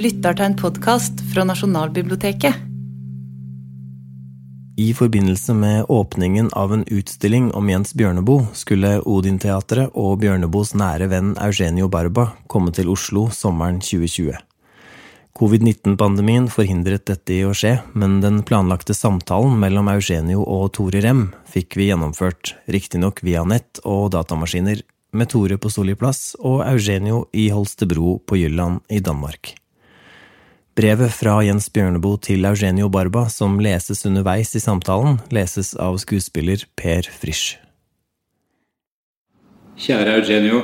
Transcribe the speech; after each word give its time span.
lytter 0.00 0.32
til 0.32 0.48
en 0.48 0.56
podkast 0.56 1.20
fra 1.28 1.44
Nasjonalbiblioteket. 1.44 2.66
I 4.80 4.94
forbindelse 4.96 5.52
med 5.54 5.90
åpningen 5.92 6.48
av 6.56 6.72
en 6.72 6.86
utstilling 6.88 7.50
om 7.52 7.68
Jens 7.68 7.92
Bjørneboe 7.92 8.46
skulle 8.56 8.94
Odin-teatret 9.04 9.92
og 9.92 10.22
Bjørneboes 10.22 10.72
nære 10.72 11.10
venn 11.12 11.34
Eugenio 11.36 11.90
Barba 11.92 12.30
komme 12.48 12.72
til 12.72 12.88
Oslo 12.88 13.26
sommeren 13.34 13.82
2020. 13.84 14.40
Covid-19-pandemien 15.36 16.48
forhindret 16.52 17.04
dette 17.12 17.36
i 17.36 17.44
å 17.44 17.52
skje, 17.56 17.76
men 17.92 18.18
den 18.24 18.40
planlagte 18.48 18.96
samtalen 18.96 19.60
mellom 19.60 19.92
Eugenio 19.92 20.46
og 20.48 20.72
Tore 20.80 21.04
Rem 21.04 21.26
fikk 21.52 21.76
vi 21.76 21.90
gjennomført, 21.90 22.56
riktignok 22.72 23.20
via 23.26 23.44
nett 23.44 23.84
og 23.84 24.14
datamaskiner, 24.16 24.80
med 25.12 25.28
Tore 25.28 25.60
på 25.60 25.68
Solli 25.68 25.96
plass 25.98 26.38
og 26.40 26.62
Eugenio 26.64 27.26
i 27.36 27.50
Holstebro 27.52 28.20
på 28.24 28.40
Jylland 28.40 28.80
i 28.88 29.04
Danmark. 29.04 29.59
Brevet 30.80 31.12
fra 31.12 31.34
Jens 31.44 31.66
Bjørneboe 31.68 32.16
til 32.24 32.46
Eugenio 32.48 32.86
Barba, 32.88 33.26
som 33.28 33.58
leses 33.60 34.00
underveis 34.08 34.54
i 34.56 34.62
samtalen, 34.62 35.18
leses 35.28 35.74
av 35.76 35.98
skuespiller 36.00 36.62
Per 36.78 37.04
Frisch. 37.20 37.58
Kjære 39.76 40.14
Eugenio. 40.22 40.62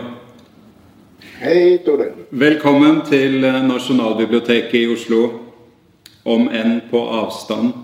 Hei, 1.43 1.77
Tore. 1.85 2.07
Velkommen 2.31 3.03
til 3.11 3.45
Nasjonalbiblioteket 3.67 4.79
i 4.79 4.87
Oslo, 4.95 5.21
om 6.25 6.49
enn 6.49 6.79
på 6.89 7.05
avstand 7.21 7.77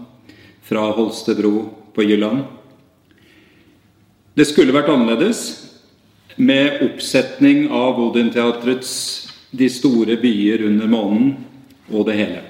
fra 0.65 0.89
Holstebro 0.97 1.55
på 1.93 2.09
Jylland. 2.09 2.47
Det 4.33 4.49
skulle 4.49 4.73
vært 4.73 4.89
annerledes, 4.95 5.45
med 6.41 6.81
oppsetning 6.81 7.67
av 7.69 8.01
Odin-teatrets 8.01 8.93
De 9.53 9.67
store 9.69 10.17
byer 10.17 10.63
under 10.65 10.89
månen 10.89 11.33
og 11.93 12.07
det 12.09 12.17
hele. 12.19 12.43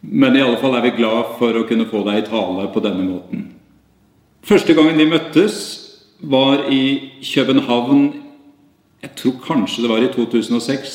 Men 0.00 0.36
i 0.36 0.42
alle 0.42 0.58
fall 0.60 0.76
er 0.78 0.84
vi 0.86 0.96
glad 0.98 1.36
for 1.38 1.56
å 1.58 1.66
kunne 1.68 1.88
få 1.90 2.04
deg 2.06 2.22
i 2.22 2.26
tale 2.28 2.68
på 2.72 2.82
denne 2.84 3.04
måten. 3.06 3.48
Første 4.46 4.74
gangen 4.76 4.98
vi 4.98 5.08
møttes, 5.10 5.84
var 6.18 6.64
i 6.66 7.12
København 7.22 8.24
Jeg 8.98 9.10
tror 9.14 9.36
kanskje 9.44 9.82
det 9.84 9.90
var 9.92 10.02
i 10.02 10.08
2006. 10.10 10.94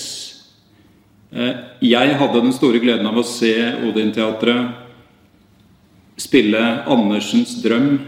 Eh, 1.31 1.53
jeg 1.79 2.15
hadde 2.19 2.41
den 2.43 2.51
store 2.51 2.81
gleden 2.83 3.07
av 3.07 3.15
å 3.15 3.23
se 3.23 3.53
Odin-teatret 3.87 4.73
spille 6.19 6.59
Andersens 6.83 7.55
drøm, 7.63 8.01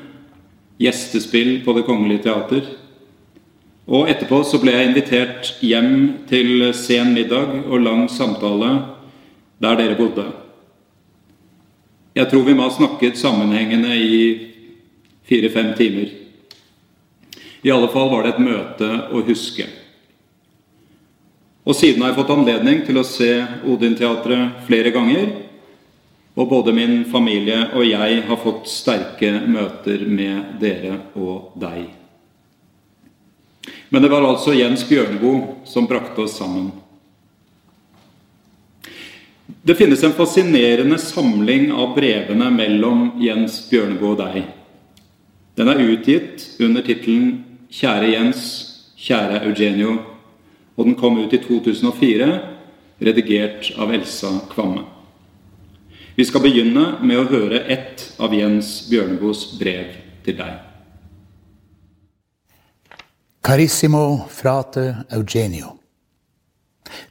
gjestespill 0.81 1.62
på 1.64 1.73
Det 1.78 1.86
Kongelige 1.88 2.25
Teater. 2.28 2.67
Og 3.88 4.09
etterpå 4.09 4.42
så 4.44 4.59
ble 4.62 4.73
jeg 4.75 4.90
invitert 4.90 5.53
hjem 5.64 5.95
til 6.30 6.73
sen 6.75 7.14
middag 7.16 7.53
og 7.69 7.84
lang 7.86 8.08
samtale 8.12 8.72
der 9.61 9.80
dere 9.80 9.98
bodde. 10.00 10.25
Jeg 12.16 12.30
tror 12.31 12.45
vi 12.48 12.53
må 12.56 12.67
ha 12.67 12.72
snakket 12.72 13.17
sammenhengende 13.20 13.95
i 13.95 14.20
fire-fem 15.28 15.73
timer. 15.75 16.14
I 17.66 17.72
alle 17.73 17.89
fall 17.92 18.12
var 18.12 18.23
det 18.23 18.36
et 18.36 18.45
møte 18.45 18.89
å 19.12 19.23
huske. 19.25 19.66
Og 21.66 21.73
siden 21.75 22.03
har 22.03 22.14
jeg 22.14 22.20
fått 22.20 22.34
anledning 22.36 22.84
til 22.86 23.02
å 23.02 23.08
se 23.08 23.31
Odin-teatret 23.66 24.62
flere 24.67 24.94
ganger. 24.94 25.31
Og 26.36 26.50
både 26.52 26.75
min 26.75 27.00
familie 27.09 27.72
og 27.73 27.88
jeg 27.88 28.22
har 28.28 28.42
fått 28.44 28.69
sterke 28.69 29.31
møter 29.47 30.03
med 30.06 30.59
dere 30.62 31.00
og 31.17 31.56
deg. 31.58 31.88
Men 33.90 34.03
det 34.03 34.12
var 34.12 34.28
altså 34.28 34.53
Jens 34.53 34.86
Bjørneboe 34.86 35.66
som 35.66 35.88
brakte 35.90 36.22
oss 36.25 36.38
sammen. 36.38 36.69
Det 39.66 39.76
finnes 39.76 40.03
en 40.03 40.14
fascinerende 40.14 40.98
samling 40.98 41.72
av 41.74 41.96
brevene 41.96 42.52
mellom 42.53 43.08
Jens 43.18 43.64
Bjørneboe 43.66 44.12
og 44.14 44.20
deg. 44.20 44.44
Den 45.58 45.72
er 45.72 45.80
utgitt 45.81 46.44
under 46.62 46.84
tittelen 46.86 47.31
'Kjære 47.72 48.12
Jens, 48.12 48.44
kjære 48.94 49.40
Eugenio', 49.48 50.03
og 50.78 50.86
den 50.86 50.96
kom 50.96 51.18
ut 51.18 51.34
i 51.34 51.40
2004, 51.42 52.28
redigert 53.02 53.72
av 53.78 53.94
Elsa 53.94 54.30
Kvamme. 54.52 54.84
Vi 56.16 56.24
skal 56.24 56.42
begynne 56.46 57.00
med 57.02 57.18
å 57.18 57.26
høre 57.26 57.66
ett 57.66 58.14
av 58.20 58.34
Jens 58.38 58.86
Bjørneboes 58.90 59.58
brev 59.59 59.97
til 60.24 60.38
deg. 60.38 60.62
Carissimo 63.42 64.28
frate 64.30 65.06
Eugenio. 65.09 65.74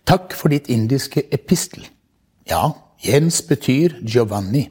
Takk 0.07 0.33
for 0.39 0.55
ditt 0.55 0.71
indiske 0.71 1.27
epistel. 1.33 1.83
Ja, 2.49 2.73
Jens 3.01 3.41
betyr 3.49 3.99
Giovanni. 4.05 4.69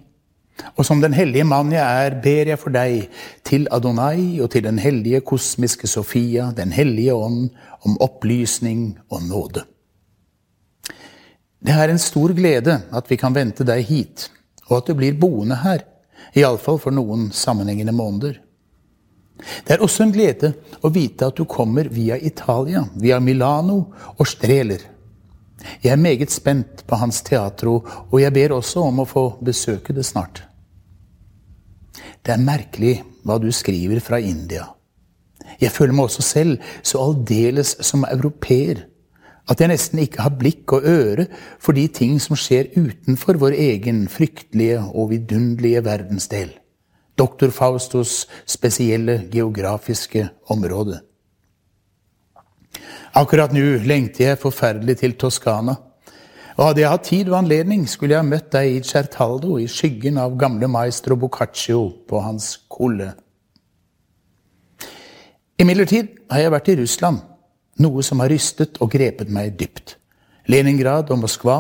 Og 0.77 0.85
som 0.85 1.01
den 1.01 1.15
hellige 1.17 1.45
mann 1.49 1.71
jeg 1.73 2.05
er, 2.05 2.15
ber 2.21 2.51
jeg 2.51 2.59
for 2.61 2.73
deg, 2.73 3.07
til 3.45 3.65
Adonai 3.73 4.39
og 4.41 4.51
til 4.53 4.65
den 4.67 4.77
hellige 4.79 5.23
kosmiske 5.25 5.89
Sofia, 5.89 6.51
den 6.55 6.71
hellige 6.71 7.15
ånd, 7.15 7.49
om 7.83 7.97
opplysning 8.01 8.99
og 9.09 9.25
nåde. 9.25 9.65
Det 11.63 11.73
er 11.73 11.89
en 11.89 12.01
stor 12.01 12.35
glede 12.35 12.77
at 12.93 13.09
vi 13.09 13.17
kan 13.17 13.35
vente 13.35 13.65
deg 13.65 13.83
hit, 13.87 14.29
og 14.69 14.77
at 14.81 14.87
du 14.87 14.97
blir 14.99 15.17
boende 15.19 15.57
her, 15.63 15.83
iallfall 16.37 16.79
for 16.79 16.93
noen 16.93 17.31
sammenhengende 17.33 17.95
måneder. 17.95 18.37
Det 19.65 19.75
er 19.75 19.83
også 19.83 20.05
en 20.05 20.13
glede 20.13 20.53
å 20.85 20.91
vite 20.93 21.27
at 21.27 21.39
du 21.39 21.47
kommer 21.49 21.89
via 21.91 22.19
Italia, 22.21 22.85
via 22.95 23.19
Milano 23.19 23.79
og 24.13 24.27
Streler. 24.29 24.92
Jeg 25.83 25.91
er 25.93 26.01
meget 26.01 26.31
spent 26.31 26.83
på 26.87 26.99
hans 26.99 27.21
teatro, 27.21 27.79
og 28.11 28.21
jeg 28.21 28.33
ber 28.33 28.55
også 28.57 28.83
om 28.87 29.03
å 29.03 29.09
få 29.09 29.25
besøke 29.43 29.93
det 29.93 30.05
snart. 30.05 30.43
Det 32.23 32.33
er 32.33 32.43
merkelig 32.43 32.95
hva 33.23 33.37
du 33.39 33.49
skriver 33.51 33.99
fra 34.03 34.19
India. 34.19 34.65
Jeg 35.61 35.71
føler 35.71 35.93
meg 35.95 36.07
også 36.07 36.23
selv 36.25 36.73
så 36.83 37.01
aldeles 37.03 37.75
som 37.83 38.05
europeer 38.07 38.85
at 39.51 39.59
jeg 39.59 39.73
nesten 39.73 39.99
ikke 39.99 40.23
har 40.23 40.35
blikk 40.39 40.71
og 40.77 40.85
øre 40.87 41.25
for 41.61 41.75
de 41.75 41.83
ting 41.91 42.15
som 42.23 42.37
skjer 42.39 42.71
utenfor 42.77 43.39
vår 43.41 43.57
egen 43.59 44.05
fryktelige 44.11 44.79
og 44.93 45.11
vidunderlige 45.11 45.83
verdensdel. 45.83 46.53
Doktor 47.19 47.51
Faustos 47.53 48.23
spesielle 48.49 49.25
geografiske 49.31 50.29
område. 50.49 51.01
Akkurat 53.13 53.51
nå 53.53 53.61
lengter 53.85 54.31
jeg 54.31 54.39
forferdelig 54.41 54.95
til 55.03 55.11
Toskana. 55.21 55.75
Og 56.57 56.63
hadde 56.65 56.81
jeg 56.81 56.89
hatt 56.89 57.05
tid 57.05 57.29
og 57.29 57.37
anledning, 57.43 57.83
skulle 57.89 58.15
jeg 58.15 58.23
ha 58.23 58.25
møtt 58.25 58.49
deg 58.53 58.71
i 58.71 58.81
Certaldo, 58.85 59.59
i 59.61 59.67
skyggen 59.69 60.17
av 60.21 60.33
gamle 60.37 60.69
maestro 60.69 61.17
Boccaccio 61.21 61.83
på 62.09 62.21
hans 62.25 62.55
kolle. 62.69 63.11
Imidlertid 65.61 66.09
har 66.33 66.41
jeg 66.41 66.53
vært 66.53 66.73
i 66.73 66.77
Russland, 66.81 67.21
noe 67.85 68.05
som 68.05 68.21
har 68.21 68.33
rystet 68.33 68.81
og 68.81 68.89
grepet 68.93 69.29
meg 69.33 69.53
dypt. 69.61 69.95
Leningrad 70.49 71.13
og 71.13 71.21
Moskva, 71.21 71.57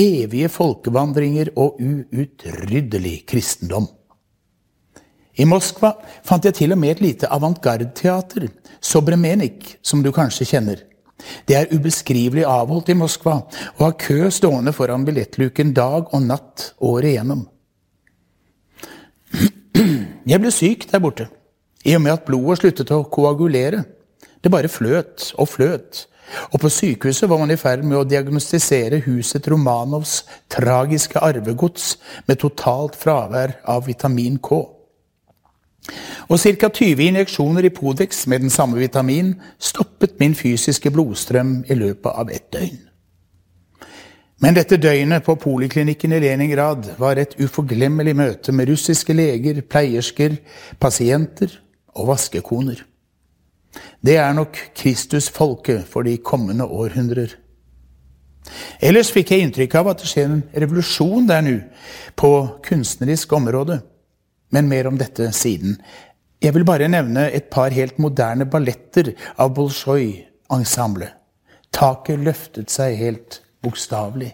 evige 0.00 0.48
folkevandringer 0.52 1.52
og 1.60 1.76
uutryddelig 1.80 3.20
kristendom. 3.28 3.88
I 5.40 5.46
Moskva 5.48 5.94
fant 6.26 6.44
jeg 6.44 6.58
til 6.58 6.74
og 6.74 6.80
med 6.80 6.96
et 6.96 7.02
lite 7.04 7.28
avantgarde-teater, 7.32 8.50
Sobremenik, 8.80 9.76
som 9.82 10.02
du 10.04 10.10
kanskje 10.12 10.46
kjenner. 10.52 10.82
Det 11.48 11.56
er 11.56 11.72
ubeskrivelig 11.72 12.46
avholdt 12.48 12.90
i 12.92 12.96
Moskva 12.96 13.38
og 13.76 13.82
har 13.82 13.96
kø 14.00 14.30
stående 14.32 14.72
foran 14.76 15.04
billettluken 15.04 15.74
dag 15.76 16.08
og 16.12 16.22
natt 16.24 16.70
året 16.80 17.12
igjennom. 17.12 17.46
Jeg 20.28 20.40
ble 20.42 20.52
syk 20.52 20.86
der 20.90 21.00
borte, 21.00 21.28
i 21.84 21.94
og 21.96 22.04
med 22.04 22.14
at 22.18 22.26
blodet 22.26 22.60
sluttet 22.60 22.92
å 22.92 23.04
koagulere. 23.08 23.84
Det 24.40 24.52
bare 24.52 24.72
fløt 24.72 25.30
og 25.40 25.48
fløt, 25.48 26.04
og 26.52 26.60
på 26.62 26.72
sykehuset 26.72 27.28
var 27.28 27.40
man 27.40 27.52
i 27.52 27.60
ferd 27.60 27.84
med 27.84 27.98
å 28.00 28.04
diagnostisere 28.08 29.00
huset 29.06 29.48
Romanovs 29.50 30.20
tragiske 30.52 31.20
arvegods 31.20 31.94
med 32.28 32.40
totalt 32.40 32.96
fravær 32.96 33.58
av 33.68 33.88
vitamin 33.88 34.38
K. 34.40 34.79
Og 36.28 36.38
ca. 36.40 36.68
20 36.68 37.08
injeksjoner 37.08 37.66
i 37.66 37.72
Podex 37.74 38.26
med 38.26 38.40
den 38.44 38.50
samme 38.50 38.78
vitamin 38.78 39.34
stoppet 39.58 40.18
min 40.20 40.34
fysiske 40.34 40.90
blodstrøm 40.90 41.64
i 41.68 41.74
løpet 41.74 42.12
av 42.14 42.30
ett 42.30 42.52
døgn. 42.52 42.78
Men 44.40 44.56
dette 44.56 44.78
døgnet 44.80 45.24
på 45.24 45.34
poliklinikken 45.36 46.14
i 46.16 46.20
Leningrad 46.22 46.94
var 46.98 47.18
et 47.20 47.34
uforglemmelig 47.36 48.14
møte 48.16 48.54
med 48.56 48.70
russiske 48.70 49.12
leger, 49.12 49.60
pleiersker, 49.60 50.38
pasienter 50.80 51.58
og 51.92 52.08
vaskekoner. 52.14 52.80
Det 54.00 54.16
er 54.16 54.32
nok 54.32 54.56
Kristusfolket 54.74 55.84
for 55.90 56.08
de 56.08 56.16
kommende 56.24 56.64
århundrer. 56.64 57.36
Ellers 58.80 59.12
fikk 59.12 59.34
jeg 59.34 59.44
inntrykk 59.44 59.76
av 59.76 59.92
at 59.92 60.00
det 60.00 60.08
skjer 60.08 60.30
en 60.30 60.42
revolusjon 60.64 61.28
der 61.28 61.44
nå, 61.44 61.58
på 62.16 62.32
kunstnerisk 62.64 63.32
område. 63.36 63.82
Men 64.50 64.68
mer 64.70 64.88
om 64.90 64.98
dette 64.98 65.30
siden. 65.36 65.76
Jeg 66.40 66.54
vil 66.56 66.64
bare 66.66 66.88
nevne 66.88 67.28
et 67.30 67.50
par 67.52 67.74
helt 67.74 67.98
moderne 68.00 68.46
balletter 68.48 69.12
av 69.38 69.52
Bolsjoj-ensemblet. 69.58 71.16
Taket 71.70 72.18
løftet 72.24 72.72
seg 72.72 72.96
helt 72.98 73.40
bokstavelig. 73.62 74.32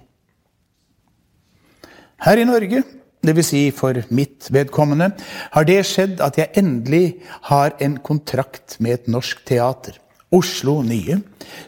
Her 2.25 2.41
i 2.41 2.47
Norge, 2.49 2.81
dvs. 3.27 3.51
Si 3.51 3.63
for 3.77 3.99
mitt 4.15 4.49
vedkommende, 4.55 5.11
har 5.53 5.69
det 5.69 5.83
skjedd 5.85 6.23
at 6.25 6.39
jeg 6.41 6.55
endelig 6.57 7.19
har 7.51 7.77
en 7.83 7.99
kontrakt 8.01 8.79
med 8.81 9.01
et 9.01 9.11
norsk 9.13 9.43
teater. 9.49 9.99
Oslo 10.37 10.83
Nye, 10.85 11.19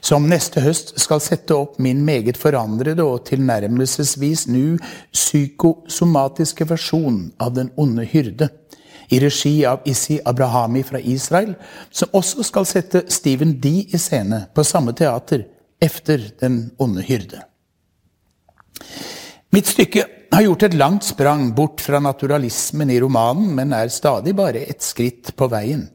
som 0.04 0.26
neste 0.28 0.60
høst 0.60 0.92
skal 1.00 1.22
sette 1.24 1.56
opp 1.56 1.78
min 1.82 2.02
meget 2.04 2.36
forandrede 2.36 3.04
og 3.04 3.24
tilnærmelsesvis 3.30 4.46
nu 4.52 4.76
psykosomatiske 5.14 6.66
versjon 6.68 7.22
av 7.40 7.54
Den 7.56 7.72
onde 7.80 8.04
hyrde, 8.08 8.50
i 9.08 9.20
regi 9.22 9.62
av 9.64 9.86
Issi 9.88 10.18
Abrahami 10.20 10.82
fra 10.84 11.00
Israel, 11.00 11.54
som 11.90 12.12
også 12.12 12.44
skal 12.44 12.68
sette 12.68 13.06
Stephen 13.08 13.56
D 13.56 13.72
i 13.88 14.00
scene 14.00 14.44
på 14.52 14.64
samme 14.68 14.92
teater 14.92 15.46
efter 15.80 16.28
Den 16.40 16.66
onde 16.78 17.06
hyrde. 17.08 17.40
Mitt 19.56 19.70
stykke 19.70 20.04
har 20.28 20.44
gjort 20.44 20.66
et 20.66 20.74
langt 20.76 21.06
sprang 21.08 21.54
bort 21.56 21.80
fra 21.80 22.02
naturalismen 22.04 22.90
i 22.92 23.00
romanen, 23.00 23.54
men 23.56 23.72
er 23.72 23.88
stadig 23.88 24.36
bare 24.36 24.66
et 24.68 24.84
skritt 24.84 25.32
på 25.36 25.48
veien. 25.48 25.86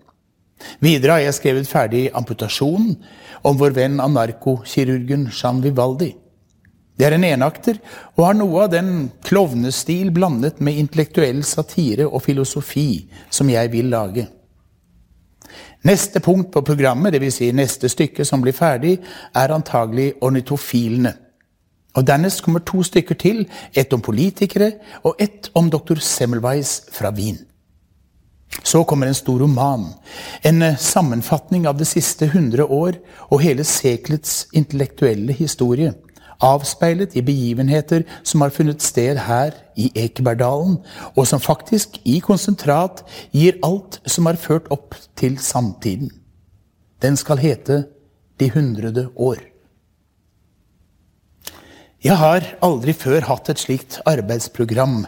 Videre 0.83 1.17
har 1.17 1.25
jeg 1.25 1.37
skrevet 1.39 1.69
ferdig 1.69 2.03
amputasjonen 2.15 2.97
om 3.43 3.57
vår 3.59 3.75
venn 3.77 4.01
anarkokirurgen 4.03 5.29
Jean 5.31 5.61
Vivaldi. 5.63 6.13
Det 6.93 7.07
er 7.07 7.15
en 7.15 7.25
enakter 7.25 7.79
og 8.13 8.27
har 8.27 8.37
noe 8.37 8.67
av 8.67 8.71
den 8.73 9.09
klovnestil 9.25 10.11
blandet 10.13 10.61
med 10.61 10.77
intellektuell 10.77 11.41
satire 11.47 12.05
og 12.05 12.21
filosofi 12.25 13.07
som 13.33 13.49
jeg 13.49 13.71
vil 13.73 13.89
lage. 13.93 14.27
Neste 15.83 16.21
punkt 16.23 16.51
på 16.53 16.61
programmet, 16.63 17.11
dvs. 17.13 17.39
Si 17.41 17.49
neste 17.51 17.89
stykke 17.91 18.23
som 18.25 18.41
blir 18.41 18.55
ferdig, 18.55 18.99
er 19.35 19.51
antagelig 19.51 20.13
ornitofilene. 20.23 21.11
Og 21.93 22.05
Dernest 22.07 22.41
kommer 22.41 22.63
to 22.65 22.81
stykker 22.83 23.17
til, 23.19 23.43
ett 23.75 23.93
om 23.93 24.01
politikere 24.01 24.71
og 25.03 25.19
ett 25.19 25.51
om 25.53 25.69
doktor 25.69 25.99
Semmelweis 25.99 26.85
fra 26.91 27.11
Wien. 27.11 27.41
Så 28.61 28.83
kommer 28.83 29.07
en 29.07 29.17
stor 29.17 29.39
roman. 29.39 29.87
En 30.45 30.61
eh, 30.61 30.77
sammenfatning 30.77 31.67
av 31.67 31.79
det 31.79 31.87
siste 31.89 32.29
hundre 32.29 32.65
år 32.65 32.99
og 33.29 33.41
hele 33.41 33.65
seklets 33.67 34.45
intellektuelle 34.53 35.33
historie. 35.33 35.93
Avspeilet 36.43 37.15
i 37.15 37.23
begivenheter 37.23 38.03
som 38.23 38.43
har 38.43 38.51
funnet 38.53 38.83
sted 38.83 39.17
her 39.25 39.55
i 39.79 39.89
Ekebergdalen, 39.95 40.77
og 41.15 41.27
som 41.27 41.39
faktisk 41.39 42.01
i 42.03 42.19
konsentrat 42.23 43.05
gir 43.31 43.61
alt 43.63 44.01
som 44.05 44.27
har 44.27 44.39
ført 44.41 44.67
opp 44.73 44.97
til 45.19 45.39
samtiden. 45.39 46.11
Den 47.01 47.17
skal 47.17 47.41
hete 47.41 47.85
De 48.39 48.49
hundrede 48.49 49.09
år. 49.15 49.37
Jeg 52.03 52.17
har 52.19 52.43
aldri 52.65 52.91
før 52.97 53.21
hatt 53.29 53.47
et 53.53 53.61
slikt 53.61 53.99
arbeidsprogram 54.09 55.05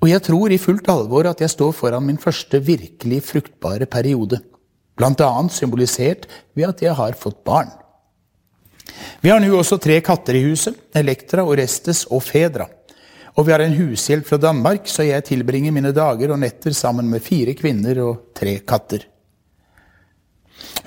og 0.00 0.08
jeg 0.08 0.22
tror 0.24 0.52
i 0.52 0.60
fullt 0.60 0.88
alvor 0.88 1.28
at 1.28 1.42
jeg 1.44 1.52
står 1.52 1.74
foran 1.76 2.06
min 2.06 2.20
første 2.20 2.60
virkelig 2.64 3.20
fruktbare 3.28 3.86
periode. 3.86 4.40
Annet 5.00 5.52
symbolisert 5.52 6.26
ved 6.56 6.68
at 6.68 6.82
jeg 6.82 6.94
har 6.96 7.16
fått 7.16 7.42
barn. 7.44 7.70
Vi 9.20 9.30
har 9.30 9.40
nå 9.40 9.52
også 9.56 9.78
tre 9.80 10.00
katter 10.04 10.36
i 10.36 10.44
huset, 10.44 10.76
Elektra, 10.96 11.44
Orestes 11.44 12.06
og 12.10 12.22
Fedra. 12.24 12.66
Og 13.36 13.46
vi 13.46 13.52
har 13.52 13.62
en 13.62 13.76
hushjelp 13.76 14.26
fra 14.26 14.40
Danmark, 14.40 14.88
så 14.90 15.06
jeg 15.06 15.24
tilbringer 15.28 15.72
mine 15.72 15.92
dager 15.96 16.32
og 16.32 16.40
netter 16.42 16.74
sammen 16.76 17.08
med 17.08 17.24
fire 17.24 17.54
kvinner 17.56 18.00
og 18.04 18.32
tre 18.36 18.58
katter. 18.66 19.06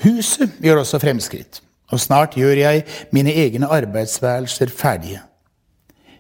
Huset 0.04 0.60
gjør 0.62 0.84
også 0.84 1.00
fremskritt, 1.02 1.62
og 1.94 2.02
snart 2.02 2.36
gjør 2.38 2.60
jeg 2.66 2.84
mine 3.16 3.34
egne 3.34 3.70
arbeidsværelser 3.72 4.74
ferdige. 4.74 5.22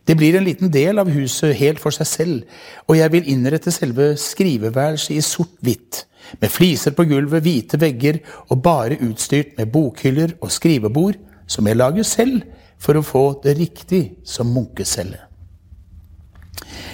Det 0.03 0.15
blir 0.19 0.35
en 0.35 0.43
liten 0.43 0.71
del 0.71 0.99
av 0.99 1.11
huset 1.13 1.55
helt 1.55 1.79
for 1.79 1.95
seg 1.95 2.07
selv, 2.09 2.57
og 2.87 2.97
jeg 2.99 3.11
vil 3.13 3.29
innrette 3.31 3.71
selve 3.71 4.13
skriveværelset 4.19 5.15
i 5.15 5.23
sort-hvitt, 5.23 6.03
med 6.41 6.51
fliser 6.51 6.95
på 6.95 7.05
gulvet, 7.07 7.43
hvite 7.43 7.79
vegger 7.79 8.19
og 8.49 8.61
bare 8.63 8.99
utstyrt 9.03 9.55
med 9.57 9.71
bokhyller 9.71 10.35
og 10.41 10.51
skrivebord, 10.51 11.19
som 11.47 11.67
jeg 11.67 11.79
lager 11.79 12.07
selv 12.07 12.43
for 12.81 12.99
å 12.99 13.05
få 13.05 13.25
det 13.43 13.55
riktig 13.59 14.03
som 14.27 14.51
munkecelle. 14.51 15.19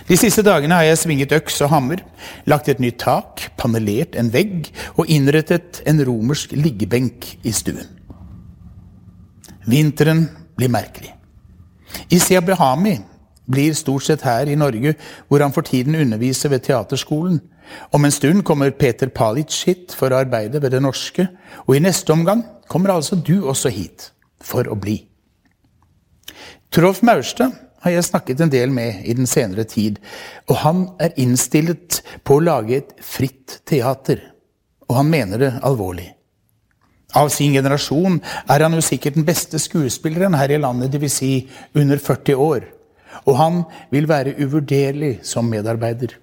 De 0.10 0.18
siste 0.18 0.42
dagene 0.46 0.78
har 0.78 0.88
jeg 0.88 1.02
svinget 1.04 1.36
øks 1.38 1.60
og 1.66 1.70
hammer, 1.74 2.02
lagt 2.50 2.70
et 2.70 2.82
nytt 2.82 2.98
tak, 3.02 3.46
panelert 3.58 4.18
en 4.18 4.32
vegg 4.34 4.72
og 4.96 5.10
innrettet 5.10 5.84
en 5.90 6.02
romersk 6.06 6.56
liggebenk 6.58 7.30
i 7.46 7.54
stuen. 7.54 7.86
Vinteren 9.70 10.26
blir 10.58 10.74
merkelig. 10.74 11.19
Isi 12.10 12.38
Abrahami 12.38 12.98
blir 13.50 13.74
stort 13.74 14.06
sett 14.06 14.26
her 14.26 14.50
i 14.50 14.58
Norge, 14.58 14.94
hvor 15.28 15.42
han 15.42 15.54
for 15.54 15.66
tiden 15.66 15.98
underviser 15.98 16.52
ved 16.54 16.66
teaterskolen. 16.68 17.40
Om 17.94 18.06
en 18.06 18.14
stund 18.14 18.44
kommer 18.46 18.72
Peter 18.72 19.10
Palic 19.10 19.64
hit 19.66 19.94
for 19.98 20.14
å 20.14 20.22
arbeide 20.24 20.62
ved 20.62 20.74
Det 20.74 20.82
Norske, 20.82 21.28
og 21.66 21.76
i 21.76 21.84
neste 21.84 22.14
omgang 22.14 22.44
kommer 22.70 22.94
altså 22.94 23.18
du 23.18 23.48
også 23.50 23.72
hit 23.74 24.12
for 24.42 24.70
å 24.70 24.78
bli. 24.78 25.02
Trolf 26.74 27.02
Maurstad 27.02 27.56
har 27.82 27.96
jeg 27.96 28.06
snakket 28.06 28.42
en 28.44 28.52
del 28.52 28.74
med 28.74 29.02
i 29.08 29.16
den 29.18 29.30
senere 29.30 29.66
tid, 29.66 29.98
og 30.50 30.62
han 30.64 30.86
er 31.02 31.16
innstillet 31.22 32.02
på 32.28 32.38
å 32.38 32.46
lage 32.46 32.78
et 32.78 32.94
fritt 33.06 33.62
teater, 33.70 34.22
og 34.90 35.00
han 35.00 35.10
mener 35.10 35.42
det 35.42 35.54
alvorlig. 35.66 36.12
Av 37.18 37.30
sin 37.34 37.56
generasjon 37.56 38.20
er 38.22 38.62
han 38.62 38.76
jo 38.78 38.84
sikkert 38.86 39.18
den 39.18 39.26
beste 39.26 39.60
skuespilleren 39.62 40.38
her 40.38 40.52
i 40.54 40.60
landet, 40.62 40.92
dvs. 40.94 41.16
Si 41.22 41.32
under 41.74 41.98
40 41.98 42.36
år. 42.38 42.68
Og 43.26 43.38
han 43.38 43.64
vil 43.92 44.08
være 44.10 44.36
uvurderlig 44.38 45.20
som 45.26 45.50
medarbeider. 45.50 46.14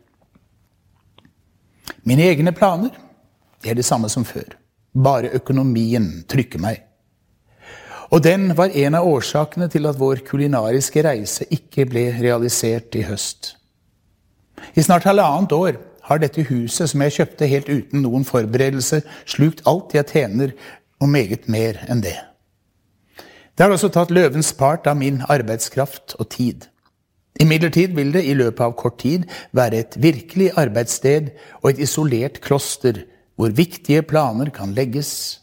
Mine 2.06 2.28
egne 2.30 2.54
planer 2.54 2.94
er 3.66 3.74
det 3.74 3.86
samme 3.86 4.08
som 4.12 4.24
før. 4.24 4.54
Bare 4.94 5.34
økonomien 5.34 6.22
trykker 6.30 6.62
meg. 6.62 6.84
Og 8.14 8.22
den 8.22 8.52
var 8.54 8.70
en 8.70 8.94
av 8.94 9.08
årsakene 9.10 9.66
til 9.70 9.88
at 9.90 9.98
vår 9.98 10.22
kulinariske 10.28 11.02
reise 11.02 11.48
ikke 11.50 11.88
ble 11.90 12.04
realisert 12.20 12.94
i 12.94 13.02
høst. 13.08 13.56
I 14.78 14.84
snart 14.86 15.08
halvannet 15.08 15.52
år 15.52 15.80
har 16.06 16.22
dette 16.22 16.44
huset, 16.48 16.90
som 16.90 17.02
jeg 17.02 17.16
kjøpte 17.18 17.48
helt 17.50 17.68
uten 17.70 18.04
noen 18.04 18.26
forberedelse, 18.26 19.02
slukt 19.26 19.64
alt 19.66 19.94
jeg 19.96 20.06
tjener, 20.12 20.54
og 21.02 21.10
meget 21.12 21.48
mer 21.52 21.82
enn 21.90 22.00
det. 22.04 22.16
Det 23.56 23.64
har 23.64 23.72
også 23.72 23.90
tatt 23.92 24.12
løvens 24.12 24.52
part 24.56 24.86
av 24.88 24.98
min 25.00 25.22
arbeidskraft 25.32 26.16
og 26.20 26.28
tid. 26.32 26.68
Imidlertid 27.40 27.92
vil 27.96 28.12
det 28.14 28.22
i 28.24 28.36
løpet 28.36 28.62
av 28.64 28.76
kort 28.80 28.98
tid 29.02 29.26
være 29.56 29.82
et 29.82 29.96
virkelig 30.00 30.50
arbeidssted 30.56 31.32
og 31.62 31.70
et 31.70 31.82
isolert 31.84 32.40
kloster 32.44 33.02
hvor 33.36 33.52
viktige 33.52 34.04
planer 34.08 34.48
kan 34.52 34.72
legges 34.76 35.40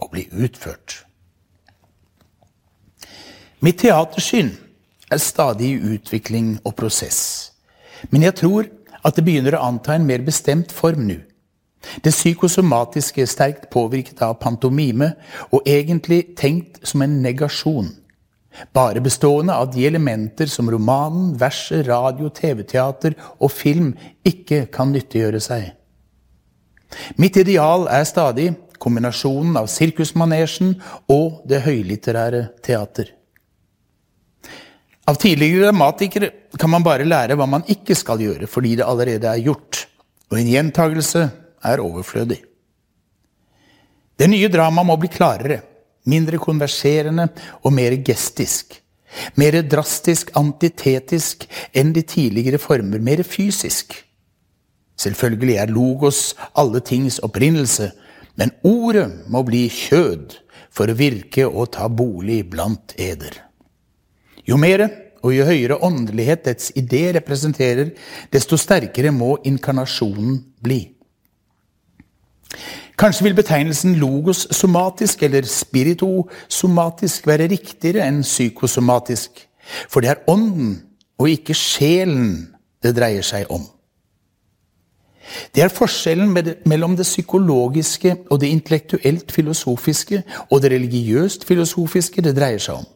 og 0.00 0.14
bli 0.14 0.24
utført. 0.32 1.02
Mitt 3.60 3.80
teatersyn 3.80 4.52
er 5.12 5.20
stadig 5.20 5.74
i 5.74 5.94
utvikling 5.96 6.56
og 6.64 6.74
prosess, 6.76 7.52
men 8.12 8.24
jeg 8.24 8.36
tror 8.40 8.68
at 9.06 9.16
det 9.16 9.24
begynner 9.26 9.56
å 9.56 9.64
anta 9.68 9.94
en 9.94 10.06
mer 10.08 10.24
bestemt 10.26 10.74
form 10.74 11.06
nå. 11.06 11.20
Det 12.02 12.10
psykosomatiske 12.10 13.22
er 13.22 13.30
sterkt 13.30 13.68
påvirket 13.70 14.22
av 14.24 14.40
pantomime, 14.40 15.12
og 15.54 15.68
egentlig 15.68 16.34
tenkt 16.38 16.80
som 16.86 17.04
en 17.04 17.20
negasjon. 17.22 17.92
Bare 18.74 19.02
bestående 19.04 19.54
av 19.54 19.68
de 19.74 19.84
elementer 19.86 20.48
som 20.50 20.70
romanen, 20.72 21.34
verset, 21.38 21.84
radio, 21.86 22.30
TV-teater 22.32 23.14
og 23.38 23.52
film 23.52 23.92
ikke 24.26 24.64
kan 24.72 24.94
nyttiggjøre 24.94 25.42
seg. 25.44 25.74
Mitt 27.20 27.36
ideal 27.36 27.86
er 27.92 28.06
stadig 28.08 28.54
kombinasjonen 28.80 29.58
av 29.60 29.68
sirkusmanesjen 29.70 30.76
og 31.12 31.42
det 31.48 31.62
høylitterære 31.66 32.46
teater. 32.64 33.12
Av 35.06 35.14
tidligere 35.14 35.68
dramatikere 35.68 36.30
kan 36.58 36.70
man 36.72 36.82
bare 36.82 37.06
lære 37.06 37.36
hva 37.38 37.46
man 37.46 37.66
ikke 37.70 37.94
skal 37.94 38.18
gjøre, 38.18 38.48
fordi 38.50 38.74
det 38.80 38.86
allerede 38.86 39.30
er 39.30 39.44
gjort. 39.44 39.84
Og 40.32 40.40
en 40.40 40.50
gjentagelse 40.50 41.22
er 41.62 41.82
overflødig. 41.82 42.40
Det 44.18 44.26
nye 44.32 44.48
dramaet 44.50 44.88
må 44.88 44.96
bli 44.98 45.10
klarere, 45.12 45.60
mindre 46.10 46.40
konverserende 46.42 47.28
og 47.62 47.74
mer 47.76 47.94
gestisk. 48.02 48.80
Mer 49.38 49.60
drastisk 49.62 50.32
antitetisk 50.36 51.46
enn 51.76 51.94
de 51.94 52.02
tidligere 52.02 52.58
former, 52.58 52.98
mer 52.98 53.22
fysisk. 53.22 53.94
Selvfølgelig 54.98 55.56
er 55.60 55.70
logos 55.70 56.34
alle 56.56 56.82
tings 56.82 57.20
opprinnelse, 57.22 57.92
men 58.36 58.52
ordet 58.66 59.06
må 59.30 59.44
bli 59.46 59.66
kjød 59.70 60.40
for 60.74 60.90
å 60.90 60.98
virke 60.98 61.46
og 61.46 61.70
ta 61.76 61.86
bolig 61.88 62.42
blant 62.50 62.96
eder. 62.98 63.45
Jo 64.46 64.58
mer 64.60 64.86
og 65.24 65.32
jo 65.34 65.46
høyere 65.48 65.78
åndelighet 65.82 66.44
dets 66.46 66.70
idé 66.78 67.08
representerer, 67.16 67.90
desto 68.32 68.58
sterkere 68.60 69.10
må 69.14 69.36
inkarnasjonen 69.44 70.38
bli. 70.62 70.80
Kanskje 72.96 73.26
vil 73.26 73.36
betegnelsen 73.36 73.98
logos-somatisk 74.00 75.22
eller 75.26 75.44
spirito-somatisk 75.50 77.26
være 77.28 77.50
riktigere 77.52 78.06
enn 78.06 78.22
psykosomatisk, 78.24 79.42
for 79.90 80.00
det 80.00 80.14
er 80.14 80.22
ånden 80.30 80.78
og 81.18 81.28
ikke 81.28 81.56
sjelen 81.56 82.46
det 82.84 82.94
dreier 82.96 83.26
seg 83.26 83.50
om. 83.52 83.66
Det 85.52 85.64
er 85.64 85.74
forskjellen 85.74 86.30
mellom 86.70 86.94
det 86.96 87.04
psykologiske 87.04 88.14
og 88.30 88.40
det 88.40 88.52
intellektuelt 88.54 89.32
filosofiske 89.34 90.22
og 90.50 90.62
det 90.62 90.70
religiøst 90.72 91.44
filosofiske 91.44 92.22
det 92.22 92.36
dreier 92.38 92.62
seg 92.62 92.78
om. 92.78 92.86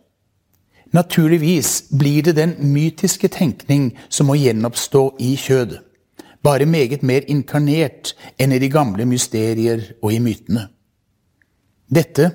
Naturligvis 0.93 1.85
blir 1.99 2.23
det 2.23 2.37
den 2.37 2.57
mytiske 2.73 3.29
tenkning 3.29 3.93
som 4.09 4.27
må 4.27 4.35
gjenoppstå 4.35 5.05
i 5.23 5.37
kjødet, 5.39 5.79
bare 6.43 6.67
meget 6.67 7.03
mer 7.03 7.27
inkarnert 7.31 8.15
enn 8.41 8.53
i 8.53 8.59
de 8.59 8.71
gamle 8.73 9.07
mysterier 9.07 9.93
og 10.03 10.13
i 10.13 10.19
mytene. 10.19 10.67
Dette, 11.95 12.31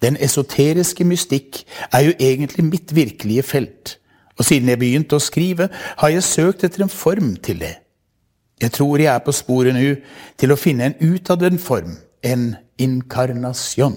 den 0.00 0.16
esoteriske 0.16 1.04
mystikk, 1.04 1.64
er 1.92 2.06
jo 2.08 2.16
egentlig 2.20 2.64
mitt 2.64 2.94
virkelige 2.96 3.42
felt, 3.42 3.98
og 4.38 4.44
siden 4.48 4.72
jeg 4.72 4.80
begynte 4.80 5.18
å 5.18 5.20
skrive, 5.20 5.68
har 6.00 6.08
jeg 6.08 6.24
søkt 6.24 6.64
etter 6.64 6.86
en 6.86 6.92
form 6.92 7.34
til 7.36 7.60
det. 7.60 7.74
Jeg 8.60 8.72
tror 8.72 9.00
jeg 9.00 9.12
er 9.12 9.24
på 9.24 9.32
sporet 9.32 9.76
nå 9.76 9.94
til 10.40 10.52
å 10.52 10.56
finne 10.56 10.88
en 10.88 10.96
ut 11.00 11.28
form, 11.60 11.96
en 12.22 12.54
inkarnasjon. 12.78 13.96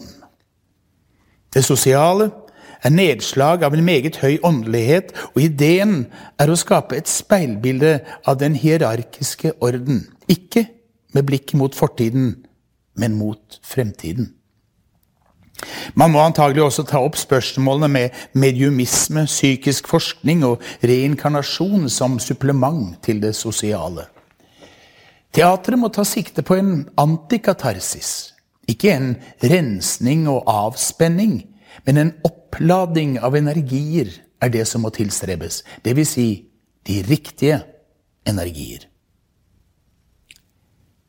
Det 1.54 1.64
sosiale 1.64 2.32
er 2.84 2.94
nedslag 2.94 3.64
av 3.64 3.74
en 3.74 3.86
meget 3.86 4.20
høy 4.22 4.38
åndelighet, 4.44 5.14
og 5.34 5.42
ideen 5.42 6.06
er 6.40 6.52
å 6.52 6.60
skape 6.60 6.98
et 7.00 7.10
speilbilde 7.10 8.00
av 8.28 8.40
den 8.42 8.58
hierarkiske 8.60 9.56
orden. 9.64 10.06
Ikke 10.28 10.68
med 11.14 11.28
blikk 11.30 11.56
mot 11.58 11.76
fortiden, 11.76 12.46
men 13.00 13.18
mot 13.18 13.60
fremtiden. 13.64 14.34
Man 15.96 16.12
må 16.12 16.20
antagelig 16.20 16.64
også 16.64 16.84
ta 16.90 17.00
opp 17.06 17.16
spørsmålene 17.18 17.88
med 17.88 18.24
mediumisme, 18.34 19.26
psykisk 19.30 19.88
forskning 19.88 20.44
og 20.48 20.64
reinkarnasjon 20.84 21.88
som 21.90 22.18
supplement 22.20 22.98
til 23.06 23.22
det 23.24 23.36
sosiale. 23.38 24.10
Teatret 25.34 25.80
må 25.80 25.90
ta 25.90 26.04
sikte 26.06 26.44
på 26.46 26.58
en 26.60 26.84
antikatarsis, 27.00 28.34
ikke 28.70 28.92
en 28.94 29.16
rensning 29.42 30.28
og 30.30 30.44
avspenning, 30.50 31.40
men 31.88 31.98
en 31.98 32.12
opplading 32.54 33.18
av 33.20 33.36
energier 33.36 34.12
er 34.42 34.52
det 34.54 34.66
som 34.70 34.84
må 34.86 34.92
tilstrebes, 34.94 35.64
dvs. 35.84 36.10
Si 36.10 36.28
de 36.86 37.02
riktige 37.08 37.62
energier. 38.28 38.86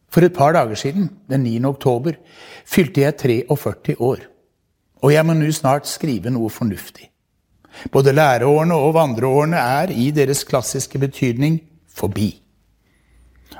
For 0.09 0.23
et 0.23 0.35
par 0.35 0.55
dager 0.55 0.79
siden, 0.79 1.11
den 1.29 1.43
9. 1.43 1.65
oktober, 1.67 2.15
fylte 2.65 3.03
jeg 3.03 3.17
43 3.19 3.97
år. 3.99 4.23
Og 5.03 5.13
jeg 5.13 5.27
må 5.27 5.35
nå 5.35 5.51
snart 5.53 5.91
skrive 5.91 6.31
noe 6.31 6.49
fornuftig. 6.49 7.11
Både 7.91 8.15
læreårene 8.15 8.77
og 8.79 8.95
vandreårene 8.95 9.59
er 9.59 9.91
i 9.91 10.13
deres 10.15 10.45
klassiske 10.47 10.99
betydning 11.03 11.59
forbi. 11.91 12.31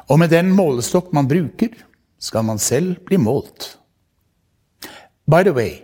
Og 0.09 0.21
med 0.23 0.31
den 0.31 0.55
målestokk 0.55 1.13
man 1.13 1.29
bruker, 1.29 1.75
skal 2.19 2.47
man 2.47 2.59
selv 2.59 3.03
bli 3.05 3.19
målt. 3.19 3.75
By 5.27 5.43
the 5.43 5.53
way, 5.53 5.84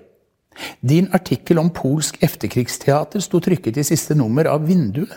din 0.81 1.09
artikkel 1.17 1.59
om 1.59 1.73
polsk 1.75 2.19
efterkrigsteater 2.25 3.23
sto 3.25 3.41
trykket 3.41 3.81
i 3.81 3.87
siste 3.87 4.17
nummer 4.19 4.49
av 4.51 4.67
Vinduet, 4.69 5.13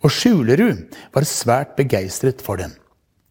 og 0.00 0.12
Skjulerud 0.12 0.96
var 1.12 1.28
svært 1.28 1.74
begeistret 1.76 2.40
for 2.44 2.60
den. 2.60 2.72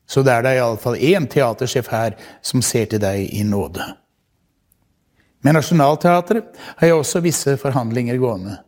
Så 0.05 0.21
det 0.21 0.35
er 0.35 0.45
da 0.45 0.51
iallfall 0.53 0.99
én 1.01 1.25
teatersjef 1.29 1.89
her 1.89 2.17
som 2.45 2.61
ser 2.61 2.91
til 2.91 3.01
deg 3.01 3.25
i 3.33 3.41
nåde. 3.47 3.85
Med 5.45 5.57
Nationaltheatret 5.57 6.53
har 6.77 6.87
jeg 6.87 6.97
også 6.97 7.21
visse 7.25 7.57
forhandlinger 7.61 8.17
gående. 8.21 8.59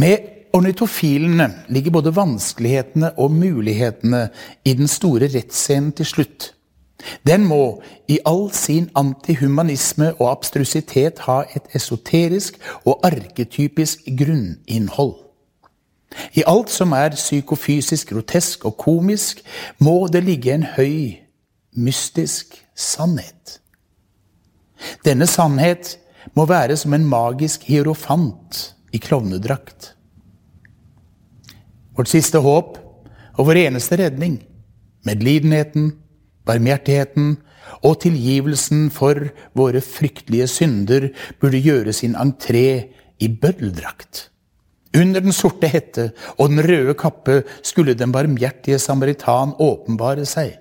Med 0.00 0.28
ornitofilene 0.56 1.48
ligger 1.68 1.92
både 1.94 2.14
vanskelighetene 2.16 3.12
og 3.20 3.34
mulighetene 3.36 4.22
i 4.64 4.74
den 4.78 4.88
store 4.88 5.28
rettsscenen 5.32 5.92
til 5.96 6.08
slutt. 6.08 6.50
Den 7.26 7.46
må 7.46 7.82
i 8.08 8.18
all 8.26 8.50
sin 8.52 8.90
antihumanisme 8.96 10.12
og 10.18 10.30
abstrusitet 10.30 11.24
ha 11.26 11.42
et 11.56 11.70
esoterisk 11.74 12.58
og 12.84 13.00
arketypisk 13.06 14.06
grunninnhold. 14.18 15.14
I 16.34 16.42
alt 16.46 16.70
som 16.70 16.92
er 16.92 17.14
psykofysisk, 17.14 18.10
grotesk 18.10 18.64
og 18.64 18.76
komisk, 18.76 19.44
må 19.78 20.08
det 20.12 20.24
ligge 20.26 20.54
en 20.54 20.66
høy, 20.76 21.20
mystisk 21.76 22.56
sannhet. 22.74 23.60
Denne 25.04 25.26
sannhet 25.30 25.98
må 26.34 26.46
være 26.50 26.76
som 26.76 26.94
en 26.94 27.06
magisk 27.06 27.64
hierofant 27.68 28.74
i 28.92 28.98
klovnedrakt. 28.98 29.94
Vårt 31.96 32.10
siste 32.10 32.40
håp 32.42 32.78
og 33.38 33.46
vår 33.46 33.66
eneste 33.66 33.98
redning, 34.00 34.40
medlidenheten, 35.06 35.92
barmhjertigheten 36.50 37.36
og 37.86 38.00
tilgivelsen 38.02 38.88
for 38.92 39.30
våre 39.56 39.82
fryktelige 39.84 40.48
synder 40.50 41.08
burde 41.40 41.62
gjøre 41.62 41.94
sin 41.96 42.18
entré 42.18 42.66
i 43.20 43.28
bøddeldrakt. 43.30 44.26
Under 44.96 45.22
den 45.22 45.34
sorte 45.34 45.68
hette 45.70 46.10
og 46.36 46.50
den 46.50 46.64
røde 46.66 46.96
kappe 46.98 47.42
skulle 47.62 47.94
den 47.94 48.12
barmhjertige 48.12 48.80
samaritan 48.82 49.54
åpenbare 49.62 50.26
seg. 50.26 50.56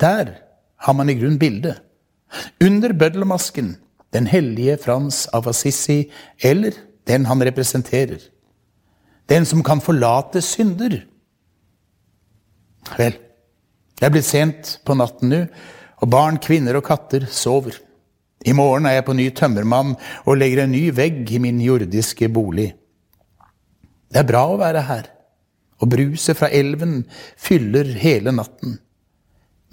Der 0.00 0.32
har 0.80 0.96
man 0.96 1.10
i 1.12 1.18
grunn 1.18 1.38
bildet. 1.38 1.82
Under 2.64 2.92
bøddelmasken 2.96 3.74
den 4.14 4.28
hellige 4.30 4.78
Frans 4.78 5.26
av 5.34 5.48
Assisi, 5.50 6.06
eller 6.42 6.72
den 7.06 7.26
han 7.26 7.42
representerer. 7.42 8.22
Den 9.28 9.44
som 9.44 9.62
kan 9.66 9.82
forlate 9.82 10.42
synder. 10.44 11.00
Vel, 12.98 13.16
det 13.98 14.08
er 14.08 14.12
blitt 14.14 14.28
sent 14.28 14.78
på 14.84 14.96
natten 14.98 15.30
nå, 15.30 15.40
og 16.02 16.10
barn, 16.10 16.38
kvinner 16.42 16.76
og 16.76 16.84
katter 16.88 17.26
sover. 17.30 17.78
I 18.44 18.52
morgen 18.52 18.84
er 18.88 18.98
jeg 18.98 19.06
på 19.06 19.16
ny 19.16 19.28
tømmermann 19.32 19.94
og 20.26 20.36
legger 20.36 20.64
en 20.64 20.74
ny 20.74 20.88
vegg 20.92 21.30
i 21.32 21.40
min 21.40 21.62
jordiske 21.64 22.28
bolig. 22.34 22.74
Det 24.12 24.20
er 24.20 24.28
bra 24.28 24.44
å 24.50 24.58
være 24.60 24.84
her, 24.84 25.08
og 25.80 25.90
bruset 25.94 26.36
fra 26.38 26.50
elven 26.52 27.04
fyller 27.40 27.88
hele 28.02 28.34
natten. 28.36 28.76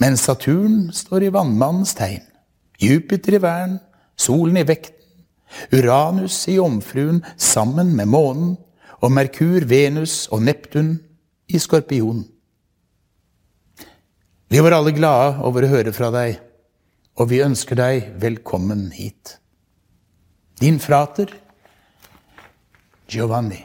Men 0.01 0.17
Saturn 0.17 0.87
står 0.95 1.27
i 1.27 1.33
vannmannens 1.35 1.93
tegn, 1.97 2.23
Jupiter 2.81 3.37
i 3.37 3.43
vern, 3.43 3.75
solen 4.17 4.57
i 4.57 4.65
vekten, 4.65 4.97
Uranus 5.75 6.45
i 6.47 6.55
jomfruen 6.55 7.19
sammen 7.35 7.91
med 7.97 8.07
månen, 8.07 8.55
og 9.03 9.11
Merkur, 9.11 9.65
Venus 9.67 10.29
og 10.31 10.45
Neptun 10.45 10.95
i 11.51 11.59
skorpionen. 11.59 12.30
Vi 14.51 14.59
var 14.59 14.73
alle 14.75 14.91
glade 14.91 15.37
over 15.47 15.63
å 15.63 15.67
høre 15.71 15.93
fra 15.95 16.09
deg, 16.11 16.41
og 17.15 17.29
vi 17.31 17.37
ønsker 17.39 17.77
deg 17.79 18.09
velkommen 18.19 18.89
hit. 18.91 19.37
Din 20.59 20.75
frater 20.83 21.31
Giovanni. 23.07 23.61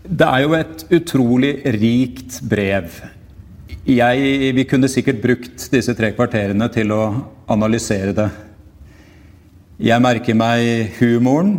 Det 0.00 0.30
er 0.30 0.46
jo 0.46 0.56
et 0.56 0.86
utrolig 0.96 1.52
rikt 1.76 2.40
brev. 2.48 2.96
Jeg, 3.84 4.32
vi 4.56 4.66
kunne 4.72 4.88
sikkert 4.88 5.20
brukt 5.20 5.68
disse 5.68 5.92
tre 5.92 6.14
kvarterene 6.16 6.72
til 6.72 6.96
å 6.96 7.04
analysere 7.52 8.16
det. 8.16 8.30
Jeg 9.92 10.00
merker 10.00 10.40
meg 10.40 10.96
humoren. 11.02 11.58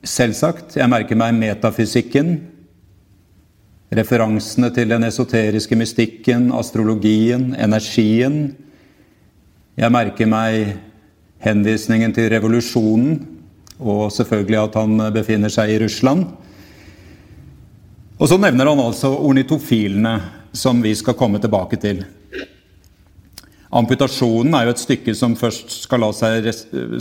Selvsagt. 0.00 0.80
Jeg 0.80 0.88
merker 0.88 1.20
meg 1.20 1.36
metafysikken 1.36 2.38
referansene 3.94 4.70
til 4.74 4.90
den 4.90 5.06
esoteriske 5.06 5.76
mystikken, 5.78 6.50
astrologien, 6.54 7.52
energien. 7.54 8.56
Jeg 9.78 9.92
merker 9.94 10.26
meg 10.30 10.76
henvisningen 11.44 12.14
til 12.16 12.30
revolusjonen, 12.32 13.20
og 13.76 14.08
selvfølgelig 14.14 14.58
at 14.62 14.78
han 14.80 15.06
befinner 15.14 15.52
seg 15.52 15.74
i 15.74 15.80
Russland. 15.84 16.26
Og 18.16 18.30
så 18.30 18.38
nevner 18.40 18.70
han 18.72 18.80
altså 18.80 19.12
ornitofilene, 19.12 20.16
som 20.56 20.80
vi 20.80 20.94
skal 20.96 21.18
komme 21.18 21.38
tilbake 21.38 21.76
til. 21.76 22.00
Amputasjonen 23.76 24.54
er 24.56 24.66
jo 24.66 24.72
et 24.72 24.80
stykke 24.80 25.12
som 25.18 25.34
først, 25.36 25.74
seg, 26.16 26.48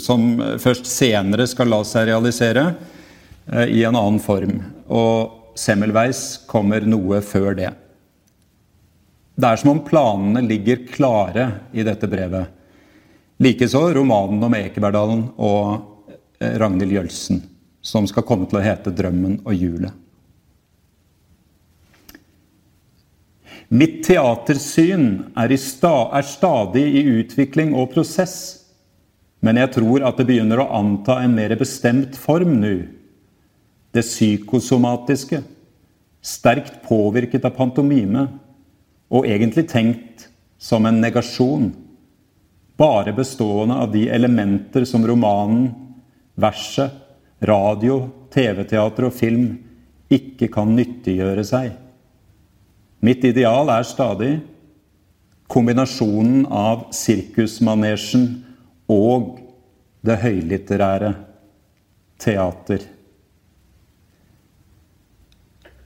som 0.01 0.27
først 0.59 0.89
senere 0.89 1.45
skal 1.47 1.71
la 1.71 1.79
seg 1.87 2.09
realisere 2.09 2.65
eh, 3.47 3.77
i 3.79 3.85
en 3.87 3.95
annen 3.95 4.19
form. 4.19 4.57
Og 4.91 5.44
Semmelweis 5.55 6.43
kommer 6.51 6.83
noe 6.83 7.21
før 7.23 7.55
det. 7.55 7.71
Det 9.35 9.47
er 9.47 9.59
som 9.59 9.73
om 9.73 9.81
planene 9.87 10.43
ligger 10.43 10.85
klare 10.87 11.47
i 11.75 11.83
dette 11.83 12.07
brevet. 12.11 12.51
Likeså 13.43 13.81
romanen 13.95 14.43
om 14.47 14.55
Ekebergdalen 14.55 15.25
og 15.43 16.09
eh, 16.39 16.55
Ragnhild 16.59 16.95
Jølsen, 16.95 17.41
som 17.83 18.07
skal 18.07 18.23
komme 18.27 18.47
til 18.47 18.61
å 18.61 18.63
hete 18.63 18.93
'Drømmen 18.95 19.41
og 19.43 19.55
hjulet'. 19.55 20.01
Mitt 23.75 24.03
teatersyn 24.05 25.33
er, 25.35 25.51
sta 25.57 26.11
er 26.15 26.27
stadig 26.27 26.85
i 26.99 27.01
utvikling 27.17 27.73
og 27.75 27.89
prosess, 27.95 28.35
men 29.41 29.57
jeg 29.57 29.73
tror 29.73 30.05
at 30.05 30.19
det 30.19 30.27
begynner 30.29 30.61
å 30.61 30.69
anta 30.77 31.17
en 31.23 31.33
mer 31.35 31.55
bestemt 31.59 32.15
form 32.15 32.59
nå 32.61 32.75
det 33.95 34.03
psykosomatiske, 34.03 35.41
sterkt 36.25 36.81
påvirket 36.87 37.45
av 37.47 37.55
pantomime, 37.55 38.27
og 39.07 39.27
egentlig 39.29 39.67
tenkt 39.71 40.27
som 40.59 40.85
en 40.89 40.99
negasjon, 40.99 41.69
bare 42.75 43.13
bestående 43.15 43.77
av 43.79 43.93
de 43.93 44.07
elementer 44.11 44.83
som 44.89 45.05
romanen, 45.07 45.69
verset, 46.35 46.91
radio, 47.39 48.01
TV-teater 48.33 49.07
og 49.07 49.15
film 49.15 49.45
ikke 50.11 50.49
kan 50.51 50.73
nyttiggjøre 50.75 51.45
seg. 51.47 51.69
Mitt 53.05 53.23
ideal 53.27 53.69
er 53.71 53.87
stadig 53.87 54.33
kombinasjonen 55.51 56.45
av 56.49 56.87
sirkusmanesjen 56.95 58.27
og 58.91 59.37
det 60.05 60.17
høylitterære 60.23 61.13
teater. 62.21 62.94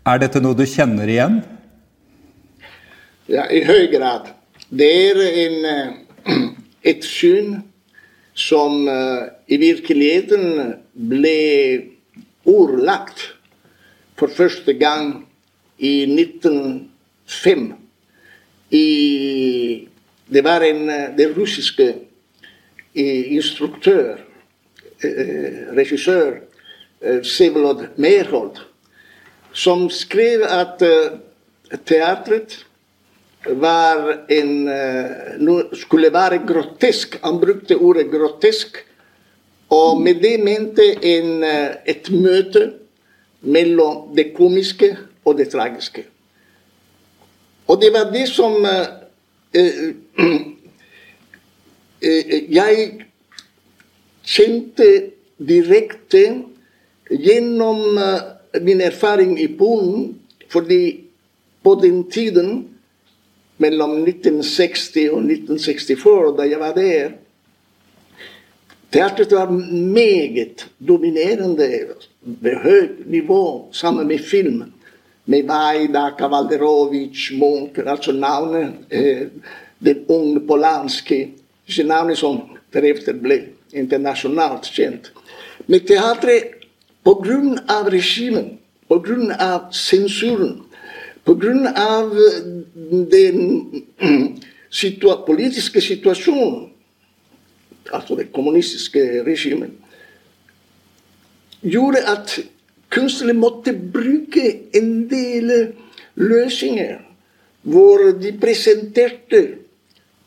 Er 0.09 0.17
dette 0.17 0.39
noe 0.41 0.57
du 0.57 0.63
kjenner 0.65 1.09
igjen? 1.11 1.35
Ja, 3.29 3.43
i 3.45 3.59
høy 3.61 3.91
grad. 3.91 4.31
Det 4.73 4.87
er 4.89 5.19
en, 5.27 5.57
et 6.81 7.03
syn 7.05 7.59
som 8.33 8.87
i 8.89 9.59
virkeligheten 9.61 10.71
ble 11.11 11.35
ordlagt 12.49 13.21
for 14.17 14.33
første 14.33 14.73
gang 14.79 15.11
i 15.77 15.93
1905. 16.07 17.67
I, 18.73 18.87
det 20.25 20.43
var 20.47 20.65
en, 20.65 20.89
den 21.19 21.35
russiske 21.37 21.91
instruktør, 22.95 24.23
regissør, 25.77 26.41
Vsevolod 27.21 27.85
Merhold, 28.01 28.57
som 29.53 29.89
skrev 29.89 30.43
at 30.45 30.83
teatret 31.85 32.65
var 33.45 34.25
en, 34.29 34.53
skulle 35.73 36.13
være 36.13 36.41
grotesk. 36.47 37.19
Han 37.23 37.39
brukte 37.41 37.77
ordet 37.77 38.11
grotesk. 38.11 38.77
Og 39.69 40.01
med 40.01 40.21
det 40.21 40.39
mente 40.43 40.85
en, 41.05 41.43
et 41.85 42.09
møte 42.11 42.71
mellom 43.41 44.15
det 44.17 44.31
komiske 44.37 44.95
og 45.25 45.37
det 45.37 45.49
tragiske. 45.51 46.05
Og 47.69 47.81
det 47.81 47.93
var 47.93 48.09
det 48.13 48.25
som 48.29 48.65
eh, 48.65 49.93
jeg 52.49 52.89
kjente 54.25 54.87
direkte 55.37 56.23
gjennom 57.09 57.99
min 58.61 58.81
erfaring 58.81 59.39
i 59.39 59.47
Polen. 59.47 60.19
Fordi 60.49 61.03
på 61.63 61.75
den 61.81 62.03
tiden, 62.11 62.67
mellom 63.57 63.91
1960 63.91 64.95
og 65.11 65.19
1964, 65.25 66.37
da 66.37 66.47
jeg 66.49 66.59
var 66.59 66.73
der 66.73 67.09
Teatret 68.89 69.31
var 69.31 69.49
meget 69.93 70.65
dominerende 70.87 71.69
ved 72.21 72.55
høyt 72.55 73.05
nivå 73.05 73.69
sammen 73.71 74.07
med 74.07 74.19
film. 74.19 74.63
Med 75.25 75.43
Vajda, 75.43 76.09
Kavalderovic, 76.17 77.31
Munch, 77.37 77.79
altså 77.85 78.11
navnet 78.11 78.73
eh, 78.89 79.27
Den 79.79 80.05
unge 80.07 80.39
Polanski. 80.47 81.27
Disse 81.67 81.83
navnene 81.83 82.15
som 82.17 82.41
deretter 82.73 83.13
ble 83.13 83.37
internasjonalt 83.71 84.65
kjent. 84.73 85.11
Men 85.67 85.85
teatret, 85.85 86.58
pga. 87.03 87.83
regimet, 87.89 88.57
pga. 88.89 89.59
sensuren, 89.71 90.61
pga. 91.25 92.09
den 93.11 93.39
situa 94.69 95.23
politiske 95.25 95.81
situasjonen 95.81 96.69
altså 97.93 98.15
det 98.15 98.31
kommunistiske 98.33 99.23
regimet, 99.25 99.71
gjorde 101.61 101.97
at 102.07 102.39
kunstnere 102.89 103.33
måtte 103.37 103.73
bruke 103.93 104.45
en 104.75 105.09
del 105.09 105.73
løsninger 106.15 106.97
hvor 107.61 108.11
de 108.21 108.31
presenterte 108.41 109.41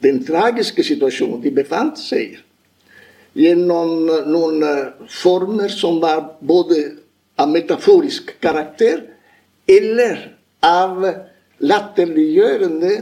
den 0.03 0.25
tragiske 0.27 0.85
situasjonen 0.85 1.43
de 1.43 1.51
befant 1.55 1.99
seg 1.99 2.35
i, 2.35 2.41
gjennom 3.35 4.07
noen 4.29 4.65
former 5.09 5.73
som 5.73 6.01
var 6.03 6.37
både 6.41 6.83
av 7.41 7.51
metaforisk 7.53 8.35
karakter 8.43 9.05
eller 9.67 10.25
av 10.63 11.01
latterliggjørende, 11.63 12.97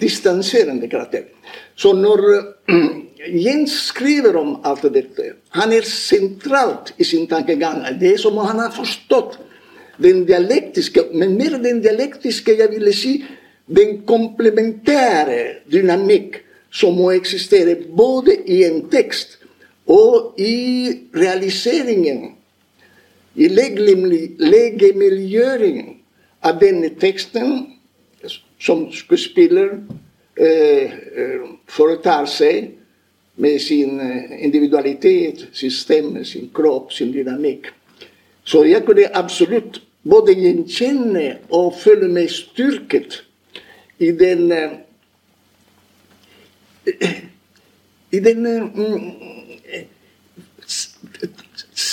distanserende 0.00 0.88
karakter. 0.90 1.30
Så 1.76 1.94
når 1.96 2.26
Jens 3.28 3.74
skriver 3.90 4.36
om 4.36 4.54
alt 4.64 4.86
dette. 4.94 5.34
Han 5.56 5.72
er 5.76 5.84
sentralt 5.84 6.94
i 6.96 7.04
sin 7.04 7.26
tankegang. 7.28 7.82
Det 8.00 8.14
er 8.14 8.20
som 8.20 8.38
om 8.38 8.46
han 8.48 8.62
har 8.62 8.72
forstått 8.72 9.36
den 10.00 10.22
dialektiske, 10.24 11.10
men 11.12 11.36
mer 11.36 11.58
den 11.60 11.82
dialektiske, 11.84 12.54
jeg 12.56 12.70
ville 12.72 12.94
si, 12.96 13.18
den 13.68 14.00
komplementære 14.08 15.66
dynamikk 15.70 16.40
som 16.72 16.96
må 16.96 17.10
eksistere 17.12 17.76
både 17.96 18.38
i 18.48 18.62
en 18.64 18.86
tekst 18.90 19.39
og 19.86 20.34
i 20.38 20.92
realiseringen, 21.14 22.34
i 23.34 23.48
legemiljøringen 23.48 25.96
av 26.42 26.60
denne 26.60 26.88
teksten 27.00 27.66
som 28.60 28.92
skuespiller 28.92 29.78
eh, 30.36 30.90
foretar 31.70 32.26
seg 32.28 32.70
med 33.40 33.58
sin 33.62 34.00
individualitet, 34.40 35.48
sin 35.56 35.70
stemme, 35.72 36.24
sin 36.24 36.50
kropp, 36.54 36.92
sin 36.92 37.12
dynamikk. 37.14 37.66
Så 38.44 38.64
jeg 38.68 38.84
kunne 38.84 39.16
absolutt 39.16 39.82
både 40.02 40.34
gjenkjenne 40.34 41.38
og 41.54 41.74
føle 41.80 42.08
meg 42.12 42.30
styrket 42.32 43.24
i 44.00 44.10
den 44.16 44.52
i 48.16 48.18
den 48.18 48.42
mm, 48.42 49.39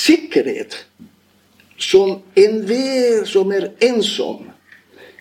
sikkerhet 0.08 0.78
som 1.78 2.22
enhver 2.36 3.26
som 3.26 3.52
er 3.54 3.70
ensom, 3.86 4.48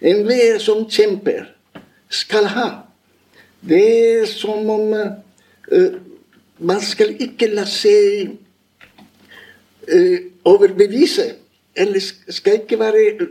enhver 0.01 0.59
som 0.62 0.87
kjemper, 0.88 1.44
skal 2.09 2.49
ha. 2.55 2.68
Det 3.61 3.83
er 3.83 4.27
som 4.31 4.70
om 4.70 4.92
uh, 4.94 5.96
man 6.59 6.81
skal 6.81 7.16
ikke 7.20 7.51
la 7.53 7.66
seg 7.68 8.37
uh, 9.90 10.18
overbevise. 10.46 11.33
Eller 11.77 12.01
skal 12.01 12.62
ikke 12.62 12.79
være 12.81 13.27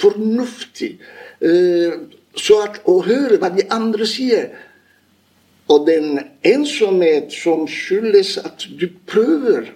fornuftig. 0.00 0.96
Uh, 1.44 2.08
så 2.34 2.62
at 2.64 2.80
å 2.88 3.00
høre 3.04 3.38
hva 3.38 3.52
de 3.54 3.68
andre 3.70 4.08
sier. 4.08 4.48
Og 5.70 5.86
den 5.86 6.18
ensomhet 6.46 7.30
som 7.36 7.68
skyldes 7.70 8.38
at 8.42 8.66
du 8.80 8.88
prøver 9.06 9.70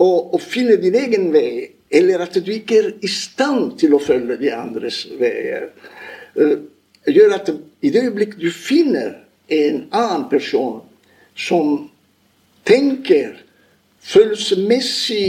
å, 0.00 0.08
å, 0.34 0.38
finne 0.40 0.78
din 0.80 0.96
egen 0.96 1.28
vei, 1.34 1.70
eller 1.90 2.24
at 2.24 2.38
du 2.40 2.50
ikke 2.54 2.78
er 2.78 2.88
i 3.04 3.10
stand 3.10 3.76
til 3.80 3.94
å 3.96 4.02
følge 4.02 4.38
de 4.40 4.52
andres 4.54 5.02
veier, 5.20 5.70
uh, 6.38 6.56
gjør 7.10 7.36
at 7.36 7.52
i 7.84 7.92
det 7.92 8.06
øyeblikk 8.06 8.36
du 8.40 8.50
finner 8.54 9.18
en 9.50 9.84
annen 9.96 10.26
person 10.30 10.80
som 11.36 11.88
tenker 12.68 13.40
følelsesmessig 14.04 15.24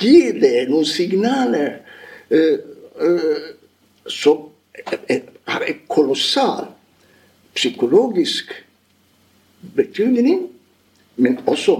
gir 0.00 0.38
deg 0.40 0.70
noen 0.70 0.86
signaler 0.88 1.80
som 4.10 4.48
har 5.44 5.66
en 5.68 5.80
kolossal 5.88 6.66
psykologisk 7.54 8.50
betydning, 9.76 10.48
men 11.16 11.38
også 11.46 11.76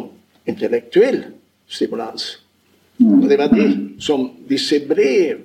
intellektuell 0.46 1.24
stimulans. 1.68 2.40
Og 3.00 3.28
det 3.28 3.38
var 3.38 3.50
det 3.50 3.70
som 4.02 4.28
disse 4.48 4.78
brev 4.88 5.40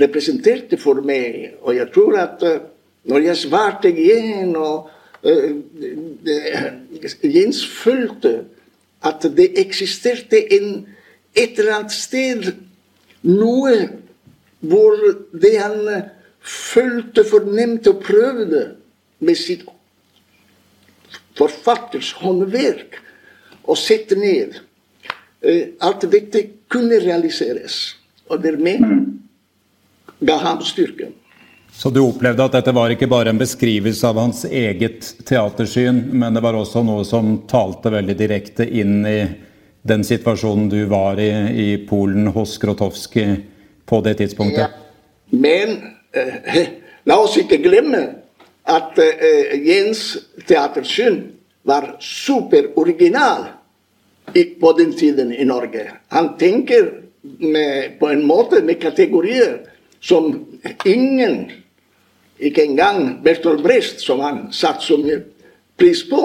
representerte 0.00 0.78
for 0.78 1.02
meg. 1.06 1.56
Og 1.62 1.76
jeg 1.76 1.90
tror 1.94 2.18
at 2.18 2.42
uh, 2.46 2.62
når 3.10 3.26
jeg 3.30 3.36
svarte 3.36 3.90
igjen, 3.90 4.56
og 4.56 4.90
uh, 5.22 5.50
Jens 7.24 7.64
følte 7.66 8.44
at 9.06 9.24
det 9.36 9.52
eksisterte 9.60 10.42
en, 10.58 10.86
et 11.34 11.58
eller 11.58 11.78
annet 11.78 11.94
sted 11.94 12.50
noe 13.22 13.74
hvor 14.60 14.96
det 15.32 15.54
han 15.56 15.78
følte, 16.40 17.24
fornemte 17.24 17.94
og 17.94 18.02
prøvde 18.04 18.64
med 19.20 19.38
sitt 19.38 19.64
forfatters 21.38 22.12
håndverk 22.20 22.98
å 23.64 23.76
sette 23.78 24.18
ned. 24.18 24.58
Alt 25.80 26.04
dette 26.12 26.44
kunne 26.70 27.00
realiseres. 27.02 27.80
Og 28.30 28.42
dermed 28.42 28.84
ga 30.20 30.36
ham 30.42 30.60
styrken. 30.64 31.16
Så 31.72 31.90
du 31.90 32.00
opplevde 32.02 32.44
at 32.44 32.56
dette 32.58 32.74
var 32.74 32.92
ikke 32.92 33.08
bare 33.08 33.30
en 33.30 33.38
beskrivelse 33.38 34.08
av 34.08 34.18
hans 34.18 34.42
eget 34.44 35.06
teatersyn, 35.26 36.02
men 36.12 36.34
det 36.34 36.42
var 36.44 36.58
også 36.58 36.82
noe 36.84 37.06
som 37.08 37.38
talte 37.48 37.92
veldig 37.94 38.16
direkte 38.18 38.66
inn 38.66 39.06
i 39.06 39.20
den 39.82 40.04
situasjonen 40.04 40.68
du 40.68 40.82
var 40.90 41.20
i 41.22 41.30
i 41.30 41.68
Polen 41.88 42.26
hos 42.34 42.58
Grotowski 42.58 43.24
på 43.86 44.00
det 44.04 44.18
tidspunktet? 44.20 44.66
Ja. 44.66 44.68
Men 45.30 45.76
eh, 46.12 46.68
la 47.08 47.20
oss 47.22 47.38
ikke 47.40 47.62
glemme 47.62 48.02
at 48.68 48.98
eh, 49.00 49.56
Jens 49.64 50.18
teatersyn 50.46 51.22
var 51.62 51.96
superoriginal 52.00 53.44
på 54.60 54.72
den 54.78 54.92
tiden 54.96 55.32
i 55.32 55.44
Norge. 55.44 55.90
Han 56.08 56.36
tenker 56.38 56.92
med, 57.22 57.98
på 57.98 58.08
en 58.08 58.26
måte 58.26 58.62
med 58.62 58.80
kategorier 58.80 59.58
som 60.00 60.46
ingen 60.84 61.50
ikke 62.40 62.64
engang 62.64 63.18
Bertolt 63.24 63.62
Brecht, 63.62 64.00
som 64.00 64.20
han 64.20 64.46
satte 64.52 64.86
så 64.86 64.96
mye 64.96 65.20
pris 65.76 66.02
på, 66.08 66.20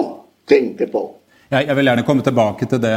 tenkte 0.48 0.88
på. 0.88 1.02
Jeg, 1.50 1.66
jeg 1.68 1.76
vil 1.76 1.90
gjerne 1.90 2.04
komme 2.06 2.24
tilbake 2.24 2.68
til 2.70 2.80
det. 2.82 2.94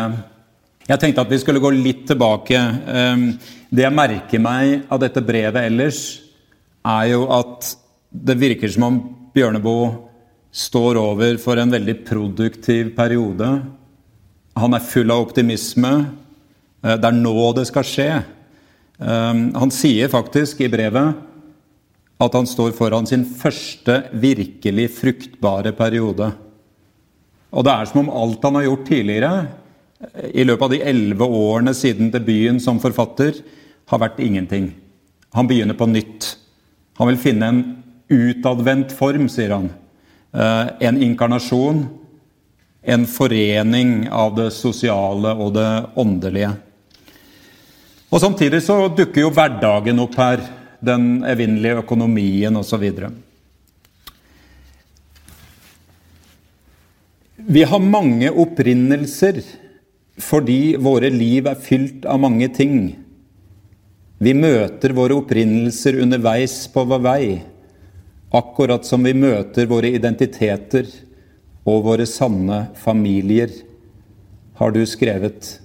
Jeg 0.90 1.02
tenkte 1.02 1.26
at 1.26 1.32
vi 1.32 1.38
skulle 1.42 1.62
gå 1.62 1.70
litt 1.76 2.06
tilbake. 2.10 2.58
Ehm, 2.90 3.26
det 3.70 3.84
jeg 3.86 3.94
merker 3.96 4.42
meg 4.42 4.88
av 4.90 5.02
dette 5.04 5.22
brevet 5.22 5.68
ellers, 5.68 6.00
er 6.88 7.12
jo 7.12 7.26
at 7.36 7.74
det 8.10 8.40
virker 8.40 8.72
som 8.72 8.88
om 8.88 9.02
Bjørneboe 9.36 9.92
står 10.52 10.98
over 10.98 11.38
for 11.42 11.60
en 11.62 11.72
veldig 11.72 11.96
produktiv 12.08 12.96
periode. 12.98 13.50
Han 14.60 14.76
er 14.76 14.86
full 14.86 15.12
av 15.14 15.28
optimisme. 15.28 15.94
Eh, 16.84 16.96
det 16.98 17.10
er 17.10 17.18
nå 17.18 17.52
det 17.58 17.68
skal 17.70 17.88
skje. 17.88 18.12
Ehm, 19.00 19.50
han 19.56 19.72
sier 19.72 20.12
faktisk 20.12 20.62
i 20.62 20.72
brevet 20.72 21.26
at 22.20 22.36
han 22.36 22.48
står 22.50 22.74
foran 22.76 23.08
sin 23.08 23.24
første 23.24 24.02
virkelig 24.12 24.90
fruktbare 24.98 25.72
periode. 25.72 26.34
Og 27.50 27.64
det 27.66 27.74
er 27.74 27.88
som 27.88 28.04
om 28.04 28.12
alt 28.12 28.44
han 28.44 28.60
har 28.60 28.68
gjort 28.68 28.90
tidligere, 28.90 29.48
i 30.32 30.46
løpet 30.46 30.64
av 30.64 30.72
de 30.72 30.84
elleve 30.88 31.26
årene 31.28 31.74
siden 31.76 32.12
debuten 32.12 32.60
som 32.64 32.80
forfatter, 32.80 33.40
har 33.90 34.00
vært 34.00 34.20
ingenting. 34.24 34.70
Han 35.36 35.48
begynner 35.48 35.76
på 35.76 35.88
nytt. 35.90 36.36
Han 37.00 37.10
vil 37.10 37.20
finne 37.20 37.50
en 37.50 37.62
utadvendt 38.10 38.94
form, 38.96 39.28
sier 39.32 39.56
han. 39.56 39.72
Eh, 40.34 40.68
en 40.80 41.02
inkarnasjon. 41.02 41.88
En 42.82 43.06
forening 43.06 44.10
av 44.12 44.36
det 44.36 44.52
sosiale 44.56 45.34
og 45.36 45.54
det 45.58 45.72
åndelige. 46.00 46.54
Og 48.10 48.22
Samtidig 48.22 48.62
så 48.66 48.88
dukker 48.90 49.26
jo 49.26 49.34
hverdagen 49.34 50.00
opp 50.02 50.16
her 50.18 50.42
den 50.82 51.26
evinnelige 51.28 51.84
økonomien 51.84 52.56
osv. 52.58 52.86
Vi 57.50 57.64
har 57.64 57.84
mange 57.84 58.32
opprinnelser 58.32 59.42
fordi 60.20 60.76
våre 60.80 61.12
liv 61.14 61.48
er 61.48 61.62
fylt 61.64 62.08
av 62.10 62.20
mange 62.20 62.50
ting. 62.54 62.96
Vi 64.20 64.34
møter 64.36 64.92
våre 64.96 65.16
opprinnelser 65.22 66.02
underveis 66.04 66.66
på 66.74 66.84
vår 66.90 67.04
vei, 67.06 67.24
akkurat 68.32 68.86
som 68.86 69.04
vi 69.04 69.16
møter 69.18 69.70
våre 69.70 69.92
identiteter 69.96 70.88
og 71.68 71.84
våre 71.88 72.06
sanne 72.10 72.68
familier, 72.78 73.52
har 74.60 74.74
du 74.76 74.82
skrevet, 74.88 75.58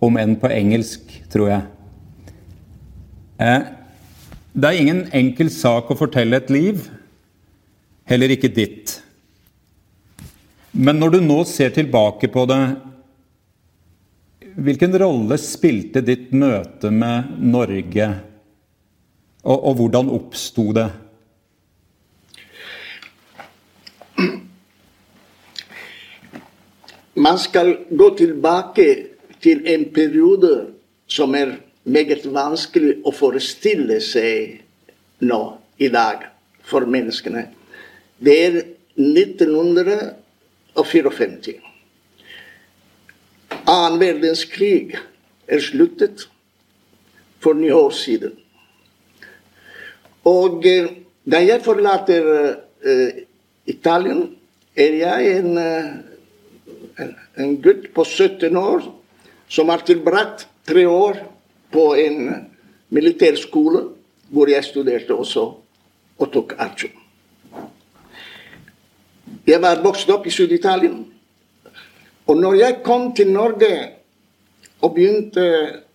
om 0.00 0.16
enn 0.18 0.34
på 0.40 0.50
engelsk, 0.50 1.12
tror 1.30 1.50
jeg. 1.50 1.66
Eh, 3.40 3.68
det 4.52 4.70
er 4.70 4.80
ingen 4.80 5.04
enkel 5.14 5.50
sak 5.52 5.92
å 5.92 5.98
fortelle 5.98 6.40
et 6.40 6.50
liv, 6.52 6.88
heller 8.10 8.34
ikke 8.34 8.50
ditt. 8.52 8.96
Men 10.72 10.98
når 10.98 11.16
du 11.16 11.20
nå 11.22 11.42
ser 11.48 11.72
tilbake 11.74 12.30
på 12.32 12.46
det, 12.50 12.62
hvilken 14.60 14.96
rolle 14.98 15.38
spilte 15.40 16.02
ditt 16.04 16.32
møte 16.34 16.90
med 16.90 17.36
Norge, 17.38 18.08
og, 19.40 19.56
og 19.56 19.78
hvordan 19.78 20.10
oppsto 20.12 20.66
det? 20.76 20.88
Man 27.14 27.38
skal 27.38 27.76
gå 27.90 28.16
tilbake 28.16 29.06
til 29.42 29.66
en 29.66 29.84
periode 29.94 30.66
som 31.10 31.34
er 31.34 31.56
meget 31.84 32.26
vanskelig 32.30 33.00
å 33.04 33.12
forestille 33.14 34.00
seg 34.04 34.60
nå 35.26 35.58
i 35.80 35.88
dag 35.90 36.16
for 36.62 36.86
menneskene. 36.86 37.46
Det 38.20 38.44
er 38.44 38.62
1954. 39.00 41.54
Annen 43.66 44.00
verdenskrig 44.00 44.98
er 45.50 45.60
sluttet 45.60 46.28
for 47.40 47.54
ni 47.58 47.70
år 47.74 47.90
siden. 47.96 48.32
Og 50.28 50.66
eh, 50.68 50.86
da 51.24 51.40
jeg 51.44 51.62
forlater 51.64 52.22
uh, 52.28 52.44
Italien, 53.68 54.36
er 54.76 54.94
jeg 55.00 55.38
en, 55.38 55.58
uh, 55.58 55.64
en, 57.00 57.56
gutt 57.62 57.90
på 57.94 58.04
17 58.04 58.56
år 58.56 58.84
som 59.50 59.68
har 59.68 59.84
tilbrakt 59.86 60.46
tre 60.68 60.86
år 60.86 61.22
på 61.72 61.94
en 61.98 62.48
militærskole 62.90 63.86
hvor 64.30 64.50
jeg 64.50 64.64
studerte 64.64 65.14
også 65.14 65.46
og 66.20 66.32
tok 66.32 66.54
aksjon. 66.58 66.94
Jeg 69.46 69.62
var 69.62 69.80
vokst 69.82 70.10
opp 70.12 70.26
i 70.26 70.34
Sør-Italia. 70.34 70.92
Og 72.30 72.36
når 72.38 72.54
jeg 72.60 72.82
kom 72.84 73.10
til 73.16 73.32
Norge 73.32 73.72
og 74.80 74.94
begynte 74.94 75.46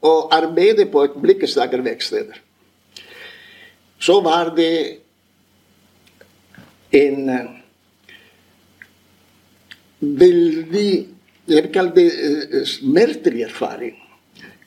å 0.03 0.27
arbeide 0.33 0.87
på 0.91 1.05
et 1.05 1.15
blikkeslagerverksted, 1.21 2.33
så 3.99 4.17
var 4.25 4.51
det 4.57 4.99
en 6.95 7.29
uh, 7.29 7.53
veldig 10.19 10.89
Jeg 11.45 11.61
vil 11.61 11.73
kalle 11.73 11.93
det 11.93 12.07
uh, 12.09 12.61
smertelig 12.65 13.43
erfaring. 13.45 13.97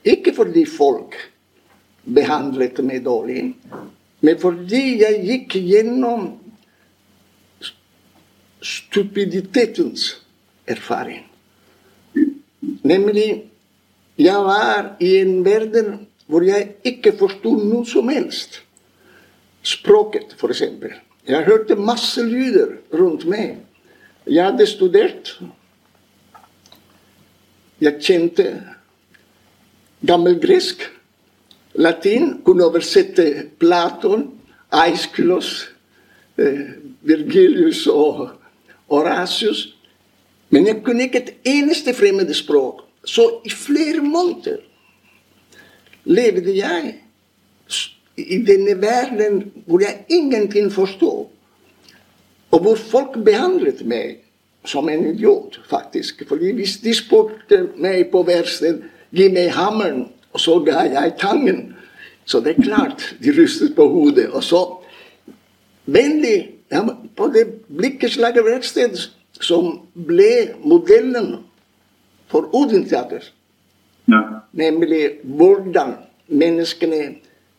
Ikke 0.07 0.31
fordi 0.31 0.63
folk 0.71 1.17
behandlet 2.07 2.79
meg 2.87 3.03
dårlig, 3.03 3.49
men 4.23 4.39
fordi 4.39 5.01
jeg 5.01 5.25
gikk 5.27 5.57
gjennom 5.59 6.29
stupiditetens 8.63 10.07
erfaring. 10.71 11.27
Nemlig 12.87 13.29
jeg 14.19 14.47
var 14.47 14.95
i 15.03 15.17
en 15.21 15.45
verden 15.47 15.93
hvor 16.29 16.45
jeg 16.45 16.75
ikke 16.87 17.15
forsto 17.19 17.55
noe 17.59 17.87
som 17.89 18.11
helst. 18.13 18.61
Språket, 19.65 20.35
f.eks. 20.39 20.63
Jeg 21.29 21.45
hørte 21.47 21.77
masse 21.77 22.23
lyder 22.25 22.79
rundt 22.95 23.27
meg. 23.29 23.61
Jeg 24.29 24.45
hadde 24.45 24.67
studert. 24.67 25.41
Jeg 27.81 27.95
kjente 28.03 28.45
gammelgresk, 30.07 30.83
latin, 31.75 32.43
kunne 32.45 32.67
oversette 32.67 33.49
Platon, 33.59 34.27
Aiskylos, 34.73 35.71
eh, 36.39 36.75
Virgilius 37.03 37.87
og 37.87 38.31
Horatius. 38.91 39.75
Men 40.51 40.67
jeg 40.67 40.83
kunne 40.85 41.03
ikke 41.03 41.23
et 41.23 41.35
eneste 41.45 41.95
fremmede 41.95 42.35
språk. 42.35 42.85
Så 43.05 43.41
i 43.45 43.51
flere 43.51 44.03
måneder 44.03 44.57
levde 46.05 46.57
jeg 46.57 46.95
i 48.17 48.39
denne 48.45 48.81
verden 48.83 49.53
hvor 49.67 49.81
jeg 49.81 50.05
ingenting 50.09 50.73
forstod. 50.73 51.27
Og 52.51 52.63
hvor 52.65 52.77
folk 52.81 53.19
behandlet 53.25 53.85
meg 53.87 54.23
som 54.69 54.89
en 54.89 55.07
idiot, 55.11 55.61
faktisk. 55.69 56.23
Fordi 56.29 56.53
hvis 56.57 56.79
de 56.85 56.95
spurte 56.97 57.67
meg 57.77 58.09
på 58.13 58.23
verksted 58.29 58.83
Gi 59.09 59.29
meg 59.33 59.55
hammeren, 59.57 60.03
og 60.37 60.41
så 60.41 60.59
ga 60.61 60.83
jeg 60.85 61.15
tangen. 61.21 61.75
Så 62.29 62.43
det 62.45 62.59
er 62.59 62.63
klart, 62.67 63.07
de 63.25 63.33
rystet 63.33 63.73
på 63.77 63.87
hodet. 63.89 64.27
Og 64.37 64.45
så 64.45 64.61
vennlig 65.89 66.51
ja, 66.69 66.83
på 67.17 67.31
det 67.33 67.47
blikkeslaget 67.73 68.45
verksted 68.45 68.99
som 69.41 69.71
ble 69.95 70.59
modellen 70.61 71.39
for 72.29 72.51
Odin-teater. 72.53 73.25
Ja. 74.09 74.21
Nemlig 74.53 75.23
hvordan 75.25 75.95
menneskene 76.29 77.15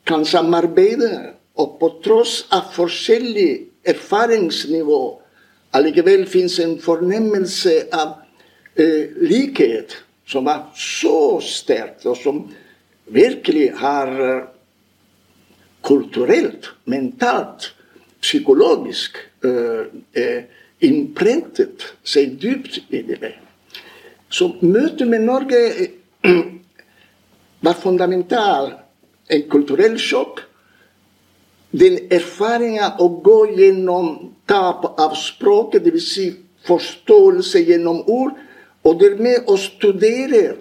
kan 0.06 0.26
samarbeide, 0.26 1.34
og 1.60 1.76
på 1.82 1.90
tross 2.06 2.44
av 2.54 2.70
forskjellig 2.76 3.69
erfaringsnivå 3.88 5.02
allikevel 5.76 6.26
fins 6.30 6.60
en 6.60 6.78
fornemmelse 6.82 7.76
av 7.94 8.16
eh, 8.76 9.12
likhet 9.22 9.98
som 10.30 10.46
var 10.46 10.70
så 10.78 11.40
sterkt, 11.42 12.06
og 12.06 12.18
som 12.18 12.44
virkelig 13.10 13.72
har 13.80 14.14
eh, 14.26 14.48
kulturelt, 15.86 16.72
mentalt, 16.86 17.74
psykologisk 18.20 19.16
uh, 19.48 19.88
uh, 20.20 20.42
innprentet 20.84 21.86
seg 22.04 22.34
dypt 22.42 22.82
i 22.92 23.00
det. 23.08 23.32
Så 24.28 24.50
møtet 24.60 25.08
med 25.08 25.24
Norge 25.24 25.62
var 27.66 27.80
fundamental. 27.80 28.74
En 29.32 29.46
kulturell 29.52 29.96
sjokk. 30.02 30.44
Den 31.72 32.00
erfaringen 32.10 32.98
å 32.98 33.08
gå 33.22 33.40
gjennom 33.58 34.32
tap 34.50 34.86
av 35.00 35.14
språket, 35.18 35.84
dvs. 35.86 36.08
Si 36.14 36.30
forståelse 36.66 37.62
gjennom 37.68 38.02
ord, 38.10 38.34
og 38.84 39.00
dermed 39.00 39.48
å 39.48 39.56
studere 39.60 40.56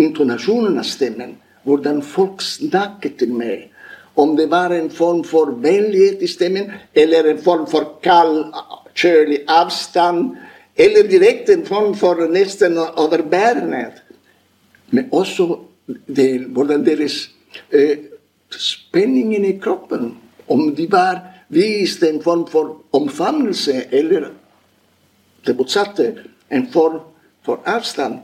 intonasjonen 0.00 0.78
av 0.80 0.86
stemmen, 0.88 1.34
hvordan 1.66 2.00
folk 2.06 2.42
snakket 2.44 3.18
til 3.20 3.34
meg. 3.36 3.66
Om 4.14 4.36
det 4.36 4.48
var 4.50 4.72
en 4.74 4.90
form 4.92 5.22
for 5.24 5.52
vennlighet 5.62 6.22
i 6.22 6.28
stemmen, 6.30 6.70
eller 6.94 7.30
en 7.30 7.42
form 7.42 7.66
for 7.70 7.96
kald, 8.04 8.54
kjølig 8.94 9.42
avstand, 9.48 10.36
eller 10.76 11.08
direkte 11.08 11.54
en 11.54 11.66
form 11.66 11.94
for 11.98 12.20
nesten 12.30 12.78
overbærenhet. 12.78 14.00
Men 14.90 15.10
også 15.12 15.60
det, 16.06 16.46
hvordan 16.54 16.84
deres 16.86 17.22
eh, 17.72 17.98
spenningen 18.58 19.44
i 19.44 19.58
kroppen, 19.62 20.16
om 20.46 20.74
de 20.74 20.86
var 20.90 21.20
vist 21.48 22.02
en 22.02 22.22
form 22.22 22.46
for 22.50 22.76
omfavnelse, 22.92 23.84
eller 23.94 24.30
det 25.46 25.56
motsatte, 25.56 26.14
en 26.50 26.66
form 26.72 27.00
for 27.44 27.62
avstand. 27.64 28.20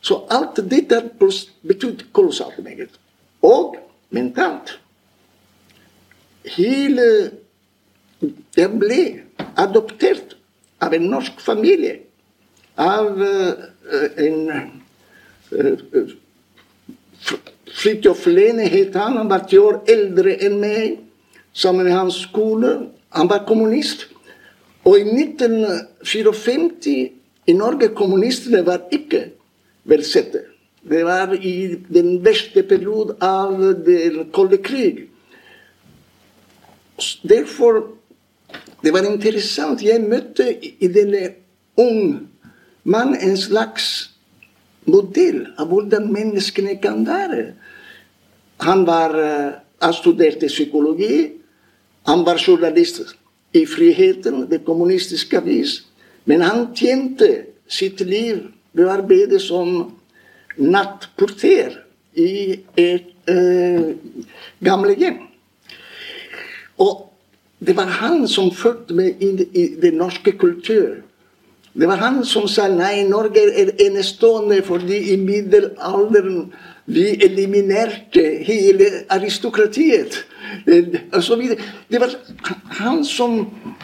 Så 0.00 0.22
alt 0.30 0.56
dette 0.70 1.02
betydde 1.62 2.04
kolossalt 2.12 2.58
meget. 2.64 2.90
Og 3.42 3.76
mentalt. 4.10 4.80
Hele 6.44 7.30
Jeg 8.56 8.68
ble 8.76 9.22
adoptert 9.56 10.34
av 10.84 10.92
en 10.92 11.06
norsk 11.08 11.40
familie. 11.40 12.02
Av 12.76 13.16
uh, 13.16 13.62
en 14.20 14.50
uh, 15.54 16.12
Fridtjof 17.74 18.26
Lene 18.26 18.68
han. 18.68 19.16
Han 19.16 19.28
var 19.28 19.38
ti 19.48 19.58
år 19.58 19.80
eldre 19.88 20.36
enn 20.40 20.60
meg. 20.60 20.98
Sammen 21.52 21.86
med 21.86 21.94
hans 21.94 22.14
skole. 22.26 22.88
Han 23.10 23.28
var 23.28 23.46
kommunist. 23.46 24.06
Og 24.84 24.98
i 24.98 25.04
1954 25.04 27.10
i 27.46 27.52
Norge 27.52 27.88
kommunistene 27.94 28.66
var 28.66 28.80
ikke 28.92 29.30
verdsettet. 29.84 30.44
Det 30.82 31.04
var 31.04 31.34
i 31.34 31.76
den 31.92 32.24
verste 32.24 32.62
perioden 32.62 33.16
av 33.20 33.58
den 33.84 34.30
kolde 34.32 34.56
krig. 34.64 35.08
Derfor 37.22 38.00
det 38.82 38.92
var 38.92 39.04
interessant. 39.04 39.82
Jeg 39.84 40.00
møtte 40.00 40.46
i 40.56 40.88
denne 40.88 41.34
ung 41.76 42.28
mann 42.84 43.14
en 43.14 43.36
slags 43.36 44.10
modell 44.88 45.44
av 45.60 45.68
hvordan 45.68 46.08
menneskene 46.12 46.78
kan 46.80 47.04
være. 47.06 47.52
Han 48.60 48.86
var 48.86 49.16
eh, 49.18 49.52
han 49.80 49.94
studerte 49.94 50.48
psykologi. 50.48 51.30
Han 52.06 52.24
var 52.24 52.38
journalist 52.38 53.00
i 53.52 53.66
Friheten, 53.66 54.46
det 54.50 54.64
kommunistiske 54.64 55.38
avis. 55.38 55.82
Men 56.24 56.40
han 56.40 56.74
tjente 56.76 57.30
sitt 57.68 58.00
liv 58.00 58.42
ved 58.72 58.86
å 58.86 58.92
arbeide 58.92 59.40
som 59.40 59.96
nattporter 60.60 61.78
i 62.18 62.60
et 62.78 63.08
uh, 63.30 63.92
gamlehjem. 64.60 65.22
Og 66.80 67.06
det 67.60 67.76
var 67.76 67.88
han 68.00 68.26
som 68.28 68.50
førte 68.52 68.96
meg 68.96 69.20
inn 69.22 69.40
i 69.52 69.66
den 69.80 69.96
norske 70.00 70.34
kultur. 70.36 71.00
Det 71.72 71.88
var 71.88 72.02
han 72.02 72.24
som 72.26 72.48
sa 72.50 72.66
nei, 72.68 73.04
Norge 73.08 73.42
er 73.62 73.72
enestående 73.86 74.60
fordi 74.66 75.14
i 75.14 75.16
middelalderen 75.20 76.50
vi 76.90 77.06
eliminerte 77.24 78.22
hele 78.46 78.90
aristokratiet. 79.08 80.18
Det 80.66 82.00
var 82.00 82.14
han 82.80 83.04
som 83.06 83.40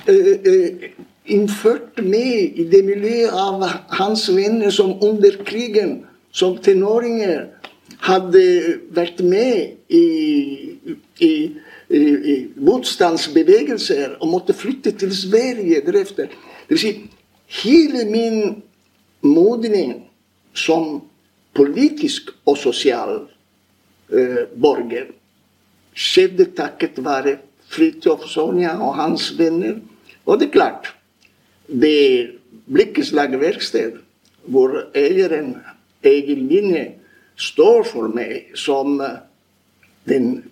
uh, 0.09 0.35
uh, 0.47 0.89
innførte 1.27 2.03
meg 2.03 2.59
i 2.59 2.67
det 2.71 2.83
miljøet 2.87 3.35
av 3.35 3.65
hans 3.99 4.27
venner 4.31 4.71
som 4.75 4.97
under 5.03 5.39
krigen, 5.47 6.01
som 6.33 6.59
tenåringer, 6.63 7.47
hadde 8.03 8.43
vært 8.95 9.23
med 9.25 9.77
i, 9.89 10.07
i, 11.23 11.31
i, 11.31 11.33
i 11.91 12.35
motstandsbevegelser 12.61 14.19
og 14.21 14.31
måtte 14.35 14.57
flytte 14.57 14.93
til 15.01 15.15
Sverige 15.17 15.81
deretter. 15.87 16.31
Det 16.67 16.77
vil 16.77 16.83
si, 16.83 16.93
hele 17.63 18.05
min 18.11 18.41
modning 19.23 19.95
som 20.57 21.01
politisk 21.57 22.31
og 22.47 22.59
sosial 22.61 23.23
eh, 24.13 24.45
borger 24.55 25.13
skjedde 25.97 26.51
takket 26.57 27.01
være 27.05 27.39
Fridtjof 27.73 28.27
Sonja 28.31 28.77
og 28.79 28.95
hans 29.01 29.33
venner. 29.39 29.81
Og 30.27 30.39
det 30.39 30.49
er 30.49 30.55
klart, 30.55 30.93
det 31.67 32.37
blikkeslagverksted 32.71 33.99
hvor 34.47 34.77
eieren 34.95 35.57
Egil 36.07 36.45
Linje 36.47 36.85
står 37.37 37.83
for 37.89 38.13
meg 38.13 38.53
som 38.59 39.01
eh, 39.03 39.19
den, 40.07 40.45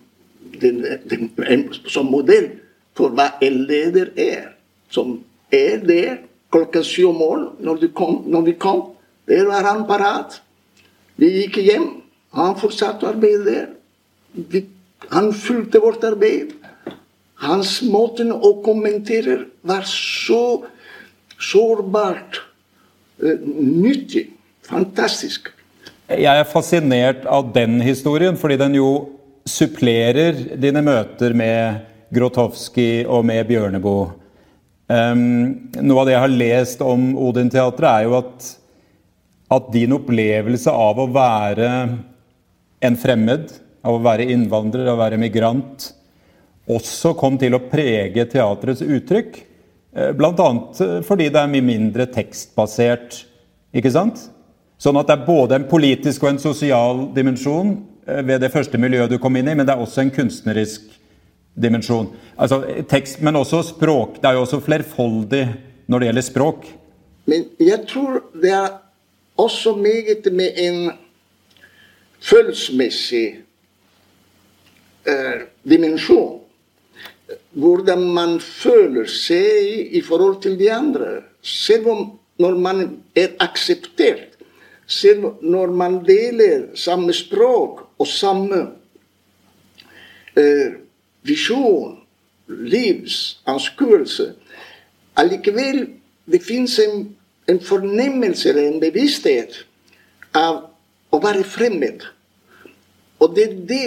den, 0.61 0.83
den, 1.07 1.69
som 1.87 2.11
modell 2.11 2.51
for 2.95 3.15
hva 3.15 3.31
en 3.43 3.61
leder 3.69 4.11
er. 4.19 4.51
Som 4.91 5.21
er 5.51 5.79
der 5.83 6.17
klokka 6.53 6.83
syv 6.83 7.13
om 7.13 7.21
morgenen 7.21 7.55
når, 7.59 7.87
når, 8.27 8.41
vi 8.49 8.57
kom. 8.59 8.83
Der 9.27 9.47
var 9.47 9.65
han 9.65 9.87
parat. 9.87 10.41
Vi 11.21 11.31
gikk 11.39 11.59
hjem. 11.63 11.89
Han 12.35 12.57
fortsatte 12.59 13.05
å 13.05 13.13
arbeide 13.13 13.43
der. 13.47 13.67
Vi, 14.51 14.65
han 15.11 15.31
fulgte 15.33 15.79
vårt 15.83 16.03
arbeid. 16.03 16.55
Hans 17.45 17.77
måte 17.83 18.25
å 18.33 18.55
kommentere 18.63 19.45
var 19.67 19.83
så 19.87 20.65
sårbart, 21.39 22.41
eh, 23.21 23.39
nyttig, 23.59 24.29
fantastisk. 24.63 25.51
Jeg 26.09 26.39
er 26.39 26.43
fascinert 26.45 27.25
av 27.25 27.51
den 27.53 27.81
historien, 27.81 28.37
fordi 28.37 28.57
den 28.57 28.75
jo 28.75 28.89
supplerer 29.45 30.57
dine 30.57 30.81
møter 30.81 31.33
med 31.33 31.85
Grotowski 32.13 33.05
og 33.07 33.25
med 33.25 33.47
Bjørneboe. 33.47 34.11
Um, 34.85 35.71
noe 35.81 36.03
av 36.03 36.05
det 36.05 36.13
jeg 36.13 36.21
har 36.21 36.33
lest 36.33 36.81
om 36.85 37.15
Odin-teatret, 37.17 37.89
er 37.89 38.03
jo 38.05 38.17
at, 38.19 38.51
at 39.51 39.71
din 39.73 39.93
opplevelse 39.95 40.71
av 40.71 40.99
å 40.99 41.09
være 41.13 41.69
en 42.85 42.97
fremmed, 42.97 43.51
av 43.85 43.97
å 43.97 44.03
være 44.03 44.27
innvandrer, 44.33 44.87
av 44.89 44.97
å 44.97 45.03
være 45.03 45.19
migrant, 45.21 45.91
også 46.65 47.13
kom 47.17 47.37
til 47.37 47.53
å 47.53 47.63
prege 47.69 48.25
teatrets 48.29 48.81
uttrykk. 48.81 49.37
Eh, 49.95 50.11
Bl.a. 50.17 50.47
Eh, 50.81 51.01
fordi 51.05 51.29
det 51.29 51.41
er 51.41 51.51
mye 51.51 51.65
mindre 51.65 52.07
tekstbasert. 52.09 53.21
ikke 53.75 53.91
sant? 53.93 54.29
Sånn 54.81 54.97
at 54.97 55.07
det 55.07 55.19
er 55.19 55.27
både 55.27 55.59
en 55.59 55.67
politisk 55.69 56.23
og 56.23 56.33
en 56.33 56.41
sosial 56.41 57.05
dimensjon 57.15 57.77
eh, 58.07 58.21
ved 58.25 58.41
det 58.41 58.51
første 58.53 58.79
miljøet 58.81 59.13
du 59.13 59.19
kom 59.21 59.35
inn 59.37 59.47
i, 59.51 59.55
men 59.55 59.67
det 59.67 59.75
er 59.75 59.83
også 59.83 60.01
en 60.01 60.13
kunstnerisk 60.15 60.89
dimensjon. 61.55 62.09
Altså 62.35 62.63
tekst, 62.89 63.21
Men 63.21 63.37
også 63.39 63.61
språk. 63.63 64.19
Det 64.21 64.29
er 64.29 64.39
jo 64.39 64.47
også 64.47 64.63
flerfoldig 64.65 65.45
når 65.87 65.99
det 65.99 66.09
gjelder 66.09 66.25
språk. 66.25 66.65
Men 67.29 67.45
jeg 67.61 67.85
tror 67.89 68.19
det 68.41 68.51
er 68.51 68.73
også 69.37 69.75
meget 69.75 70.33
med 70.33 70.51
en 70.57 70.91
følelsesmessig 72.19 73.27
eh, 75.07 75.41
dimensjon 75.63 76.45
hvordan 77.55 78.03
man 78.13 78.37
føler 78.39 79.07
seg 79.09 79.95
i 79.95 80.01
forhold 80.05 80.41
til 80.43 80.59
de 80.59 80.71
andre. 80.71 81.21
Selv 81.41 81.87
om 81.87 82.05
når 82.37 82.57
man 82.59 82.81
er 83.15 83.35
akseptert, 83.39 84.35
selv 84.87 85.39
når 85.41 85.71
man 85.71 86.01
deler 86.05 86.67
samme 86.75 87.13
språk 87.13 87.85
og 87.97 88.07
samme 88.07 88.59
eh, 90.37 90.75
visjon, 91.23 92.01
livsanskuelse 92.47 94.33
Allikevel 95.17 95.87
det 96.29 96.41
fins 96.43 96.75
en, 96.83 97.15
en 97.45 97.59
fornemmelse 97.61 98.49
eller 98.49 98.69
en 98.69 98.79
bevissthet 98.81 99.59
av 100.35 100.63
å 101.13 101.19
være 101.21 101.45
fremmed. 101.47 102.05
Og 103.21 103.35
det 103.35 103.45
er 103.45 103.59
det 103.69 103.85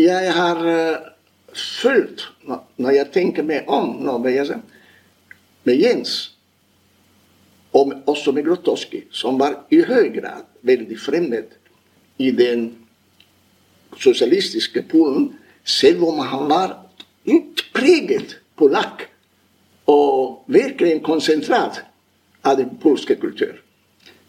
jeg 0.00 0.34
har 0.36 0.60
uh, 0.64 1.08
følt 1.54 2.26
når 2.80 2.94
jeg 2.94 3.12
tenker 3.14 3.46
meg 3.46 3.68
om 3.70 3.96
nå 4.04 4.16
med, 4.22 4.52
med 5.66 5.80
Jens, 5.80 6.36
og 7.72 7.92
også 8.10 8.32
med 8.34 8.46
Grotowski, 8.48 9.04
som 9.14 9.38
var 9.38 9.60
i 9.70 9.82
høy 9.86 10.10
grad 10.14 10.46
veldig 10.66 10.98
fremmed 10.98 11.52
i 12.20 12.32
den 12.34 12.70
sosialistiske 13.98 14.82
Polen, 14.90 15.30
selv 15.64 16.04
om 16.08 16.18
han 16.24 16.48
var 16.50 16.74
utpreget 17.30 18.38
polakk 18.58 19.06
og 19.90 20.44
virkelig 20.50 20.96
en 20.96 21.04
konsentrat 21.04 21.82
av 22.42 22.56
den 22.56 22.76
polske 22.82 23.16
kultur. 23.16 23.62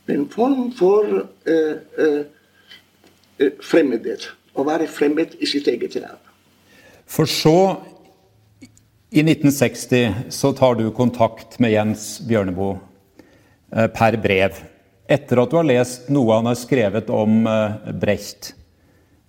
En 0.06 0.28
form 0.30 0.72
for 0.76 1.08
uh, 1.48 1.76
uh, 1.98 3.52
fremmedhet. 3.64 4.28
Å 4.52 4.66
være 4.68 4.90
fremmed 4.92 5.38
i 5.40 5.48
sitt 5.48 5.70
eget 5.72 5.96
land. 6.02 6.20
For 7.08 7.30
så, 7.30 7.80
i 9.12 9.24
1960, 9.24 10.32
så 10.32 10.52
tar 10.56 10.76
du 10.80 10.90
kontakt 10.96 11.60
med 11.64 11.72
Jens 11.76 12.18
Bjørneboe 12.28 12.80
uh, 12.80 13.88
per 13.94 14.20
brev. 14.20 14.60
Etter 15.12 15.44
at 15.44 15.52
du 15.52 15.60
har 15.60 15.68
lest 15.68 16.12
noe 16.12 16.40
han 16.40 16.48
har 16.48 16.60
skrevet 16.60 17.10
om 17.12 17.44
Brecht. 18.00 18.54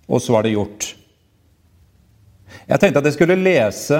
Og 0.07 0.21
så 0.23 0.37
er 0.37 0.45
det 0.45 0.53
gjort. 0.53 0.85
Jeg 2.69 2.79
tenkte 2.79 3.01
at 3.01 3.09
jeg 3.09 3.15
skulle 3.17 3.39
lese 3.39 3.99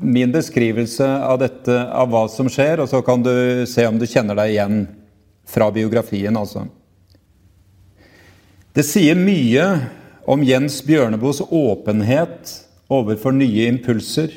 min 0.00 0.32
beskrivelse 0.32 1.06
av 1.26 1.38
dette, 1.42 1.74
av 1.92 2.10
hva 2.12 2.24
som 2.30 2.48
skjer, 2.50 2.82
og 2.82 2.88
så 2.90 3.02
kan 3.04 3.22
du 3.24 3.64
se 3.68 3.86
om 3.88 3.98
du 4.00 4.06
kjenner 4.08 4.38
deg 4.38 4.54
igjen 4.54 4.80
fra 5.48 5.70
biografien, 5.74 6.36
altså. 6.36 6.66
Det 8.74 8.82
sier 8.86 9.14
mye 9.18 9.66
om 10.26 10.42
Jens 10.42 10.80
Bjørneboes 10.86 11.42
åpenhet 11.46 12.56
overfor 12.90 13.36
nye 13.36 13.68
impulser, 13.70 14.32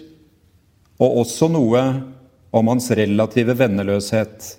og 0.97 1.23
også 1.23 1.49
noe 1.53 1.83
om 2.57 2.69
hans 2.71 2.89
relative 2.97 3.55
venneløshet. 3.57 4.57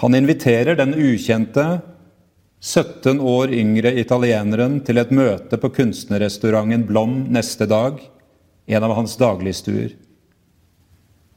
Han 0.00 0.16
inviterer 0.16 0.76
den 0.78 0.94
ukjente, 0.96 1.80
17 2.62 3.18
år 3.18 3.50
yngre 3.58 3.90
italieneren 3.98 4.78
til 4.86 5.00
et 5.02 5.10
møte 5.10 5.58
på 5.58 5.72
kunstnerrestauranten 5.74 6.84
Blom 6.86 7.16
neste 7.34 7.66
dag, 7.66 7.98
en 8.66 8.84
av 8.84 8.94
hans 8.94 9.16
dagligstuer. 9.16 9.96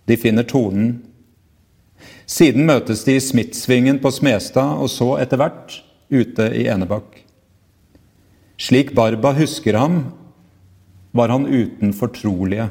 De 0.05 0.17
finner 0.17 0.45
tonen. 0.45 0.99
Siden 2.29 2.67
møtes 2.67 3.03
de 3.05 3.17
i 3.17 3.23
Smithsvingen 3.23 3.99
på 4.03 4.11
Smestad, 4.13 4.77
og 4.81 4.91
så 4.93 5.15
etter 5.21 5.41
hvert 5.41 5.79
ute 6.13 6.49
i 6.53 6.67
Enebakk. 6.69 7.21
Slik 8.61 8.93
Barba 8.95 9.33
husker 9.35 9.77
ham, 9.79 9.99
var 11.15 11.31
han 11.31 11.47
uten 11.47 11.93
fortrolige. 11.95 12.69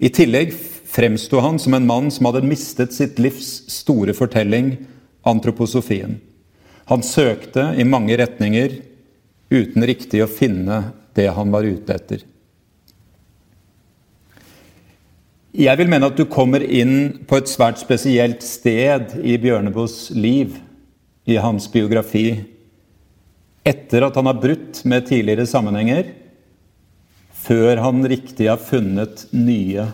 I 0.00 0.08
tillegg 0.12 0.52
fremsto 0.90 1.40
han 1.44 1.58
som 1.60 1.76
en 1.76 1.86
mann 1.88 2.10
som 2.12 2.28
hadde 2.28 2.46
mistet 2.46 2.94
sitt 2.96 3.18
livs 3.20 3.64
store 3.72 4.14
fortelling, 4.16 4.74
antroposofien. 5.28 6.18
Han 6.90 7.04
søkte 7.04 7.70
i 7.78 7.86
mange 7.86 8.16
retninger 8.18 8.80
uten 9.52 9.86
riktig 9.86 10.22
å 10.24 10.30
finne 10.30 10.82
det 11.14 11.28
han 11.36 11.52
var 11.52 11.68
ute 11.68 11.94
etter. 11.94 12.24
Jeg 15.50 15.80
vil 15.80 15.88
mene 15.90 16.06
at 16.06 16.14
du 16.14 16.28
kommer 16.30 16.62
inn 16.62 17.24
på 17.26 17.40
et 17.40 17.48
svært 17.50 17.80
spesielt 17.82 18.44
sted 18.46 19.16
i 19.18 19.34
Bjørneboes 19.42 20.12
liv, 20.14 20.54
i 21.26 21.34
hans 21.42 21.66
biografi, 21.70 22.44
etter 23.66 24.06
at 24.06 24.14
han 24.18 24.28
har 24.30 24.38
brutt 24.38 24.84
med 24.88 25.08
tidligere 25.08 25.48
sammenhenger, 25.50 26.12
før 27.34 27.82
han 27.82 28.06
riktig 28.06 28.46
har 28.46 28.62
funnet 28.62 29.24
nye. 29.34 29.88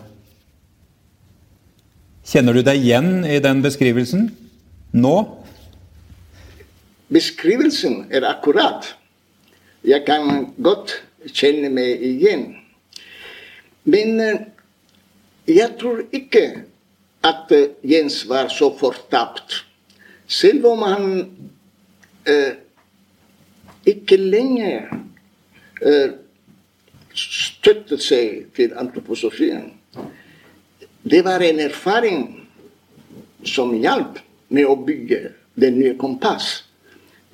Kjenner 2.27 2.53
du 2.53 2.61
deg 2.61 2.77
igjen 2.83 3.25
i 3.25 3.39
den 3.41 3.63
beskrivelsen 3.65 4.27
nå? 4.93 5.15
Beskrivelsen 7.13 8.03
er 8.13 8.27
akkurat. 8.29 8.91
Jeg 9.87 10.05
kan 10.05 10.51
godt 10.61 10.99
kjenne 11.31 11.71
meg 11.73 12.03
igjen. 12.03 12.45
Men 13.87 14.21
eh, 14.21 14.45
jeg 15.47 15.75
tror 15.79 16.03
ikke 16.11 16.45
at 17.25 17.51
eh, 17.55 17.69
Jens 17.83 18.21
var 18.29 18.51
så 18.53 18.69
fortapt. 18.79 19.63
Selv 20.27 20.65
om 20.65 20.83
han 20.83 21.05
eh, 22.27 22.59
ikke 23.87 24.17
lenger 24.19 24.91
eh, 25.81 26.15
støttet 27.17 28.03
seg 28.03 28.47
til 28.55 28.75
antroposofien. 28.77 29.71
Det 31.07 31.23
var 31.25 31.43
en 31.43 31.59
erfaring 31.63 32.23
som 33.47 33.73
hjalp 33.79 34.19
med 34.51 34.67
å 34.67 34.75
bygge 34.83 35.21
det 35.57 35.71
nye 35.73 35.95
kompass. 35.99 36.67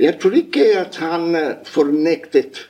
Jeg 0.01 0.17
tror 0.21 0.37
ikke 0.37 0.67
at 0.79 0.97
han 1.01 1.35
eh, 1.37 1.59
fornektet 1.69 2.63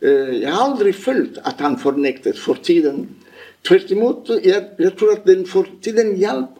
eh, 0.00 0.40
Jeg 0.40 0.48
har 0.48 0.62
aldri 0.68 0.92
følt 0.96 1.40
at 1.44 1.60
han 1.60 1.78
fornektet 1.80 2.40
fortiden. 2.40 3.04
Tvert 3.62 3.90
imot, 3.94 4.30
jeg, 4.42 4.62
jeg, 4.78 4.92
tror 4.98 5.16
at 5.16 5.26
den 5.26 5.44
fortiden 5.46 6.16
hjalp 6.18 6.58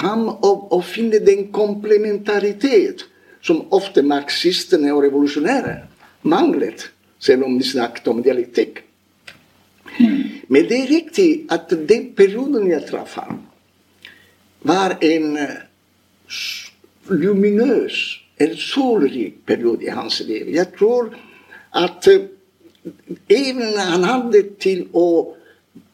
ham 0.00 0.28
å, 0.30 0.52
å 0.72 0.78
finne 0.84 1.20
den 1.20 1.50
komplementaritet 1.52 3.04
som 3.44 3.66
ofte 3.76 4.04
marxistene 4.06 4.92
og 4.94 5.04
revolusjonære 5.04 5.74
manglet, 6.30 6.86
selv 7.20 7.44
om 7.48 7.58
de 7.58 7.66
snakket 7.66 8.08
om 8.12 8.22
dialektikk. 8.24 8.82
Men 10.48 10.66
det 10.68 10.78
er 10.78 10.90
riktig 10.90 11.28
at 11.52 11.72
den 11.88 12.10
perioden 12.16 12.70
jeg 12.70 12.86
traff 12.88 13.18
ham, 13.20 13.42
var 14.64 14.96
en 15.04 15.36
eh, 15.40 15.54
luminøs 17.08 18.00
en 18.40 18.56
solrik 18.56 19.44
periode 19.46 19.84
i 19.84 19.92
hans 19.92 20.20
liv. 20.24 20.48
Jeg 20.48 20.72
tror 20.78 21.12
at 21.76 22.08
evnen 22.08 22.36
even 23.28 23.76
han 23.76 24.04
hadde 24.08 24.42
til 24.62 24.86
å 24.96 25.36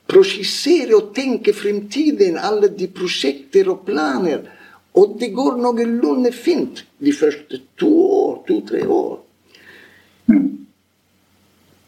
prosjisere 0.06 0.94
og 0.96 1.12
tenke 1.16 1.54
fremtiden, 1.56 2.38
alle 2.38 2.70
de 2.72 2.88
prosjekter 2.92 3.68
og 3.72 3.84
planer. 3.88 4.44
Og 4.96 5.16
det 5.20 5.32
går 5.36 5.58
noenlunde 5.60 6.32
fint 6.32 6.84
de 7.02 7.12
første 7.12 7.60
to 7.78 7.90
år, 8.06 8.36
to-tre 8.48 8.84
år. 8.86 9.18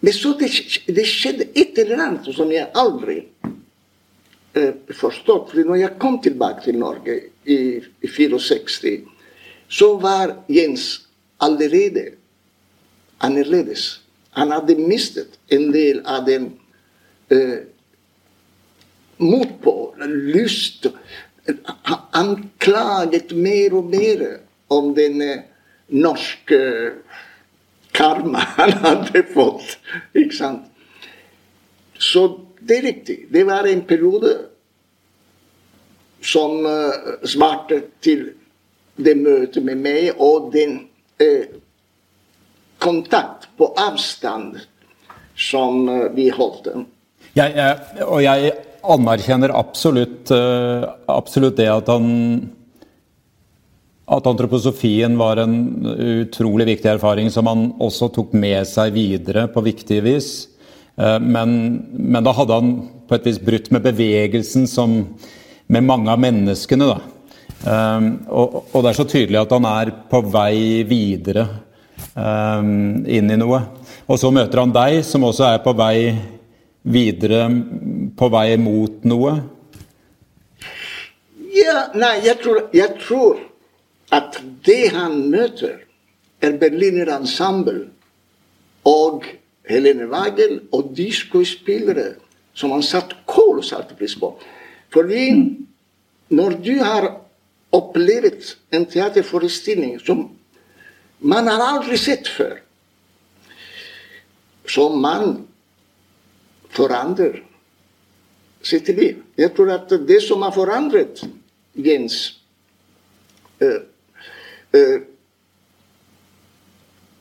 Men 0.01 0.15
så 0.15 0.35
det, 0.39 0.51
det, 0.87 1.07
skjedde 1.09 1.49
et 1.59 1.79
eller 1.83 2.03
annet 2.05 2.29
som 2.35 2.51
jeg 2.53 2.69
aldri 2.79 3.17
eh, 4.55 4.75
forstått. 4.95 5.55
For 5.55 5.65
når 5.67 5.81
jeg 5.81 5.99
kom 6.03 6.21
tilbake 6.23 6.69
til 6.69 6.79
Norge 6.79 7.17
i, 7.49 7.59
i 7.81 8.11
64 8.13 8.99
så 9.69 9.97
var 10.01 10.37
Jens 10.49 11.09
allerede 11.39 12.13
annerledes. 13.19 14.01
Han 14.31 14.51
hadde 14.51 14.79
mistet 14.79 15.39
en 15.49 15.73
del 15.73 16.01
av 16.07 16.25
den 16.29 16.53
uh, 17.33 17.59
motpå, 19.19 19.95
lyst 20.35 20.87
Han 22.13 22.51
klaget 22.61 23.33
mer 23.33 23.75
og 23.79 23.85
mer 23.89 24.25
om 24.69 24.91
den 24.95 25.23
norske 25.89 26.59
karma 27.97 28.39
han 28.59 28.73
hadde 28.83 29.23
fått. 29.33 29.79
Ikke 30.13 30.37
sant? 30.37 30.67
Så 31.99 32.27
det 32.61 32.79
er 32.79 32.87
riktig. 32.91 33.19
Det 33.33 33.47
var 33.49 33.67
en 33.67 33.83
periode 33.89 34.35
som 36.23 36.67
uh, 36.67 37.25
svarte 37.25 37.81
til 38.03 38.29
det 38.99 39.15
møtet 39.17 39.63
med 39.65 39.79
meg 39.79 40.19
og 40.19 40.51
den 40.53 40.89
eh, 41.23 41.47
kontakt 42.83 43.47
på 43.59 43.69
avstand 43.79 44.57
som 45.39 45.87
eh, 45.89 46.09
vi 46.17 46.29
holdt. 46.35 46.67
Jeg, 47.39 47.53
jeg, 47.55 47.79
og 48.03 48.23
jeg 48.25 48.51
anerkjenner 48.87 49.53
absolutt, 49.57 50.31
uh, 50.31 50.87
absolutt 51.11 51.59
det 51.59 51.69
at 51.73 51.91
han 51.93 52.09
at 54.09 54.25
antroposofien 54.25 55.19
var 55.21 55.37
en 55.43 55.57
utrolig 55.85 56.65
viktig 56.71 56.89
erfaring 56.95 57.27
som 57.29 57.49
han 57.51 57.67
også 57.77 58.09
tok 58.17 58.33
med 58.33 58.65
seg 58.65 58.95
videre 58.95 59.45
på 59.53 59.61
viktige 59.67 60.05
vis. 60.07 60.31
Uh, 60.97 61.19
men, 61.21 61.51
men, 61.93 62.23
da 62.25 62.33
hadde 62.37 62.57
han 62.57 62.73
på 63.09 63.19
et 63.19 63.29
vis 63.29 63.41
brutt 63.43 63.69
med 63.75 63.85
bevegelsen 63.85 64.65
som 64.71 65.03
med 65.69 65.85
mange 65.85 66.09
av 66.13 66.23
menneskene. 66.25 66.89
Um, 67.59 68.09
og, 68.31 68.63
og, 68.71 68.81
det 68.81 68.91
er 68.91 68.97
så 68.97 69.09
tydelig 69.11 69.43
at 69.43 69.53
han 69.53 69.67
er 69.69 69.93
på 70.09 70.23
vei 70.31 70.85
videre 70.89 71.49
inn 72.19 73.31
i 73.31 73.37
noe. 73.39 73.59
Og 74.11 74.19
så 74.19 74.31
møter 74.35 74.63
han 74.63 74.73
deg, 74.75 75.03
som 75.07 75.27
også 75.27 75.45
er 75.53 75.61
på 75.63 75.75
vei 75.79 75.99
videre, 76.93 77.45
på 78.19 78.29
vei 78.33 78.57
mot 78.61 79.05
noe. 79.09 79.35
Ja, 81.55 81.89
nei, 81.95 82.15
jeg 82.27 82.39
tror, 82.43 82.63
jeg 82.75 82.97
tror 83.03 83.43
at 84.15 84.41
det 84.67 84.89
han 84.95 85.21
møter, 85.33 85.85
er 86.39 86.55
Berliner 86.55 87.09
Ensemble 87.17 87.89
og 88.87 89.25
Helene 89.67 90.07
Wagel 90.07 90.61
og 90.73 90.93
de 90.95 91.09
skuespillere 91.13 92.13
som 92.55 92.71
han 92.71 92.85
satte 92.87 93.19
kolossalt 93.27 93.91
pris 93.99 94.15
på. 94.19 94.31
Fordi 94.95 95.25
når 96.31 96.55
du 96.63 96.77
har 96.79 97.09
opplevd 97.75 98.55
en 98.73 98.87
teaterforestilling 98.89 99.99
som 100.01 100.29
man 101.19 101.51
har 101.51 101.63
aldri 101.65 101.99
sett 101.99 102.29
før. 102.31 102.59
Som 104.69 105.01
man 105.03 105.48
forandrer 106.79 107.41
sitt 108.63 108.89
liv. 108.95 109.23
Jeg 109.39 109.53
tror 109.57 109.73
at 109.75 109.93
det 110.09 110.23
som 110.23 110.43
har 110.43 110.55
forandret 110.55 111.23
Jens 111.79 112.39
uh, 113.63 113.83
uh, 114.75 115.01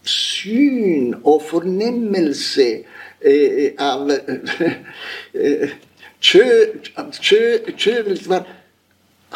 Syn 0.07 1.13
og 1.23 1.41
fornemmelse 1.49 2.67
uh, 3.27 3.67
av 3.77 4.11
Kjøvelt 7.77 8.29
var 8.29 8.47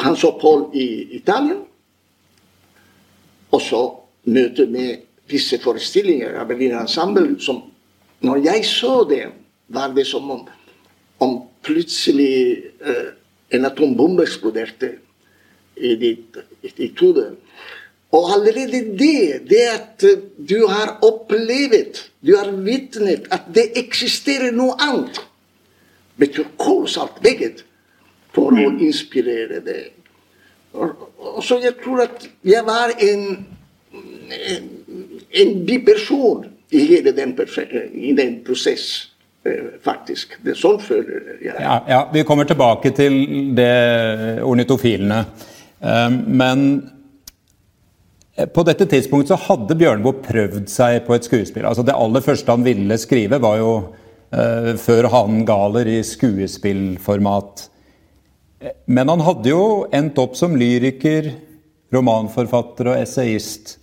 hans 0.02 0.24
opphold 0.24 0.74
i 0.74 1.18
Italia. 1.18 1.60
Og 3.52 3.60
så 3.60 3.82
møte 4.32 4.66
med 4.66 5.04
visse 5.30 5.58
forestillinger 5.62 6.38
av 6.40 6.48
Berlin 6.50 6.78
Ensemble 6.80 7.36
som 7.40 7.68
Når 8.22 8.38
jeg 8.44 8.64
så 8.64 9.02
det, 9.10 9.24
var 9.72 9.94
det 9.96 10.04
som 10.08 10.30
om, 10.30 10.44
om 11.18 11.38
plutselig 11.64 12.72
uh, 12.84 13.12
en 13.52 13.68
atombombe 13.68 14.24
eksploderte 14.26 14.94
i 15.76 15.94
ditt, 16.00 16.38
ditt 16.76 17.00
hode. 17.00 17.30
Og 18.12 18.28
allerede 18.34 18.82
det, 18.98 19.48
det 19.48 19.62
at 19.72 20.04
du 20.36 20.66
har 20.68 20.98
opplevd, 21.04 22.02
du 22.20 22.34
har 22.36 22.50
vitnet 22.64 23.28
at 23.32 23.48
det 23.54 23.70
eksisterer 23.80 24.52
noe 24.52 24.76
annet, 24.80 25.22
betyr 26.20 26.50
kolossalt 26.60 27.22
meget 27.24 27.64
for 28.36 28.52
å 28.52 28.68
inspirere 28.84 29.62
deg. 29.64 29.88
Og, 30.76 31.08
og 31.16 31.40
så 31.44 31.58
jeg 31.64 31.76
tror 31.80 32.04
at 32.04 32.28
jeg 32.48 32.64
var 32.68 32.92
en, 33.00 33.24
en, 33.92 34.68
en 35.42 35.54
biperson 35.68 36.46
i 36.72 36.84
hele 36.88 37.12
den, 37.16 37.34
i 37.92 38.12
den 38.16 38.38
prosess. 38.44 39.11
Eh, 39.44 39.72
faktisk. 39.82 40.36
Det 40.44 40.54
sånn 40.58 40.78
føler 40.82 41.38
jeg. 41.42 41.56
Ja, 41.58 41.80
ja, 41.88 42.02
Vi 42.12 42.22
kommer 42.26 42.46
tilbake 42.46 42.92
til 42.94 43.16
det 43.56 44.42
ornitofilene. 44.46 45.24
Eh, 45.80 46.10
men 46.10 46.68
på 48.54 48.62
dette 48.64 48.86
tidspunktet 48.88 49.34
så 49.34 49.40
hadde 49.48 49.76
Bjørneboe 49.76 50.22
prøvd 50.24 50.70
seg 50.70 51.02
på 51.06 51.16
et 51.16 51.26
skuespill. 51.26 51.66
Altså 51.68 51.84
Det 51.84 51.96
aller 51.96 52.24
første 52.24 52.54
han 52.54 52.64
ville 52.64 52.98
skrive, 52.98 53.42
var 53.42 53.58
jo 53.60 53.74
før 54.80 55.10
han 55.12 55.42
galer 55.44 55.90
i 55.92 55.98
skuespillformat. 56.00 57.66
Men 58.86 59.10
han 59.12 59.20
hadde 59.20 59.50
jo 59.50 59.64
endt 59.92 60.16
opp 60.22 60.38
som 60.38 60.56
lyriker, 60.56 61.28
romanforfatter 61.92 62.88
og 62.94 63.02
essayist. 63.02 63.76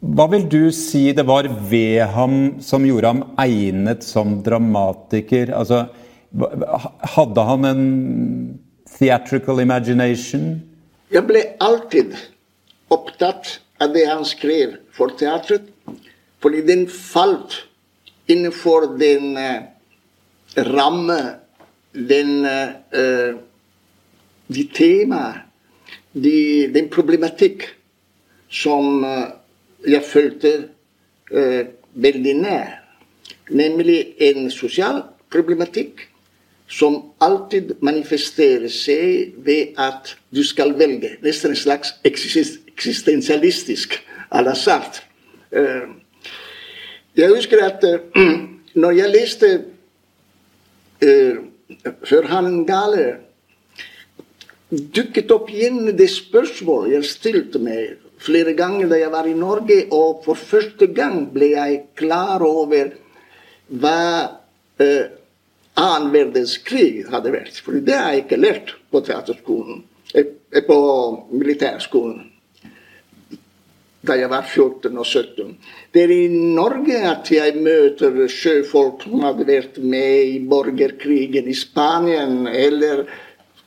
Hva 0.00 0.24
vil 0.32 0.46
du 0.48 0.70
si 0.72 1.10
det 1.12 1.26
var 1.28 1.44
ved 1.68 2.00
ham 2.14 2.36
som 2.64 2.86
gjorde 2.88 3.10
ham 3.10 3.18
egnet 3.42 4.04
som 4.06 4.38
dramatiker? 4.40 5.52
Altså, 5.52 5.90
hadde 7.14 7.44
han 7.44 7.66
en 7.68 7.82
theatrical 8.96 9.60
imagination? 9.60 10.62
Jeg 11.12 11.26
ble 11.28 11.42
alltid 11.60 12.14
opptatt 12.88 13.58
av 13.80 13.92
det 13.92 14.06
han 14.08 14.24
skrev 14.24 14.78
for 14.96 15.12
teatret, 15.20 15.68
fordi 16.40 16.62
den 16.64 16.86
falt 16.88 17.58
innenfor 18.30 18.94
den 18.96 19.36
uh, 19.36 19.68
ramme, 20.70 21.18
den 21.92 22.46
uh, 22.46 23.36
de 24.48 24.64
tema, 24.72 25.26
de, 26.16 26.70
den 26.72 26.88
problematikk 26.88 27.68
som 28.48 29.04
uh, 29.04 29.39
jeg 29.86 30.02
følte 30.04 30.52
uh, 31.32 31.64
veldig 31.94 32.34
nær. 32.42 32.76
Nemlig 33.50 34.14
en 34.22 34.50
sosial 34.50 35.02
problematikk 35.30 36.06
som 36.70 37.00
alltid 37.20 37.74
manifesterer 37.82 38.70
seg 38.70 39.34
ved 39.42 39.74
at 39.78 40.14
du 40.30 40.42
skal 40.46 40.76
velge. 40.78 41.16
Nesten 41.22 41.50
en 41.50 41.58
slags 41.58 41.94
eksistensialistisk 42.04 43.98
à 44.30 44.42
la. 44.42 44.54
Uh, 45.50 45.88
jeg 47.16 47.28
husker 47.34 47.64
at 47.64 47.84
uh, 47.84 48.20
når 48.74 48.90
jeg 48.90 49.10
leste 49.10 49.64
uh, 51.02 51.36
før 52.04 52.26
han 52.30 52.64
gale, 52.66 53.16
dukket 54.70 55.30
opp 55.34 55.50
igjen 55.50 55.90
det 55.98 56.06
spørsmålet 56.12 56.94
jeg 56.94 57.10
stilte 57.10 57.58
meg 57.62 57.98
flere 58.20 58.54
ganger 58.58 58.90
da 58.90 58.98
jeg 59.00 59.12
var 59.12 59.28
i 59.28 59.36
Norge, 59.36 59.78
og 59.94 60.24
for 60.26 60.38
første 60.38 60.90
gang 60.96 61.24
ble 61.34 61.52
jeg 61.54 61.80
klar 61.98 62.42
over 62.44 62.92
hva 63.70 64.00
eh, 64.82 65.12
annen 65.80 66.10
verdenskrig 66.12 67.06
hadde 67.10 67.32
vært. 67.32 67.62
For 67.64 67.78
det 67.80 67.96
har 67.96 68.12
jeg 68.14 68.26
ikke 68.26 68.40
lært 68.40 68.74
på 68.92 69.02
teaterskolen, 69.06 69.84
eh, 70.14 70.28
på 70.66 70.80
militærskolen 71.32 72.26
da 74.00 74.16
jeg 74.16 74.30
var 74.32 74.46
14 74.48 74.96
og 74.96 75.06
17. 75.06 75.56
Det 75.92 76.04
er 76.06 76.12
i 76.14 76.28
Norge 76.32 77.00
at 77.04 77.28
jeg 77.32 77.58
møter 77.60 78.22
sjøfolk 78.32 79.04
som 79.04 79.24
hadde 79.26 79.44
vært 79.48 79.76
med 79.82 80.36
i 80.36 80.38
borgerkrigen 80.48 81.50
i 81.50 81.56
Spania, 81.56 82.24
eller 82.48 83.04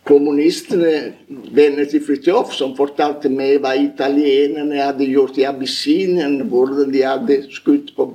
kommunistene, 0.08 1.14
venner 1.56 1.88
til 1.88 2.04
Fridtjof, 2.04 2.52
som 2.56 2.76
fortalte 2.76 3.32
meg 3.32 3.62
hva 3.64 3.74
italienerne 3.80 4.82
hadde 4.82 5.08
gjort 5.08 5.38
i 5.40 5.48
Abyssinien, 5.48 6.42
hvordan 6.52 6.92
de 6.92 7.06
hadde 7.08 7.40
skutt 7.56 7.94
på 7.96 8.10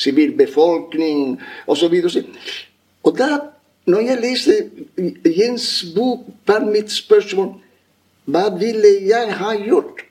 sivilbefolkning 0.00 1.38
osv. 1.70 1.96
Og 3.04 3.16
da, 3.16 3.30
når 3.88 4.06
jeg 4.06 4.20
leste 4.20 4.58
Jens 5.24 5.70
bok, 5.96 6.28
var 6.46 6.66
mitt 6.68 6.92
spørsmål 6.92 7.54
hva 8.30 8.46
ville 8.60 8.90
jeg 9.08 9.32
ha 9.40 9.54
gjort 9.58 10.04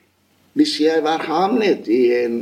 hvis 0.58 0.80
jeg 0.82 1.04
var 1.04 1.22
havnet 1.24 1.86
i 1.88 2.00
en 2.18 2.40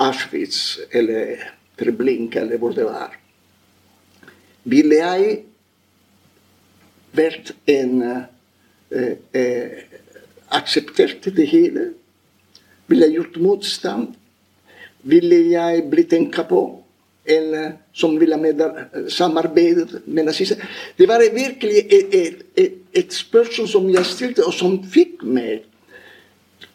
Auschwitz 0.00 0.78
eller 0.96 1.44
Treblinka 1.76 2.40
eller 2.40 2.58
hvor 2.58 2.72
det 2.72 2.86
var? 2.88 3.12
Ville 4.64 4.96
jeg 4.96 5.36
vært 7.16 7.52
en 7.70 8.02
eh, 8.02 9.14
eh, 9.32 9.84
Akseptert 10.56 11.26
det 11.34 11.48
hele? 11.50 11.88
Ville 12.86 13.08
jeg 13.08 13.16
gjort 13.18 13.38
motstand? 13.42 14.12
Ville 15.02 15.40
jeg 15.50 15.86
blitt 15.90 16.12
en 16.14 16.28
kapå? 16.30 16.82
Uh, 17.26 17.72
som 17.92 18.20
ville 18.20 18.36
med, 18.38 18.60
uh, 18.62 19.98
med 20.06 20.24
nazister? 20.24 20.56
Det 20.98 21.08
var 21.08 21.18
virkelig 21.34 21.78
et, 21.90 22.14
et, 22.14 22.42
et, 22.56 22.74
et, 22.94 23.12
spørsmål 23.12 23.68
som 23.68 23.88
jeg 23.90 24.06
stilte, 24.06 24.44
og 24.46 24.54
som 24.54 24.76
fikk 24.78 25.24
meg 25.26 25.64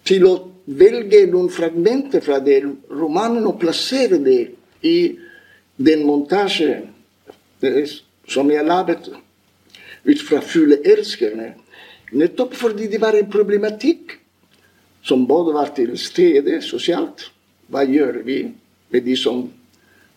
til 0.03 0.25
å 0.27 0.33
velge 0.65 1.23
noen 1.31 1.47
fragmenter 1.49 2.19
fra 2.19 2.41
den 2.43 2.75
romanen 2.91 3.47
og 3.47 3.61
plassere 3.63 4.19
det 4.19 4.51
i 4.83 5.15
den 5.79 6.03
montasjen 6.03 6.89
som 8.27 8.51
jeg 8.51 8.67
laget 8.67 9.07
ut 10.03 10.21
fra 10.21 10.41
fugleelskerne. 10.41 11.53
Nettopp 12.11 12.55
fordi 12.57 12.89
det 12.91 12.99
var 13.01 13.15
en 13.15 13.31
problematikk 13.31 14.17
som 15.03 15.25
både 15.27 15.53
var 15.53 15.71
til 15.75 15.95
stede 15.97 16.61
sosialt. 16.61 17.29
Hva 17.71 17.85
gjør 17.87 18.21
vi 18.25 18.43
med 18.91 19.05
de 19.05 19.15
som 19.17 19.45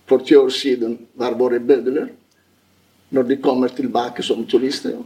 for 0.08 0.24
ti 0.26 0.36
år 0.36 0.50
siden 0.52 0.98
var 1.16 1.38
våre 1.38 1.60
bødler, 1.60 2.08
når 3.10 3.22
de 3.22 3.36
kommer 3.36 3.68
tilbake 3.68 4.22
som 4.22 4.46
turister? 4.46 4.98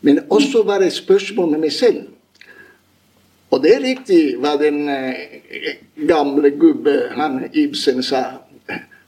Men 0.00 0.24
også 0.30 0.62
var 0.62 0.80
det 0.80 0.92
spørsmål 0.92 1.50
med 1.50 1.60
meg 1.66 1.72
selv. 1.72 2.04
Og 3.50 3.62
det 3.62 3.72
er 3.74 3.82
riktig 3.82 4.20
hva 4.38 4.54
den 4.60 4.84
eh, 4.88 5.74
gamle 6.06 6.52
gubbe 6.54 7.10
han 7.16 7.42
Ibsen 7.52 8.02
sa. 8.02 8.22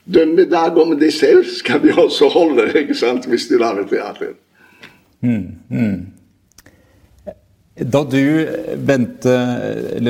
Dømme 0.03 0.49
dag 0.51 0.79
om 0.83 0.97
deg 0.99 1.13
selv 1.15 1.47
skal 1.47 1.79
vi 1.85 1.93
også 1.95 2.27
holde, 2.35 2.67
ikke 2.75 2.97
sant, 2.99 3.29
hvis 3.31 3.47
du 3.47 3.55
lager 3.61 3.87
teater. 3.87 4.33
Mm, 5.23 5.59
mm. 5.71 6.07
Da 7.75 8.03
du 8.05 8.49
vente, 8.85 9.35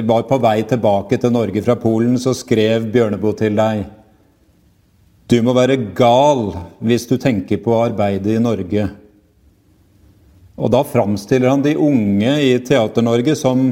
var 0.02 0.24
på 0.26 0.38
vei 0.42 0.62
tilbake 0.66 1.18
til 1.20 1.34
Norge 1.34 1.62
fra 1.62 1.76
Polen, 1.78 2.16
så 2.18 2.34
skrev 2.34 2.88
Bjørneboe 2.92 3.36
til 3.38 3.54
deg 3.58 3.84
Du 5.30 5.38
må 5.46 5.54
være 5.56 5.78
gal 5.96 6.50
hvis 6.82 7.06
du 7.08 7.14
tenker 7.20 7.60
på 7.62 7.76
å 7.76 7.84
arbeide 7.86 8.34
i 8.34 8.42
Norge. 8.42 8.88
Og 10.58 10.72
da 10.74 10.82
framstiller 10.84 11.48
han 11.48 11.62
de 11.64 11.76
unge 11.80 12.34
i 12.44 12.58
Teater-Norge 12.60 13.36
som 13.38 13.70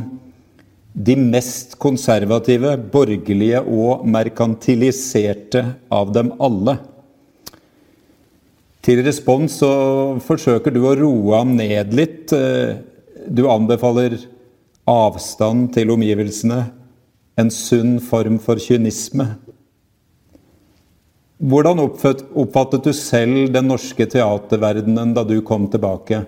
de 0.91 1.15
mest 1.19 1.77
konservative, 1.79 2.73
borgerlige 2.91 3.61
og 3.63 4.07
merkantiliserte 4.11 5.63
av 5.93 6.11
dem 6.15 6.33
alle. 6.43 6.79
Til 8.81 9.03
respons 9.05 9.59
så 9.61 9.71
forsøker 10.25 10.73
du 10.73 10.85
å 10.89 10.97
roe 10.97 11.37
ham 11.37 11.53
ned 11.59 11.93
litt. 11.93 12.33
Du 12.33 13.43
anbefaler 13.53 14.17
avstand 14.89 15.69
til 15.75 15.93
omgivelsene, 15.93 16.63
en 17.37 17.51
sunn 17.53 17.99
form 18.01 18.39
for 18.43 18.61
kynisme. 18.61 19.27
Hvordan 21.41 21.81
oppfattet 21.81 22.89
du 22.89 22.93
selv 22.97 23.53
den 23.53 23.69
norske 23.71 24.05
teaterverdenen 24.13 25.13
da 25.17 25.25
du 25.29 25.39
kom 25.45 25.69
tilbake? 25.73 26.25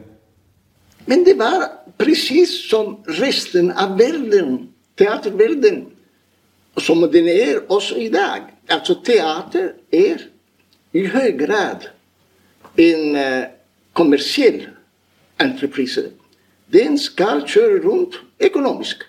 Men 1.09 1.25
det 1.25 1.35
var 1.41 1.67
presis 2.01 2.53
som 2.69 2.99
resten 3.19 3.73
av 3.73 3.97
verden, 3.99 4.69
teaterverden, 5.01 5.83
som 6.81 7.03
den 7.13 7.29
er 7.29 7.65
også 7.73 7.99
i 8.01 8.09
dag. 8.13 8.47
Altså 8.73 8.97
teater 9.05 9.75
er 9.93 10.23
i 10.97 11.05
høy 11.09 11.33
grad 11.41 11.91
en 12.77 13.17
uh, 13.17 13.45
kommersiell 13.93 14.67
entreprise. 15.43 16.11
Den 16.73 16.99
skal 16.99 17.45
kjøre 17.49 17.83
rundt 17.85 18.17
økonomisk. 18.41 19.05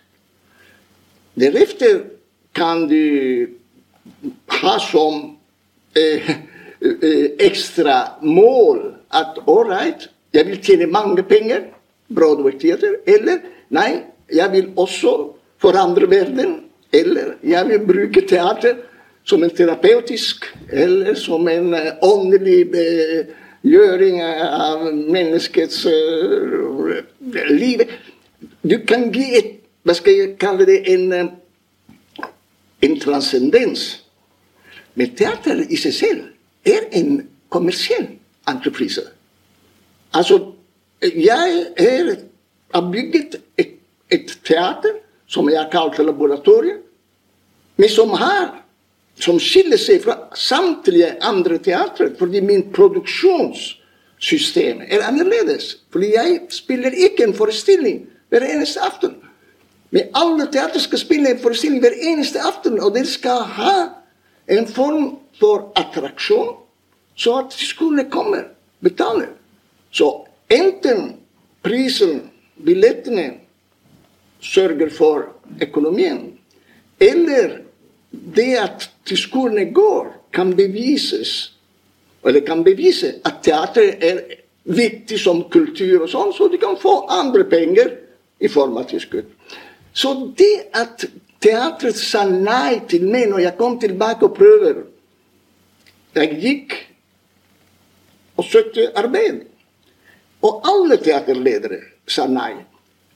Deretter 1.39 2.01
kan 2.53 2.87
du 2.89 3.47
ha 4.61 4.73
som 4.83 5.37
eh, 5.95 6.29
eh, 6.81 7.29
ekstra 7.41 8.19
mål 8.21 8.83
at 9.15 9.39
ålreit, 9.47 10.09
jeg 10.33 10.49
vil 10.49 10.61
tjene 10.61 10.89
mange 10.91 11.23
penger, 11.23 11.69
Broadway 12.13 12.57
Theater, 12.59 12.99
eller 13.07 13.41
nei, 13.73 14.03
jeg 14.33 14.51
vil 14.51 14.73
også 14.77 15.15
forandre 15.61 16.09
verden, 16.11 16.59
eller 16.93 17.37
jeg 17.41 17.69
vil 17.69 17.87
bruke 17.87 18.25
teater 18.27 18.83
som 19.23 19.43
en 19.43 19.53
terapeutisk 19.55 20.45
eller 20.69 21.15
som 21.15 21.47
en 21.47 21.71
åndelig 22.01 22.65
åndelig 22.69 23.31
begjøring 23.63 24.19
av 24.23 24.83
menneskets 24.93 25.85
uh, 25.87 26.89
liv. 27.49 27.83
Du 28.61 28.77
kan 28.87 29.07
gi 29.13 29.29
et 29.39 29.59
hva 29.83 29.95
skal 29.97 30.15
jeg 30.15 30.35
kalle 30.39 30.65
det, 30.67 30.79
en, 30.93 31.11
eh, 31.11 32.27
en 32.87 32.99
transcendens. 32.99 34.03
Men 34.95 35.15
teater 35.15 35.59
i 35.67 35.79
seg 35.79 35.95
selv 35.97 36.21
er 36.63 36.87
en 36.95 37.17
kommersiell 37.51 38.07
entreprise. 38.47 39.03
Altså, 40.13 40.53
jeg 41.01 41.65
er, 41.77 42.15
har 42.73 42.91
bygget 42.91 43.41
et, 43.57 43.75
et, 44.11 44.37
teater 44.45 45.01
som 45.27 45.49
jeg 45.49 45.59
har 45.59 45.71
kalt 45.71 45.99
laboratorium, 46.05 46.79
men 47.77 47.89
som 47.89 48.09
har 48.09 48.62
som 49.19 49.39
skiller 49.39 49.77
seg 49.77 50.01
fra 50.03 50.17
samtlige 50.37 51.17
andre 51.23 51.57
teatre, 51.63 52.15
fordi 52.17 52.41
min 52.41 52.71
produksjonssystem 52.73 54.81
er 54.89 55.01
annerledes. 55.05 55.77
Fordi 55.93 56.13
jeg 56.15 56.39
spiller 56.53 56.91
ikke 56.91 57.23
en 57.27 57.35
forestilling 57.37 58.07
hver 58.33 58.43
eneste 58.47 58.81
aften. 58.81 59.15
Men 59.93 60.03
alle 60.17 60.47
teater 60.51 60.79
skal 60.81 60.99
spille 60.99 61.29
en 61.29 61.41
forestilling 61.41 61.81
hver 61.83 61.93
eneste 62.01 62.39
aften, 62.41 62.79
og 62.81 62.95
dere 62.95 63.05
skal 63.05 63.43
ha 63.59 63.75
en 64.49 64.67
form 64.67 65.17
for 65.39 65.71
attraksjon, 65.77 66.55
så 67.15 67.39
at 67.43 67.53
skolene 67.53 68.09
kommer, 68.09 68.43
betaler. 68.81 69.27
Så 69.93 70.25
enten 70.49 71.13
prisen, 71.63 72.31
billettene, 72.65 73.33
sørger 74.41 74.89
for 74.89 75.29
økonomien, 75.61 76.39
eller 76.99 77.62
det 78.13 78.51
at 78.61 78.89
skolene 79.17 79.65
går, 79.73 80.07
kan 80.33 80.55
bevises 80.57 81.53
eller 82.25 82.45
kan 82.45 82.63
bevise 82.63 83.17
at 83.25 83.41
teater 83.43 83.97
er 83.99 84.21
viktig 84.63 85.19
som 85.19 85.43
kultur, 85.51 86.05
og 86.05 86.09
sånn, 86.09 86.31
så 86.31 86.47
de 86.47 86.59
kan 86.61 86.77
få 86.79 87.01
andre 87.11 87.43
penger 87.51 87.91
i 88.39 88.47
form 88.51 88.77
av 88.79 88.87
tilskudd. 88.91 89.27
Så 89.93 90.13
det 90.37 90.69
at 90.77 91.03
teatret 91.43 91.99
sa 91.99 92.23
nei 92.29 92.79
til 92.89 93.03
meg 93.11 93.27
når 93.31 93.43
jeg 93.43 93.57
kom 93.59 93.77
tilbake 93.79 94.29
og 94.29 94.37
prøver 94.37 94.83
Jeg 96.13 96.35
gikk 96.39 96.73
og 98.37 98.45
søkte 98.45 98.91
arbeid. 98.95 99.39
Og 100.45 100.61
alle 100.69 100.99
teaterledere 101.01 101.79
sa 102.05 102.27
nei. 102.29 102.53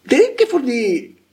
Det 0.01 0.17
er 0.17 0.31
ikke 0.31 0.47
fordi 0.49 0.83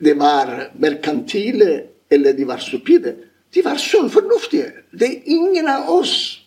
de 0.05 0.13
var 0.19 0.51
merkantile 0.77 1.71
eller 2.13 2.37
de 2.37 2.45
var 2.45 2.61
stupide. 2.61 3.15
De 3.55 3.65
var 3.65 3.77
sunn 3.79 4.11
fornuftige. 4.11 4.73
Det 4.91 5.09
er 5.09 5.21
ingen 5.25 5.69
av 5.69 5.91
oss 5.91 6.41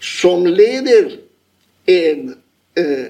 som 0.00 0.46
leder 0.46 1.18
en, 1.86 2.36
eh, 2.76 3.06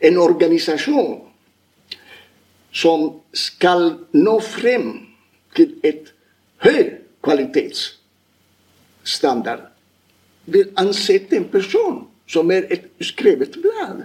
en 0.00 0.18
organisasjon 0.18 1.20
som 2.72 3.20
skal 3.32 3.98
nå 4.12 4.40
frem 4.40 5.06
til 5.54 5.74
et 5.84 6.14
høy 6.64 6.90
kvalitetsstandard, 7.24 9.60
vil 10.46 10.72
ansette 10.78 11.36
en 11.36 11.48
person 11.50 12.08
som 12.30 12.50
er 12.50 12.62
et 12.70 12.82
skrevet 13.04 13.58
blad, 13.62 14.02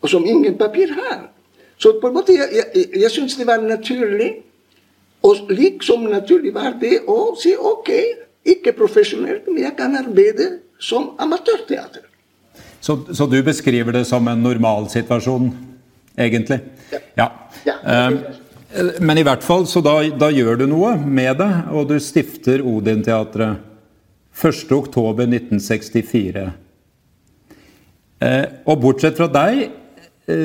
og 0.00 0.10
som 0.10 0.26
ingen 0.26 0.58
papir 0.58 0.92
har. 0.92 1.30
Så 1.78 2.00
på 2.00 2.08
en 2.08 2.14
måte, 2.14 2.32
jeg, 2.32 2.64
jeg, 2.74 3.00
jeg 3.00 3.10
syns 3.10 3.36
det 3.36 3.46
var 3.46 3.60
naturlig, 3.60 4.34
og 5.24 5.52
liksom 5.52 6.08
naturlig 6.12 6.52
var 6.54 6.76
det 6.80 6.98
å 7.08 7.34
si 7.40 7.54
ok, 7.56 7.90
ikke 8.44 8.74
profesjonelt, 8.76 9.46
men 9.48 9.62
jeg 9.64 9.76
kan 9.78 9.96
arbeide 9.96 10.50
som 10.82 11.14
amatørteater. 11.22 12.02
Så, 12.84 12.98
så 13.16 13.26
du 13.26 13.42
beskriver 13.42 13.92
det 13.96 14.04
som 14.04 14.28
en 14.28 14.42
normalsituasjon, 14.44 15.48
egentlig? 16.20 16.58
Ja. 17.16 17.30
ja. 17.64 17.78
Um, 17.80 18.18
men 19.00 19.18
i 19.18 19.24
hvert 19.24 19.46
fall, 19.46 19.64
så 19.70 19.80
da, 19.84 20.02
da, 20.18 20.28
gjør 20.34 20.56
du 20.60 20.66
noe 20.68 20.96
med 21.00 21.38
det, 21.40 21.52
og 21.72 21.88
du 21.88 21.96
stifter 22.02 22.60
Odin-teatret 22.60 23.56
1.10.1964. 24.34 26.50
Eh, 28.24 28.44
og 28.66 28.80
bortsett 28.82 29.16
fra 29.16 29.28
deg, 29.30 29.62
eh, 29.62 29.70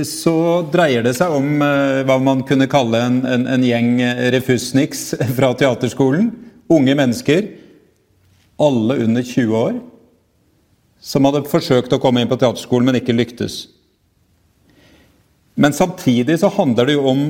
så 0.04 0.36
dreier 0.74 1.06
det 1.06 1.14
seg 1.16 1.32
om 1.32 1.62
eh, 1.64 2.02
hva 2.04 2.18
man 2.20 2.44
kunne 2.48 2.68
kalle 2.72 3.00
en, 3.00 3.22
en, 3.24 3.46
en 3.48 3.64
gjeng 3.64 3.94
refusniks 4.36 5.14
fra 5.38 5.54
teaterskolen. 5.56 6.34
Unge 6.70 6.96
mennesker, 7.00 7.48
alle 8.60 9.00
under 9.06 9.24
20 9.24 9.56
år, 9.58 9.78
som 11.00 11.26
hadde 11.26 11.48
forsøkt 11.48 11.96
å 11.96 12.02
komme 12.04 12.22
inn 12.22 12.30
på 12.30 12.38
teaterskolen, 12.40 12.90
men 12.90 13.00
ikke 13.00 13.16
lyktes. 13.16 13.64
Men 15.60 15.76
samtidig 15.76 16.38
så 16.40 16.52
handler 16.56 16.88
det 16.88 16.96
jo 16.96 17.08
om, 17.12 17.24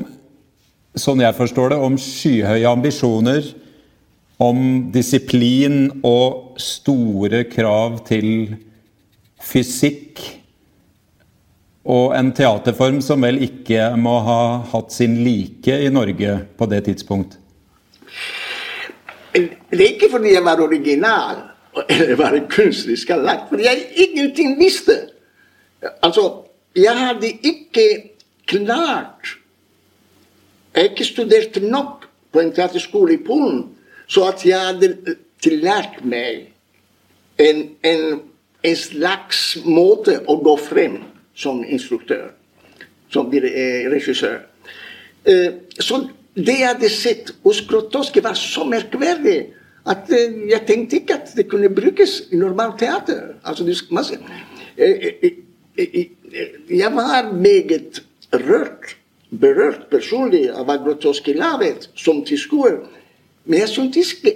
sånn 0.97 1.21
jeg 1.23 1.37
forstår 1.37 1.73
det, 1.73 1.79
om 1.81 1.97
skyhøye 2.01 2.69
ambisjoner. 2.69 3.45
Om 4.39 4.59
disiplin 4.93 5.89
og 6.05 6.59
store 6.61 7.41
krav 7.49 7.97
til 8.07 8.53
fysikk. 9.43 10.21
Og 11.85 12.15
en 12.17 12.31
teaterform 12.35 12.99
som 13.01 13.23
vel 13.23 13.39
ikke 13.45 13.93
må 13.97 14.17
ha 14.25 14.41
hatt 14.71 14.91
sin 14.93 15.19
like 15.23 15.77
i 15.79 15.91
Norge 15.93 16.41
på 16.57 16.67
det 16.69 16.83
tidspunkt. 16.89 17.37
Det 19.33 19.79
er 19.79 19.87
ikke 19.93 20.09
fordi 20.11 20.33
jeg 20.33 20.43
var 20.43 20.61
original 20.61 21.45
eller 21.89 22.15
var 22.17 22.35
kunstnerisk 22.49 23.09
anlagt, 23.09 23.49
fordi 23.49 23.63
jeg 23.63 23.85
ingenting 23.95 24.59
visste. 24.59 24.97
Altså, 26.03 26.43
jeg 26.75 26.97
hadde 26.97 27.27
ikke 27.27 27.85
klart 28.47 29.35
Jeg 30.73 30.83
har 30.83 30.89
ikke 30.89 31.05
studert 31.05 31.61
nok 31.61 32.05
på 32.31 32.39
en 32.39 32.51
teaterskole 32.53 33.13
i 33.13 33.23
Polen, 33.25 33.63
så 34.07 34.27
at 34.29 34.45
jeg 34.45 34.59
hadde 34.59 35.15
tillært 35.41 36.03
meg 36.05 36.51
en, 37.39 37.63
en, 37.83 38.03
en, 38.63 38.75
slags 38.77 39.57
måte 39.65 40.19
å 40.29 40.37
gå 40.45 40.55
frem 40.61 40.99
som 41.39 41.63
instruktør, 41.63 42.29
som 43.09 43.31
eh, 43.33 43.87
regissør. 43.91 44.41
Eh, 45.25 45.53
så 45.79 46.01
det 46.35 46.57
jeg 46.59 46.67
hadde 46.67 46.89
sett 46.91 47.31
hos 47.43 47.61
Grotowski, 47.67 48.23
var 48.23 48.37
så 48.37 48.65
merkverdig 48.67 49.39
at 49.89 50.11
eh, 50.13 50.35
jeg 50.51 50.65
tenkte 50.67 50.99
ikke 50.99 51.19
at 51.21 51.33
det 51.37 51.47
kunne 51.51 51.71
brukes 51.73 52.19
i 52.31 52.39
normalt 52.39 52.79
teater. 52.79 53.35
Altså, 53.43 53.63
jeg 56.69 56.91
var 56.95 57.33
meget 57.33 58.03
rørt, 58.33 58.95
berørt 59.31 59.87
personlig 59.91 60.49
av 60.51 60.67
hva 60.67 60.79
Grotowski 60.83 61.33
laget 61.37 61.89
som 61.95 62.23
tilskuer. 62.25 62.81
Men 63.45 63.63
jeg 63.63 63.69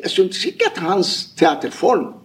syntes 0.10 0.46
ikke, 0.48 0.72
at 0.72 0.80
hans 0.82 1.34
teaterform 1.38 2.23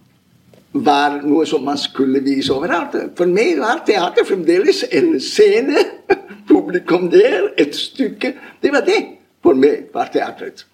var 0.73 1.21
noe 1.23 1.45
som 1.49 1.63
man 1.65 1.77
skulle 1.77 2.21
vise 2.23 2.53
overalt. 2.53 2.95
For 3.17 3.29
meg 3.29 3.57
var 3.61 3.83
teater 3.87 4.27
fremdeles 4.27 4.83
en 4.91 5.15
scene. 5.21 5.85
Publikum 6.49 7.09
der, 7.11 7.51
et 7.57 7.75
stykke. 7.75 8.33
Det 8.61 8.71
var 8.73 8.85
det 8.85 8.99
for 9.43 9.57
meg 9.57 9.89
var 9.93 10.09
teatret. 10.13 10.65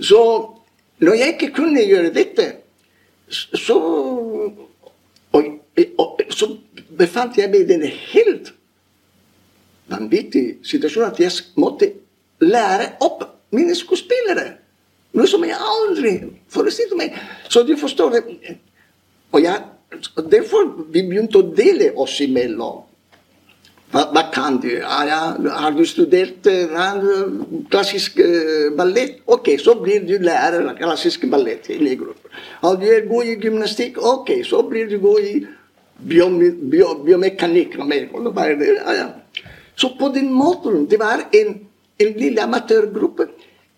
Så 0.00 0.20
når 1.00 1.14
jeg 1.14 1.34
ikke 1.34 1.52
kunne 1.54 1.84
gjøre 1.84 2.12
dette, 2.14 2.46
så, 3.30 3.76
og, 5.32 5.44
og, 5.98 6.20
så 6.30 6.48
befant 6.98 7.38
jeg 7.38 7.50
meg 7.52 7.64
i 7.64 7.68
denne 7.68 7.90
helt 8.12 8.52
vanvittige 9.90 10.58
situasjon 10.66 11.10
at 11.10 11.20
jeg 11.20 11.30
måtte 11.60 11.92
lære 12.40 12.92
opp 13.04 13.22
mine 13.54 13.74
skuespillere. 13.74 14.56
Noe 15.14 15.26
som 15.26 15.44
jeg 15.44 15.56
aldri 15.58 16.16
forestilte 16.50 16.98
meg. 16.98 17.16
Så 17.50 17.62
du 17.66 17.74
forstår 17.78 18.18
det. 18.18 18.58
Og 19.30 19.42
jeg, 19.42 19.58
derfor 20.30 20.70
vi 20.92 21.02
begynte 21.06 21.40
å 21.40 21.50
dele 21.56 21.92
oss 22.00 22.20
imellom. 22.24 22.86
Hva, 23.90 24.04
hva 24.14 24.22
kan 24.30 24.60
du? 24.62 24.70
Ah, 24.86 25.02
ja, 25.06 25.20
har 25.62 25.72
du 25.74 25.82
studert 25.88 26.46
ja, 26.46 26.90
klassisk 27.72 28.20
ballett? 28.78 29.18
Ok, 29.26 29.56
så 29.58 29.74
blir 29.80 30.04
du 30.06 30.14
lærer 30.22 30.68
av 30.70 30.76
klassisk 30.78 31.26
ballett. 31.30 31.66
Har 32.62 32.78
du 32.78 32.86
er 32.86 33.08
god 33.10 33.32
i 33.32 33.34
gymnastikk? 33.42 33.98
Ok, 33.98 34.30
så 34.46 34.62
blir 34.68 34.86
du 34.90 35.00
god 35.02 35.26
i 35.26 35.34
biomekanikk. 36.06 37.74
Ja, 37.80 38.94
ja. 38.94 39.08
Så 39.74 39.96
på 39.98 40.08
den 40.14 40.32
måten 40.32 40.86
Det 40.86 40.98
var 41.00 41.26
en, 41.32 41.66
en 41.98 42.12
lille 42.16 42.42
amatørgruppe. 42.42 43.26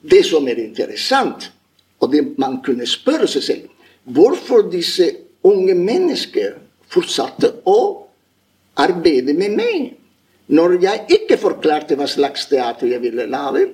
Det 0.02 0.24
som 0.26 0.48
er 0.48 0.58
interessant, 0.58 1.52
og 2.00 2.12
det 2.12 2.38
man 2.38 2.58
kunne 2.64 2.86
spørre 2.86 3.28
seg 3.30 3.42
selv, 3.42 3.68
hvorfor 4.04 4.66
disse 4.70 5.12
unge 5.46 5.74
mennesker 5.74 6.56
fortsatte 6.92 7.50
å 7.68 7.78
arbeide 8.78 9.34
med 9.36 9.56
meg 9.56 9.90
når 10.52 10.76
jeg 10.82 11.18
ikke 11.18 11.38
forklarte 11.40 11.96
hva 11.96 12.08
slags 12.10 12.44
teater 12.50 12.90
jeg 12.90 13.00
ville 13.00 13.24
lage, 13.30 13.68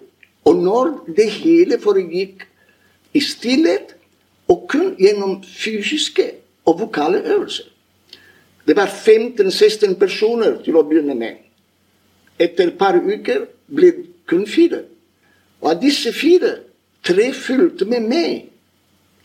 og 0.46 0.60
når 0.62 0.92
det 1.16 1.26
hele 1.40 1.78
foregikk 1.82 2.44
i 3.16 3.22
stillhet 3.24 3.96
og 4.48 4.68
kun 4.70 4.92
gjennom 5.00 5.40
fysiske 5.42 6.28
og 6.68 6.84
vokale 6.84 7.22
øvelser. 7.24 7.66
Det 8.68 8.76
var 8.76 8.86
15-16 8.86 9.96
personer 9.98 10.60
til 10.64 10.76
å 10.76 10.84
begynne 10.86 11.16
med. 11.16 11.40
Etter 12.38 12.68
et 12.68 12.78
par 12.78 13.00
uker 13.00 13.48
ble 13.66 13.90
det 13.96 14.06
kun 14.28 14.44
fire. 14.46 14.82
Og 15.62 15.70
av 15.72 15.80
disse 15.80 16.12
fire, 16.12 16.58
tre 17.02 17.30
fulgte 17.32 17.88
med 17.88 18.04
meg 18.04 18.50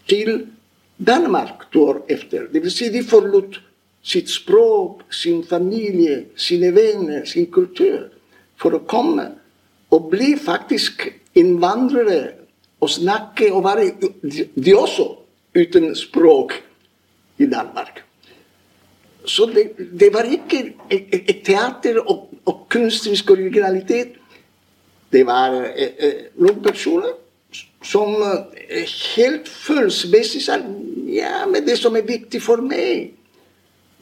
til 0.10 0.48
Danmark 1.06 1.68
to 1.72 1.88
år 1.90 2.02
etter. 2.12 2.48
Det 2.52 2.62
vil 2.64 2.72
si 2.72 2.90
de 2.94 3.04
forlot 3.04 3.60
sitt 4.04 4.30
språk, 4.30 5.06
sin 5.14 5.44
familie, 5.48 6.26
sine 6.36 6.74
venner, 6.76 7.26
sin 7.26 7.48
kultur 7.52 8.10
for 8.60 8.76
å 8.76 8.84
komme 8.88 9.30
og 9.94 10.10
bli 10.12 10.34
faktisk 10.40 11.08
innvandrere 11.40 12.22
og 12.84 12.92
snakke 12.92 13.50
og 13.54 13.64
være 13.64 13.92
de 14.56 14.76
også 14.76 15.08
uten 15.56 15.94
språk 15.96 16.58
i 17.40 17.48
Danmark. 17.48 18.04
Så 19.26 19.48
det, 19.56 19.70
det 20.00 20.10
var 20.14 20.28
ikke 20.28 20.74
et, 20.92 21.14
et 21.14 21.42
teater 21.46 22.02
og, 22.02 22.28
og 22.46 22.66
kunstnerisk 22.70 23.32
originalitet. 23.32 24.18
Det 25.14 25.24
var 25.26 25.56
eh, 25.76 25.94
eh, 25.98 26.26
noen 26.42 26.60
personer 26.64 27.14
som 27.86 28.18
eh, 28.20 28.90
helt 29.16 29.48
følelsesmessig 29.48 30.42
sa 30.44 30.58
ja, 31.14 31.44
men 31.50 31.66
det 31.66 31.78
som 31.80 31.96
er 31.98 32.08
viktig 32.08 32.42
for 32.44 32.64
meg, 32.66 33.14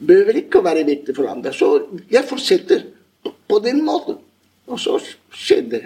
behøver 0.02 0.40
ikke 0.42 0.60
å 0.60 0.66
være 0.66 0.86
viktig 0.88 1.14
for 1.16 1.30
andre. 1.30 1.52
Så 1.54 1.68
jeg 2.10 2.26
fortsetter 2.28 2.86
på 3.22 3.60
den 3.62 3.82
måten. 3.86 4.18
Og 4.70 4.78
så 4.80 4.96
skjedde 5.34 5.82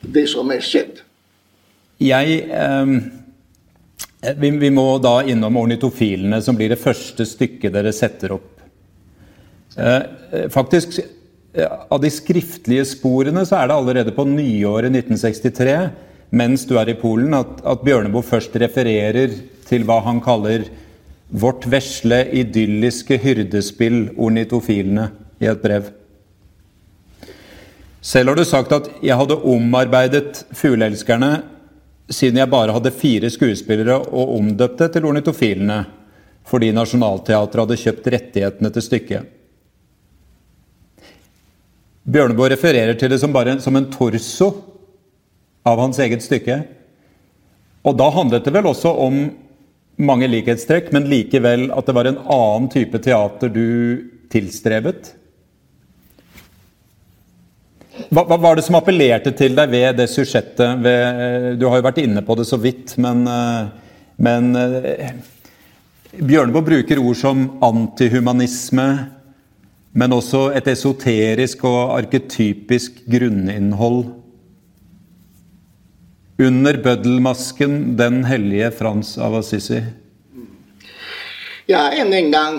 det 0.00 0.26
som 0.32 0.48
er 0.52 0.62
skjedd. 0.64 1.02
Jeg 2.00 2.38
eh, 2.48 2.94
vi, 4.36 4.50
vi, 4.50 4.70
må 4.72 4.86
da 5.00 5.20
innom 5.28 5.58
ornitofilene, 5.60 6.40
som 6.44 6.56
blir 6.56 6.72
det 6.72 6.80
første 6.80 7.26
stykket 7.28 7.72
dere 7.76 7.92
setter 7.96 8.36
opp. 8.36 8.52
Eh, 9.76 10.48
faktisk 10.52 10.98
av 11.90 11.98
de 12.02 12.10
skriftlige 12.12 12.84
sporene 12.86 13.42
så 13.46 13.58
er 13.58 13.70
det 13.70 13.76
allerede 13.76 14.14
på 14.14 14.26
nyåret 14.28 14.92
1963, 14.92 15.76
mens 16.38 16.66
du 16.68 16.76
er 16.78 16.92
i 16.92 16.98
Polen, 16.98 17.34
at, 17.34 17.58
at 17.66 17.82
Bjørneboe 17.82 18.22
først 18.22 18.54
refererer 18.62 19.34
til 19.70 19.86
hva 19.86 20.00
han 20.04 20.20
kaller 20.20 20.66
'vårt 21.30 21.66
vesle, 21.70 22.26
idylliske 22.26 23.18
hyrdespill, 23.22 24.10
ornitofilene', 24.18 25.10
i 25.40 25.46
et 25.46 25.62
brev. 25.62 25.92
Selv 28.02 28.28
har 28.28 28.36
du 28.36 28.44
sagt 28.44 28.72
at 28.72 28.90
'jeg 29.02 29.16
hadde 29.16 29.42
omarbeidet 29.44 30.44
fugleelskerne' 30.52 31.42
siden 32.10 32.40
jeg 32.40 32.50
bare 32.50 32.74
hadde 32.74 32.90
fire 32.90 33.30
skuespillere 33.30 33.96
og 34.10 34.36
omdøpte 34.36 34.88
til 34.88 35.04
ornitofilene, 35.04 35.84
fordi 36.44 36.72
Nationaltheatret 36.72 37.62
hadde 37.62 37.76
kjøpt 37.76 38.08
rettighetene 38.10 38.70
til 38.74 38.82
stykket. 38.82 39.28
Bjørneboe 42.10 42.50
refererer 42.50 42.98
til 42.98 43.12
det 43.12 43.20
som 43.20 43.32
bare 43.32 43.60
som 43.62 43.76
en 43.76 43.90
torso 43.92 44.50
av 45.68 45.78
hans 45.78 46.00
eget 46.02 46.24
stykke. 46.24 46.56
Og 47.86 47.96
da 47.96 48.08
handlet 48.10 48.44
det 48.44 48.54
vel 48.56 48.66
også 48.66 48.90
om 49.04 49.20
mange 50.00 50.28
likhetstrekk, 50.30 50.90
men 50.96 51.08
likevel 51.10 51.68
at 51.76 51.88
det 51.88 51.94
var 51.96 52.08
en 52.08 52.20
annen 52.24 52.68
type 52.72 53.00
teater 53.04 53.52
du 53.52 53.66
tilstrebet? 54.32 55.14
Hva, 58.08 58.24
hva 58.24 58.38
var 58.40 58.56
det 58.56 58.64
som 58.64 58.78
appellerte 58.78 59.32
til 59.36 59.54
deg 59.58 59.70
ved 59.70 59.98
det 60.00 60.08
susjettet? 60.10 60.86
Du 61.60 61.66
har 61.68 61.78
jo 61.78 61.86
vært 61.86 62.00
inne 62.02 62.22
på 62.24 62.36
det 62.38 62.46
så 62.48 62.58
vidt, 62.60 62.96
men, 63.02 63.26
men 64.16 64.50
Bjørneboe 66.10 66.66
bruker 66.66 66.98
ord 66.98 67.18
som 67.20 67.44
antihumanisme, 67.62 68.86
men 69.92 70.14
også 70.14 70.48
et 70.58 70.66
esoterisk 70.72 71.62
og 71.68 71.92
arketypisk 71.98 73.02
grunninnhold. 73.10 74.08
Under 76.40 76.82
bøddelmasken 76.82 77.98
den 77.98 78.24
hellige 78.24 78.70
Frans 78.72 79.18
av 79.18 79.34
Assisi. 79.36 79.82
Ja, 81.68 81.90
enda 81.92 82.16
en 82.16 82.32
gang 82.32 82.54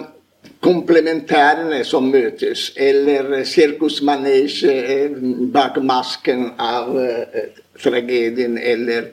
komplementærene 0.62 1.80
som 1.84 2.12
møtes, 2.14 2.68
eller 2.78 3.42
sirkusmanesje 3.50 4.76
eh, 4.96 5.18
bak 5.54 5.80
masken 5.82 6.52
av 6.62 6.94
uh, 6.94 7.42
tragedien, 7.82 8.60
eller 8.62 9.10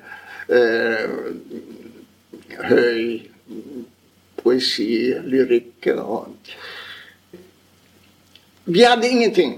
uh, 0.53 1.17
høy 2.69 3.03
poesi, 4.43 4.91
lyrikk 5.25 5.89
og 5.97 6.35
vi 8.69 8.85
hadde 8.85 9.09
ingenting. 9.09 9.55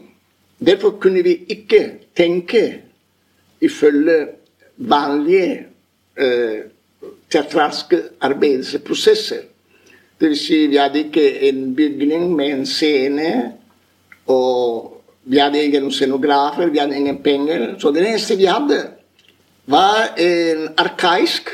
Derfor 0.62 0.90
kunne 1.02 1.24
vi 1.26 1.34
ikke 1.50 1.80
tenke 2.14 2.60
ifølge 3.60 4.28
vanlige 4.80 5.66
eh, 6.16 6.60
teatralske 7.30 8.00
arbeidsprosesser. 8.24 9.44
Dvs. 10.20 10.40
Si, 10.44 10.58
vi 10.68 10.76
hadde 10.80 11.04
ikke 11.06 11.26
en 11.48 11.74
bygning 11.76 12.30
med 12.36 12.54
en 12.54 12.66
scene, 12.68 13.52
og 14.28 15.02
vi 15.24 15.40
hadde 15.40 15.62
ingen 15.64 15.90
scenografer, 15.92 16.72
vi 16.72 16.80
hadde 16.80 16.96
ingen 16.96 17.22
penger. 17.22 17.74
Så 17.78 17.92
det 17.92 18.06
eneste 18.06 18.36
vi 18.36 18.48
hadde, 18.50 18.80
var 19.70 20.14
en 20.20 20.68
arkaisk 20.80 21.52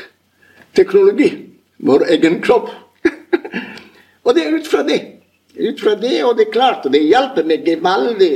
teknologi. 0.75 1.31
Vår 1.77 2.07
egen 2.17 2.41
kropp. 2.41 2.71
og 4.25 4.35
det 4.35 4.43
er 4.47 4.57
ut 4.57 4.67
fra 4.67 4.83
det 4.87 5.17
ut 5.57 5.81
fra 5.81 5.95
det, 5.95 6.23
og 6.23 6.37
det 6.37 6.47
er 6.47 6.53
klart, 6.53 6.87
det 6.91 7.01
hjelper 7.05 7.47
meg 7.47 7.65
gevaldig 7.65 8.33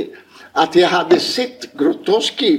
at 0.58 0.76
jeg 0.76 0.90
hadde 0.90 1.18
sett 1.22 1.68
Grotowski 1.78 2.52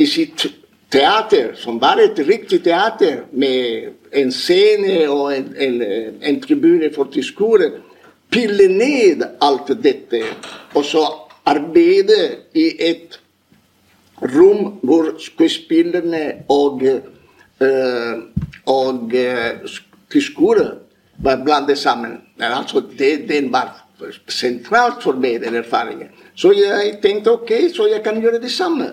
i 0.00 0.06
sitt 0.08 0.46
teater, 0.90 1.54
som 1.54 1.80
var 1.80 2.00
et 2.02 2.18
riktig 2.28 2.62
teater, 2.64 3.24
med 3.32 3.92
en 4.12 4.32
scene 4.32 5.08
og 5.10 5.36
en, 5.36 5.52
en, 5.58 5.82
en 6.22 6.40
tribune 6.40 6.90
for 6.94 7.10
tilskuere, 7.12 7.70
pille 8.30 8.68
ned 8.68 9.22
alt 9.42 9.70
dette, 9.82 10.22
og 10.74 10.84
så 10.84 11.04
arbeide 11.46 12.20
i 12.54 12.70
et 12.82 13.20
rom 14.22 14.78
hvor 14.82 15.12
skuespillerne 15.20 16.32
og, 16.48 16.82
øh, 17.60 18.14
og 18.66 18.94
uh, 18.94 19.70
tilskuere 20.12 20.70
var 21.18 21.44
blandet 21.44 21.78
sammen. 21.78 22.20
Altså, 22.40 22.82
det, 22.98 23.28
den 23.28 23.52
var 23.52 23.86
sentralt 24.28 25.02
for 25.02 25.12
meg, 25.12 25.40
den 25.40 25.54
erfaringen. 25.54 26.08
Så 26.34 26.52
jeg 26.52 26.98
tenkte 27.02 27.32
ok, 27.32 27.52
så 27.76 27.86
jeg 27.86 28.02
kan 28.04 28.20
gjøre 28.20 28.40
det 28.42 28.50
samme. 28.52 28.90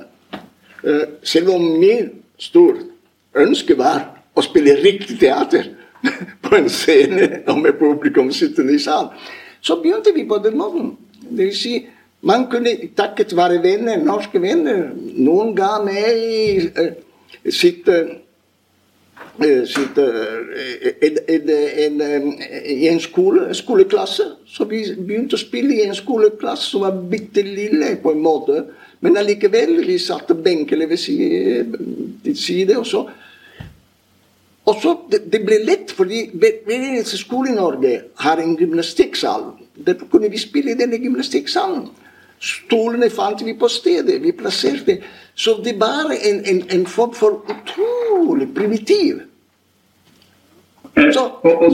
Uh, 0.84 1.02
selv 1.24 1.50
om 1.50 1.62
min 1.80 2.10
stor 2.38 2.76
ønske 3.40 3.78
var 3.78 4.04
å 4.36 4.44
spille 4.44 4.76
riktig 4.82 5.20
teater 5.22 5.70
på 6.44 6.56
en 6.58 6.70
scene 6.70 7.44
og 7.48 7.62
med 7.64 7.78
publikum 7.80 8.32
sittende 8.32 8.76
i 8.76 8.82
salen, 8.84 9.14
så 9.64 9.80
begynte 9.82 10.12
vi 10.16 10.26
på 10.28 10.42
den 10.44 10.58
måten. 10.60 10.98
Det 11.24 11.46
vil 11.46 11.56
si, 11.56 11.78
man 12.22 12.50
kunne 12.52 12.76
takket 12.98 13.36
være 13.36 13.62
venner, 13.64 14.04
norske 14.04 14.42
venner 14.42 14.90
Noen 15.16 15.56
ga 15.56 15.78
meg 15.84 16.76
sitt 17.48 17.88
sitt 19.66 19.98
uh, 19.98 20.08
en, 21.02 22.02
en, 22.02 22.34
en 22.90 23.00
skole, 23.00 23.54
skoleklasse. 23.56 24.24
Så 24.46 24.68
vi 24.70 24.84
begynte 24.94 25.38
å 25.38 25.42
spille 25.42 25.80
i 25.80 25.88
en 25.88 25.96
skoleklasse 25.98 26.70
som 26.70 26.86
var 26.86 27.00
bitte 27.10 27.42
lille, 27.42 27.96
på 28.04 28.14
en 28.14 28.22
måte. 28.22 28.66
Men 29.04 29.20
allikevel, 29.20 29.82
vi 29.88 29.98
satte 30.00 30.36
benkene 30.36 30.88
ved 30.90 30.98
side, 32.36 32.78
og 32.78 32.88
så 32.88 33.04
Og 34.66 34.78
så, 34.82 34.94
det, 35.12 35.26
det 35.28 35.42
ble 35.44 35.58
lett, 35.66 35.92
fordi 35.92 36.30
hver 36.40 36.62
hver 36.66 36.84
eneste 36.88 37.18
skole 37.20 37.50
i 37.52 37.56
Norge 37.56 37.98
har 38.24 38.40
en 38.40 38.56
gymnastikksal. 38.56 39.42
Derfor 39.86 40.08
kunne 40.08 40.30
vi 40.32 40.40
spille 40.40 40.72
i 40.72 40.78
denne 40.80 41.00
gymnastikksalen. 41.04 41.90
Stolene 42.40 43.10
fant 43.10 43.44
vi 43.46 43.58
på 43.60 43.68
stedet. 43.68 44.22
Vi 44.24 44.32
plasserte. 44.32 44.98
Så 45.36 45.58
det 45.66 45.76
var 45.80 46.14
en, 46.16 46.40
en, 46.46 46.64
en 46.72 46.86
form 46.88 47.14
for 47.14 47.44
utrolig 47.52 48.54
primitiv. 48.56 49.20
Så, 50.96 51.28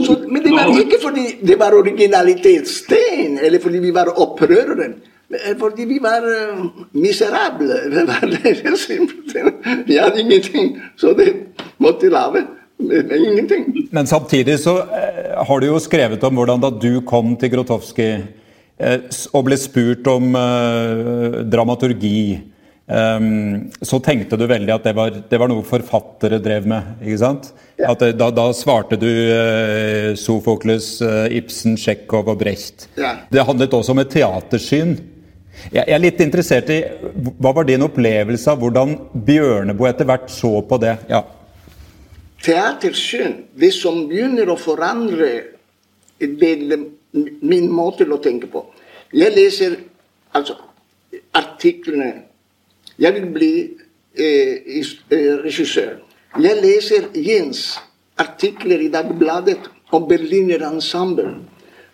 så, 0.06 0.18
men 0.28 0.42
det 0.42 0.52
var 0.52 0.74
ikke 0.80 0.98
fordi 1.02 1.26
det 1.46 1.58
var 1.58 1.74
originalitetstegn, 1.78 3.38
eller 3.38 3.60
fordi 3.60 3.78
vi 3.78 3.94
var 3.94 4.10
opprørere. 4.18 4.92
Fordi 5.58 5.84
vi 5.86 5.98
var 6.02 6.24
miserable. 6.90 7.76
Vi 9.86 9.98
hadde 9.98 10.20
ingenting, 10.20 10.72
så 10.96 11.12
det 11.14 11.28
måtte 11.78 12.10
lage. 12.10 12.46
Ingenting. 12.80 13.88
Men 13.90 14.06
samtidig 14.06 14.58
så 14.60 14.78
eh, 14.78 15.44
har 15.46 15.60
du 15.60 15.66
jo 15.68 15.80
skrevet 15.82 16.22
om 16.24 16.38
hvordan 16.38 16.62
da 16.62 16.70
du 16.72 17.02
kom 17.06 17.34
til 17.38 17.52
Grotowski 17.52 18.08
eh, 18.16 19.02
og 19.36 19.44
ble 19.46 19.58
spurt 19.60 20.08
om 20.08 20.32
eh, 20.38 21.36
dramaturgi, 21.52 22.22
eh, 22.88 23.28
så 23.84 24.00
tenkte 24.00 24.38
du 24.40 24.46
veldig 24.48 24.74
at 24.78 24.88
det 24.88 24.96
var, 24.96 25.12
det 25.28 25.42
var 25.42 25.52
noe 25.52 25.66
forfattere 25.66 26.40
drev 26.40 26.70
med. 26.72 26.96
ikke 27.04 27.20
sant? 27.20 27.52
Det, 27.76 28.10
da, 28.16 28.30
da 28.32 28.48
svarte 28.56 28.96
du 29.00 29.08
Sofokles, 30.20 30.98
Ibsen, 31.36 31.76
Tsjekhov 31.80 32.32
og 32.32 32.40
Brecht. 32.40 32.88
Ja. 33.00 33.14
Det 33.28 33.44
handlet 33.44 33.76
også 33.76 33.92
om 33.94 34.02
et 34.02 34.12
teatersyn. 34.16 34.96
Jeg 35.68 35.84
er 35.86 36.00
litt 36.02 36.20
interessert 36.24 36.70
i 36.72 36.80
Hva 37.40 37.52
var 37.56 37.66
din 37.68 37.84
opplevelse 37.84 38.50
av 38.52 38.62
hvordan 38.62 38.96
Bjørneboe 39.12 39.90
etter 39.90 40.08
hvert 40.08 40.30
så 40.32 40.56
på 40.66 40.78
det? 40.82 40.96
Ja. 41.10 41.22
Teatersyn, 42.40 43.36
det 43.52 43.72
som 43.76 44.06
begynner 44.08 44.48
å 44.48 44.56
forandre 44.56 45.30
min 46.20 47.68
måte 47.72 48.06
å 48.06 48.20
tenke 48.22 48.48
på. 48.50 48.64
Jeg 49.12 49.34
leser 49.34 49.76
altså 50.36 50.56
artiklene. 51.36 52.10
Jeg 53.00 53.16
vil 53.16 53.28
bli 53.34 53.52
eh, 54.14 54.80
eh, 55.10 55.34
regissør. 55.42 55.98
Jeg 56.38 56.60
leser 56.62 57.08
Jens 57.18 57.80
artikler 58.20 58.84
i 58.84 58.90
Dagbladet 58.92 59.58
om 59.90 60.06
Berliner 60.08 60.62
Ensemble. 60.68 61.32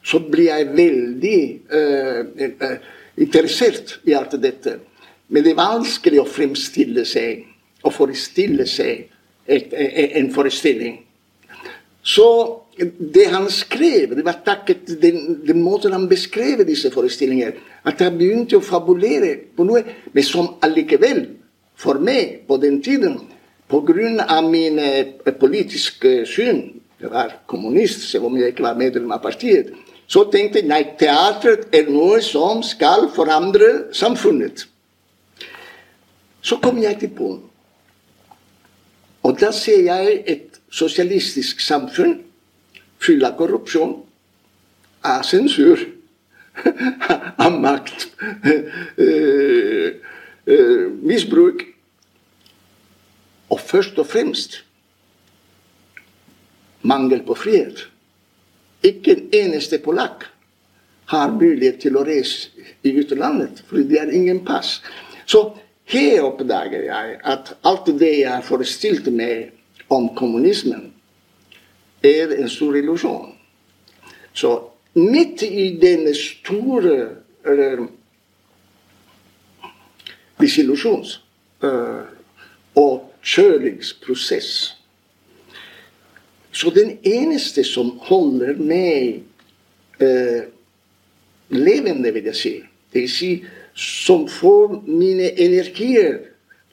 Så 0.07 0.21
blir 0.23 0.51
jeg 0.51 0.69
veldig 0.77 1.41
eh, 1.73 2.21
eh, 2.47 2.77
interessert 3.17 3.99
i 4.05 4.15
alt 4.15 4.37
dette. 4.43 4.79
Men 5.29 5.45
det 5.45 5.53
er 5.55 5.61
vanskelig 5.61 6.21
å 6.23 6.29
fremstille 6.29 7.05
seg 7.09 7.45
å 7.87 7.93
forestille 7.95 8.67
seg 8.69 9.07
et, 9.47 9.73
e- 9.73 10.13
en 10.21 10.31
forestilling. 10.35 11.01
Så 12.07 12.27
det 12.77 13.27
han 13.33 13.49
skrev, 13.51 14.15
det 14.17 14.25
var 14.27 14.43
takket 14.47 14.91
den, 15.03 15.41
den 15.47 15.63
måten 15.63 15.95
han 15.97 16.09
beskrev 16.11 16.63
disse 16.67 16.91
forestillinger, 16.95 17.57
at 17.87 18.03
jeg 18.03 18.15
begynte 18.19 18.59
å 18.59 18.65
fabulere 18.65 19.33
på 19.57 19.67
noe, 19.67 19.83
men 20.13 20.27
som 20.27 20.55
allikevel, 20.65 21.25
for 21.77 22.01
meg 22.01 22.47
på 22.49 22.59
den 22.61 22.81
tiden, 22.85 23.19
av 23.69 24.45
mine 24.47 24.85
eh, 24.87 25.35
politiske 25.41 26.21
syn, 26.31 26.61
jeg 27.01 27.11
var 27.13 27.35
kommunist, 27.51 28.07
selv 28.09 28.29
om 28.29 28.37
jeg 28.39 28.55
ikke 28.55 28.65
var 28.65 28.79
medlem 28.79 29.11
av 29.13 29.21
partiet, 29.25 29.73
så 30.07 30.23
tenkte 30.31 30.61
jeg 30.63 30.71
nei, 30.71 30.83
teatret 30.99 31.67
er 31.75 31.91
noe 31.91 32.21
som 32.23 32.63
skal 32.63 33.09
forandre 33.15 33.91
samfunnet. 33.97 34.67
Så 36.47 36.61
kom 36.63 36.79
jeg 36.79 37.01
til 37.01 37.11
Polen. 37.11 37.43
Og 39.27 39.35
da 39.41 39.51
ser 39.51 39.83
jeg 39.89 40.21
et 40.31 40.61
sosialistisk 40.71 41.61
samfunn 41.65 42.21
fylt 43.03 43.27
av 43.27 43.35
korrupsjon, 43.39 43.97
av 45.03 45.25
sensur, 45.27 45.83
av 47.45 47.59
makt, 47.59 48.07
eh, 49.03 49.99
eh, 50.47 50.87
misbruk. 51.03 51.67
Og 53.51 53.61
først 53.63 53.99
og 53.99 54.07
fremst 54.07 54.61
mangel 56.87 57.27
på 57.27 57.35
frihet. 57.35 57.89
Ikke 58.87 59.17
en 59.17 59.29
eneste 59.35 59.81
polakk 59.83 60.27
har 61.11 61.33
mulighet 61.35 61.81
til 61.83 61.99
å 61.99 62.05
reise 62.07 62.51
i 62.87 62.93
utlandet, 62.99 63.63
fordi 63.67 63.87
det 63.91 64.01
er 64.03 64.15
ingen 64.15 64.43
pass. 64.47 64.81
Så 65.27 65.43
her 65.91 66.23
oppdager 66.27 66.87
jeg 66.87 67.19
at 67.23 67.53
alt 67.67 67.91
det 67.99 68.13
jeg 68.21 68.47
forestilte 68.47 69.11
meg 69.15 69.53
om 69.91 70.09
kommunismen, 70.19 70.93
er 72.03 72.35
en 72.37 72.49
stor 72.51 72.77
illusjon. 72.79 73.33
Så 74.35 74.51
midt 74.99 75.43
i 75.47 75.69
denne 75.83 76.15
store 76.15 76.97
uh, 77.47 77.87
desillusjons- 80.39 81.21
eh, 81.63 82.05
og 82.77 83.13
kjølingsprosess 83.23 84.76
så 86.57 86.71
den 86.73 86.95
eneste 87.05 87.65
som 87.69 87.91
holder 88.09 88.57
meg 88.57 89.21
eh, 90.01 90.47
levende, 91.53 92.13
vil 92.15 92.31
jeg 92.31 92.39
si, 92.41 92.55
vil 92.97 93.11
si 93.13 93.31
som 93.77 94.25
får 94.31 94.79
mine 94.87 95.35
energier 95.37 96.23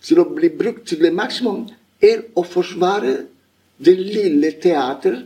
til 0.04 0.22
å 0.24 0.30
bli 0.32 0.48
brukt 0.56 0.88
til 0.88 1.04
det 1.04 1.12
maksimum, 1.16 1.66
er 2.00 2.24
å 2.36 2.46
forsvare 2.48 3.26
det 3.84 3.96
lille 4.00 4.54
teater 4.64 5.20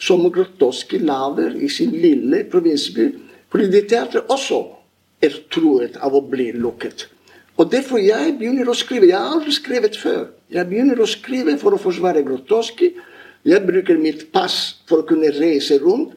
som 0.00 0.24
Grotowski 0.32 1.00
lager 1.00 1.56
i 1.56 1.70
sin 1.72 1.94
lille 1.96 2.42
provinsby. 2.50 3.08
Fordi 3.48 3.70
det 3.72 3.86
teatret 3.92 4.28
også 4.32 4.60
er 5.24 5.40
truet 5.52 5.96
av 6.02 6.16
å 6.16 6.24
bli 6.28 6.50
lukket. 6.52 7.06
Og 7.56 7.70
derfor 7.70 8.02
jeg 8.02 8.34
begynner 8.36 8.68
å 8.68 8.76
skrive. 8.76 9.08
Jeg 9.08 9.16
har 9.16 9.36
aldri 9.36 9.54
skrevet 9.54 9.96
før. 9.96 10.26
Jeg 10.50 10.68
begynner 10.68 11.00
å 11.00 11.08
skrive 11.08 11.54
for 11.60 11.76
å 11.76 11.80
forsvare 11.80 12.24
Grotowski. 12.26 12.90
Jeg 13.44 13.60
bruker 13.66 14.00
mitt 14.00 14.30
pass 14.32 14.80
for 14.88 15.02
å 15.02 15.08
kunne 15.08 15.32
reise 15.36 15.76
rundt 15.82 16.14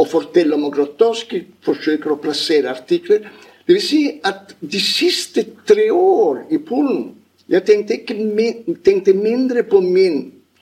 og 0.00 0.08
fortelle 0.08 0.56
om 0.56 0.70
Grotowski, 0.72 1.42
forsøker 1.64 2.14
å 2.14 2.20
plassere 2.22 2.72
artikler. 2.72 3.26
Det 3.66 3.76
vil 3.76 3.84
si 3.84 4.02
at 4.24 4.54
de 4.60 4.80
siste 4.80 5.44
tre 5.68 5.90
år 5.92 6.46
i 6.48 6.60
Polen 6.64 7.10
jeg 7.50 7.66
tenkte, 7.66 7.98
ikke 7.98 8.76
tenkte 8.86 9.12
mindre 9.18 9.64
på 9.66 9.80
min 9.82 10.20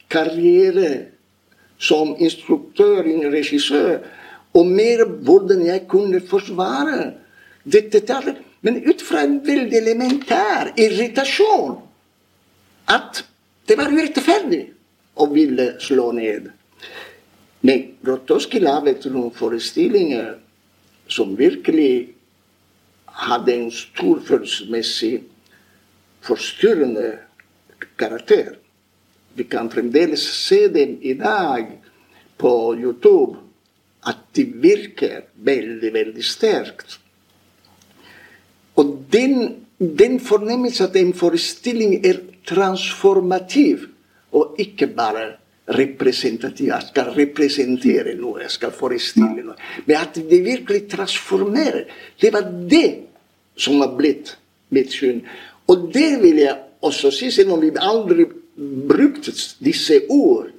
karriere 0.09 1.11
som 1.79 2.15
instruktør, 2.17 3.05
regissør, 3.29 4.01
og 4.57 4.71
mer 4.73 5.05
hvordan 5.05 5.67
jeg 5.67 5.85
kunne 5.91 6.23
forsvare 6.25 7.13
dette 7.69 8.01
teatret. 8.01 8.41
Men 8.65 8.81
ut 8.89 9.05
fra 9.05 9.23
en 9.23 9.37
veldig 9.45 9.77
elementær 9.79 10.73
irritasjon. 10.81 11.77
At 12.91 13.23
det 13.69 13.77
var 13.79 13.93
urettferdig 13.93 14.65
å 15.19 15.27
ville 15.33 15.73
slå 15.83 16.11
ned. 16.17 16.51
Men 17.61 17.85
Grotowski 18.05 18.61
laget 18.63 19.09
noen 19.11 19.33
forestillinger 19.35 20.37
som 21.11 21.35
virkelig 21.39 22.15
hadde 23.27 23.55
en 23.55 23.71
stor 23.75 24.21
følelsesmessig 24.29 25.25
forstyrrende 26.23 27.11
karakter. 27.99 28.55
Vi 29.35 29.45
kan 29.45 29.71
fremdeles 29.71 30.23
se 30.47 30.69
dem 30.69 30.99
i 31.03 31.15
dag 31.19 31.73
på 32.39 32.75
YouTube, 32.79 33.39
at 34.07 34.19
de 34.35 34.45
virker 34.63 35.27
veldig, 35.35 35.93
veldig 35.95 36.25
sterkt. 36.25 36.99
Og 38.79 38.95
den, 39.13 39.65
den 39.79 40.21
fornemmelse 40.23 40.87
at 40.87 40.97
en 40.97 41.13
forestilling 41.15 41.99
er 42.07 42.21
transformativ, 42.47 43.89
og 44.33 44.57
ikke 44.59 44.87
bare 44.87 45.27
representativ. 45.69 46.67
Jeg 46.67 46.89
skal 46.89 47.13
representere 47.17 48.15
noe, 48.17 48.43
jeg 48.43 48.51
skal 48.51 48.73
forestille 48.73 49.45
noe. 49.45 49.57
Men 49.87 49.97
at 50.01 50.17
det 50.31 50.41
virkelig 50.45 50.87
transformerer. 50.91 51.85
Det 52.21 52.33
var 52.33 52.49
det 52.71 52.89
som 53.59 53.81
var 53.81 53.95
blitt 53.99 54.37
mitt 54.75 54.93
syn. 54.93 55.23
Og 55.69 55.91
det 55.95 56.23
vil 56.23 56.41
jeg 56.41 56.57
også 56.83 57.11
si, 57.13 57.31
selv 57.31 57.53
om 57.57 57.63
vi 57.63 57.73
aldri 57.77 58.27
brukte 58.89 59.35
disse 59.65 60.01
ord. 60.09 60.51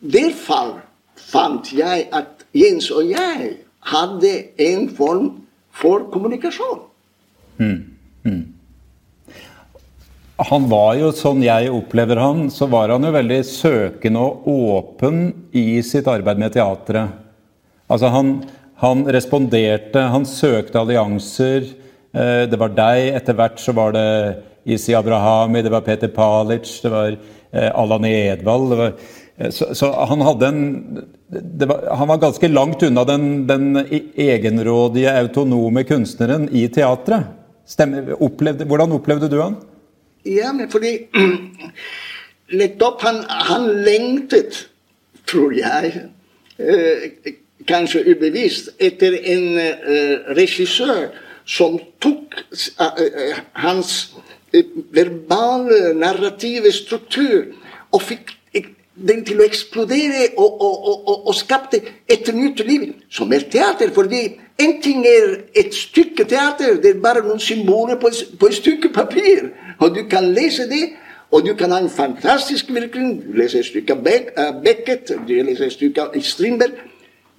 Derfor 0.00 0.78
fant 1.18 1.72
jeg 1.74 2.08
at 2.12 2.46
Jens 2.54 2.90
og 2.90 3.10
jeg 3.10 3.56
hadde 3.92 4.32
en 4.58 4.88
form 4.96 5.32
for 5.70 6.08
kommunikasjon. 6.12 6.80
Han 10.38 10.68
var 10.70 10.94
jo, 10.94 11.10
sånn 11.10 11.42
jeg 11.42 11.70
opplever 11.74 12.20
han, 12.22 12.46
så 12.54 12.68
var 12.70 12.92
han 12.94 13.02
jo 13.02 13.10
veldig 13.14 13.38
søkende 13.46 14.22
og 14.22 14.46
åpen 14.52 15.32
i 15.50 15.82
sitt 15.82 16.06
arbeid 16.10 16.38
med 16.38 16.54
teatret. 16.54 17.16
Altså 17.90 18.12
han, 18.14 18.34
han 18.78 19.02
responderte, 19.10 20.04
han 20.12 20.26
søkte 20.28 20.78
allianser. 20.78 21.66
Eh, 22.14 22.44
Det 22.46 22.60
var 22.60 22.76
deg, 22.76 23.14
etter 23.18 23.34
hvert 23.34 23.58
så 23.58 23.74
var 23.74 23.96
det 23.96 24.08
Isi 24.68 24.94
Abrahami, 24.94 25.64
det 25.64 25.72
var 25.74 25.82
Peter 25.82 26.12
Palic, 26.12 26.70
det 26.84 26.92
var 26.92 27.16
eh, 27.16 27.70
Allan 27.74 28.06
Edvald. 28.06 28.76
Var, 28.78 28.94
Eh, 29.38 29.50
så, 29.50 29.74
så 29.74 29.92
han 29.92 30.20
hadde 30.20 30.46
en 30.46 30.60
var, 31.66 31.94
Han 31.96 32.08
var 32.08 32.16
ganske 32.22 32.48
langt 32.48 32.82
unna 32.82 33.04
den, 33.04 33.46
den 33.46 33.76
egenrådige, 34.16 35.14
autonome 35.20 35.84
kunstneren 35.84 36.48
i 36.52 36.66
teatret. 36.72 37.34
Opplevde, 38.18 38.64
hvordan 38.64 38.94
opplevde 38.96 39.28
du 39.28 39.40
han? 39.42 39.58
Ja, 40.24 40.52
men 40.52 40.70
fordi 40.70 40.98
Nettopp 42.58 43.02
han, 43.04 43.24
han 43.28 43.66
lengtet, 43.84 44.68
tror 45.28 45.52
jeg, 45.52 45.90
eh, 46.58 47.34
kanskje 47.68 48.06
ubevisst, 48.08 48.70
etter 48.80 49.18
en 49.18 49.58
eh, 49.60 50.14
regissør 50.38 51.10
som 51.48 51.76
tok 52.00 52.38
eh, 52.80 53.36
hans 53.60 53.92
eh, 54.56 54.64
verbale, 54.96 55.92
narrative 55.98 56.72
struktur 56.72 57.52
og 57.92 58.02
fikk 58.04 58.37
den 59.06 59.24
til 59.24 59.40
å 59.40 59.46
eksplodere 59.46 60.32
og, 60.36 60.60
og, 60.60 60.86
og, 60.88 61.26
og 61.30 61.34
skapte 61.36 61.80
et 62.10 62.28
nytt 62.34 62.60
liv, 62.66 62.92
som 63.10 63.32
er 63.32 63.46
teater. 63.50 63.92
fordi 63.94 64.40
en 64.58 64.80
ting 64.82 65.06
er 65.06 65.36
et 65.54 65.74
stykke 65.74 66.24
teater, 66.24 66.80
det 66.82 66.96
er 66.96 67.02
bare 67.02 67.22
noen 67.22 67.40
symboler 67.40 67.98
på, 68.00 68.10
på 68.40 68.46
et 68.46 68.54
stykke 68.54 68.90
papir. 68.92 69.52
Og 69.78 69.94
du 69.94 70.02
kan 70.10 70.32
lese 70.34 70.66
det, 70.66 70.96
og 71.30 71.46
du 71.46 71.54
kan 71.54 71.70
ha 71.70 71.78
en 71.78 71.90
fantastisk 71.90 72.72
virkning. 72.74 73.20
Du 73.22 73.36
leser 73.38 73.60
et 73.60 73.66
stykke 73.66 73.94
av 73.94 74.62
Beckett, 74.64 75.12
du 75.28 75.34
leser 75.34 75.68
et 75.68 75.76
stykke 75.76 76.08
av 76.08 76.16
Strindberg. 76.22 76.80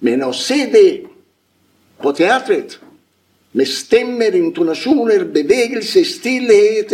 Men 0.00 0.24
å 0.24 0.32
se 0.32 0.62
det 0.72 0.86
på 2.00 2.12
teatret, 2.16 2.78
med 3.52 3.66
stemmer, 3.66 4.32
intonasjoner, 4.38 5.24
bevegelse, 5.34 6.04
stillhet 6.06 6.92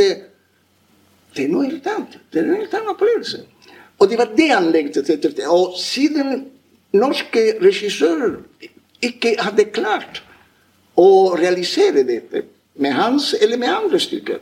Det 1.36 1.44
er 1.44 1.50
noe 1.52 1.66
helt 1.66 1.86
annet. 1.86 2.14
Det 2.32 2.40
er 2.40 2.46
en 2.48 2.62
helt 2.62 2.74
annen 2.74 2.94
opplevelse. 2.94 3.42
Og 3.98 4.10
det 4.10 4.18
var 4.20 4.32
det 4.36 4.48
han 4.52 4.70
lengtet 4.74 5.08
etter. 5.12 5.34
Og 5.48 5.76
siden 5.80 6.46
norske 6.96 7.56
regissører 7.62 8.38
ikke 9.04 9.36
hadde 9.40 9.68
klart 9.74 10.22
å 10.96 11.36
realisere 11.36 12.04
dette 12.08 12.44
med 12.80 12.96
hans 12.96 13.32
eller 13.40 13.60
med 13.60 13.72
andre 13.72 14.00
stykker, 14.00 14.40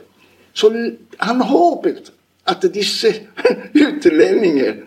så 0.55 0.71
han 1.19 1.41
håpet 1.43 2.11
at 2.47 2.63
disse 2.71 3.11
utlendinger 3.87 4.83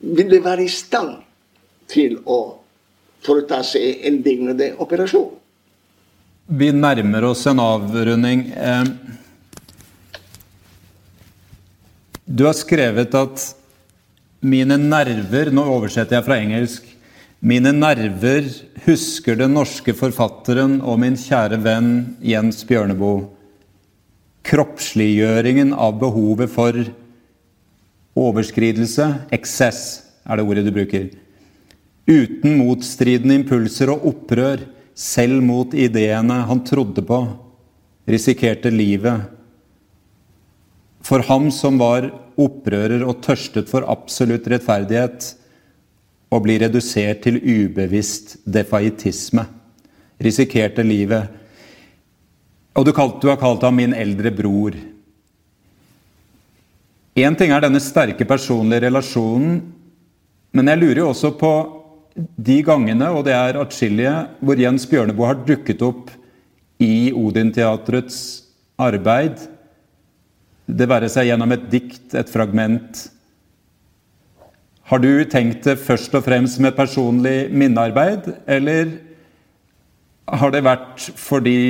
ville 0.00 0.40
være 0.42 0.66
i 0.66 0.72
stand 0.72 1.18
til 1.90 2.18
å 2.24 2.40
foreta 3.24 3.60
seg 3.66 4.04
en 4.06 4.20
lignende 4.24 4.72
operasjon. 4.80 5.32
Vi 6.50 6.70
nærmer 6.74 7.28
oss 7.28 7.44
en 7.46 7.60
avrunding. 7.62 8.46
Du 12.24 12.46
har 12.46 12.56
skrevet 12.58 13.14
at 13.14 13.44
mine 14.40 14.78
nerver 14.80 15.50
Nå 15.52 15.64
oversetter 15.76 16.18
jeg 16.18 16.26
fra 16.26 16.38
engelsk. 16.40 16.86
Mine 17.40 17.72
nerver 17.72 18.48
husker 18.84 19.38
den 19.40 19.54
norske 19.56 19.94
forfatteren 19.96 20.78
og 20.84 20.98
min 21.00 21.16
kjære 21.16 21.60
venn 21.64 21.92
Jens 22.24 22.60
Bjørneboe. 22.68 23.28
Kroppsliggjøringen 24.44 25.72
av 25.72 25.96
behovet 26.00 26.52
for 26.52 26.76
overskridelse, 28.20 29.06
eksess, 29.32 29.82
er 30.28 30.36
det 30.36 30.44
ordet 30.44 30.66
du 30.66 30.72
bruker. 30.74 31.08
Uten 32.10 32.58
motstridende 32.58 33.38
impulser 33.40 33.92
og 33.92 34.04
opprør, 34.10 34.64
selv 34.92 35.40
mot 35.44 35.72
ideene 35.72 36.42
han 36.48 36.60
trodde 36.66 37.04
på, 37.06 37.22
risikerte 38.10 38.72
livet. 38.74 39.30
For 41.06 41.24
ham 41.26 41.48
som 41.54 41.78
var 41.80 42.10
opprører 42.40 43.04
og 43.04 43.22
tørstet 43.24 43.70
for 43.70 43.86
absolutt 43.88 44.48
rettferdighet, 44.50 45.34
å 46.30 46.38
bli 46.38 46.60
redusert 46.62 47.24
til 47.24 47.40
ubevisst 47.42 48.36
defaitisme. 48.46 49.42
Risikerte 50.22 50.84
livet. 50.86 51.26
Og 52.78 52.86
du, 52.86 52.92
kalt, 52.94 53.18
du 53.18 53.26
har 53.32 53.40
kalt 53.40 53.64
ham 53.66 53.80
min 53.80 53.96
eldre 53.96 54.30
bror. 54.30 54.76
Én 57.18 57.34
ting 57.36 57.50
er 57.50 57.64
denne 57.64 57.82
sterke 57.82 58.24
personlige 58.28 58.86
relasjonen, 58.86 59.58
men 60.54 60.70
jeg 60.70 60.80
lurer 60.80 61.02
jo 61.02 61.10
også 61.10 61.32
på 61.38 61.52
de 62.14 62.60
gangene, 62.66 63.10
og 63.10 63.24
det 63.26 63.34
er 63.34 63.58
atskillige, 63.58 64.14
hvor 64.38 64.58
Jens 64.62 64.86
Bjørneboe 64.90 65.32
har 65.32 65.42
dukket 65.46 65.82
opp 65.82 66.12
i 66.82 67.10
Odin-teatrets 67.10 68.20
arbeid 68.80 69.42
det 70.76 70.88
være 70.90 71.08
seg 71.10 71.30
gjennom 71.30 71.52
et 71.54 71.66
dikt, 71.72 72.14
et 72.14 72.30
fragment. 72.30 73.04
Har 74.90 75.02
du 75.02 75.24
tenkt 75.30 75.66
det 75.68 75.76
først 75.78 76.14
og 76.18 76.24
fremst 76.26 76.58
som 76.58 76.66
et 76.66 76.78
personlig 76.78 77.50
minnearbeid, 77.54 78.32
eller 78.50 78.96
har 80.30 80.54
det 80.54 80.64
vært 80.66 81.04
fordi 81.18 81.60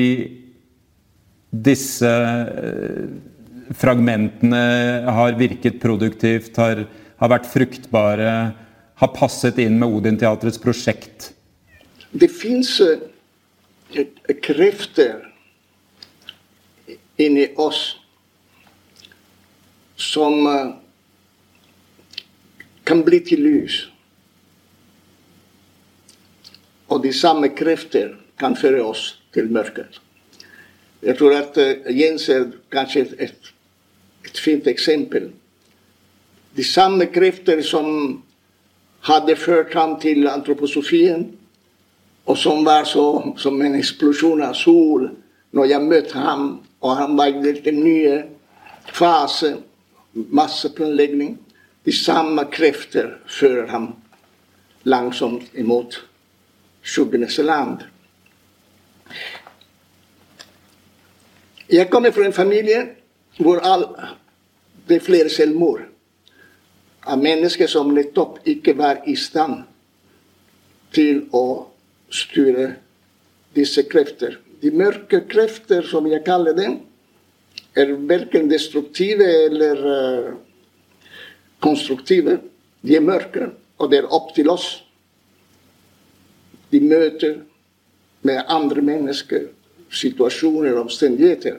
disse 1.51 2.09
eh, 2.09 3.11
fragmentene 3.76 4.62
har 5.11 5.38
virket 5.38 5.80
produktivt, 5.82 6.57
har, 6.61 6.84
har 7.20 7.32
vært 7.32 7.48
fruktbare, 7.51 8.34
har 9.01 9.14
passet 9.16 9.59
inn 9.62 9.78
med 9.80 9.96
Odin-teatrets 9.96 10.61
prosjekt? 10.62 11.32
Det 12.12 12.28
fins 12.32 12.72
eh, 12.84 14.07
krefter 14.44 15.26
inni 17.20 17.51
oss 17.61 17.99
som 20.01 20.46
eh, 20.46 20.70
kan 22.84 23.05
bli 23.05 23.20
til 23.20 23.42
lys. 23.44 23.82
Og 26.88 27.03
de 27.05 27.12
samme 27.12 27.53
krefter 27.55 28.16
kan 28.40 28.57
føre 28.57 28.80
oss 28.82 29.20
til 29.34 29.53
mørket. 29.53 30.01
Jeg 31.03 31.16
tror 31.18 31.36
at 31.36 31.57
uh, 31.61 31.92
Jens 32.01 32.28
er 32.28 32.48
kanskje 32.72 33.05
et, 33.20 33.53
et, 34.24 34.40
fint 34.40 34.66
eksempel. 34.66 35.30
De 36.57 36.64
samme 36.64 37.07
krefter 37.12 37.62
som 37.62 37.86
hadde 39.07 39.36
ført 39.36 39.72
ham 39.76 39.94
til 40.01 40.28
antroposofien, 40.28 41.30
og 42.26 42.36
som 42.38 42.64
var 42.64 42.84
så, 42.84 43.32
som 43.36 43.62
en 43.62 43.78
eksplosjon 43.78 44.42
av 44.44 44.57
sol 44.59 45.09
når 45.57 45.70
jeg 45.70 45.86
møtte 45.86 46.20
ham, 46.20 46.44
og 46.80 46.96
han 46.96 47.16
var 47.16 47.32
i 47.32 47.55
den 47.64 47.80
nye 47.84 48.20
fase 48.92 49.57
masseplanlegging. 50.12 51.38
De 51.84 51.92
samme 51.92 52.44
krefter 52.52 53.18
fører 53.26 53.68
ham 53.72 53.94
langsomt 54.84 55.50
imot 55.54 56.00
skyggenes 56.82 57.38
land. 57.38 57.84
Jeg 61.70 61.90
kommer 61.90 62.11
fra 62.11 62.26
en 62.26 62.34
familie 62.34 62.80
hvor 63.38 63.62
all, 63.64 63.86
det 64.88 64.96
er 64.98 65.06
flere 65.06 65.30
selvmord 65.30 65.86
av 67.06 67.20
mennesker 67.22 67.70
som 67.70 67.92
nettopp 67.94 68.40
ikke 68.48 68.74
var 68.76 69.04
i 69.08 69.14
stand 69.16 69.62
til 70.92 71.22
å 71.32 71.70
styre 72.12 72.72
disse 73.56 73.86
krefter. 73.88 74.36
De 74.61 74.72
mørke 74.74 75.22
krefter, 75.30 75.86
som 75.86 76.06
jeg 76.11 76.24
kaller 76.26 76.56
dem, 76.58 76.80
er 77.78 77.92
verken 78.08 78.48
destruktive 78.50 79.26
eller 79.46 79.84
uh, 79.86 80.32
konstruktive. 81.62 82.38
De 82.82 82.96
er 82.96 83.04
mørke, 83.04 83.50
og 83.78 83.90
det 83.90 84.00
er 84.00 84.12
opp 84.12 84.32
til 84.34 84.50
oss. 84.50 84.80
De 86.70 86.80
møter 86.80 87.40
med 88.26 88.42
andre 88.48 88.82
mennesker 88.84 89.48
situasjoner 89.90 90.76
og 90.76 90.86
omstendigheter 90.86 91.58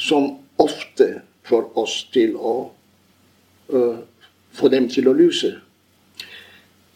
som 0.00 0.30
ofte 0.60 1.20
får 1.48 1.66
oss 1.78 1.96
til 2.12 2.36
å 2.36 2.54
uh, 3.72 3.98
få 4.56 4.70
dem 4.72 4.88
til 4.90 5.08
å 5.10 5.16
lyse. 5.16 5.52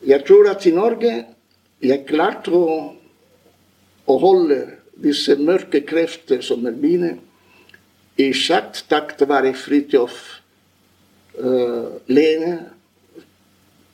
Jeg 0.04 0.24
tror 0.26 0.50
at 0.50 0.66
i 0.68 0.74
Norge 0.74 1.12
jeg 1.84 2.06
klarte 2.08 2.52
å, 2.52 2.78
å 4.04 4.14
holde 4.20 4.58
disse 5.00 5.36
mørke 5.40 5.82
krefter 5.86 6.42
som 6.44 6.64
er 6.68 6.76
mine, 6.78 7.16
i 8.16 8.30
sjakk 8.36 8.78
takket 8.88 9.26
være 9.28 9.54
Fridtjof 9.58 10.18
uh, 11.38 11.98
Lene 12.06 12.52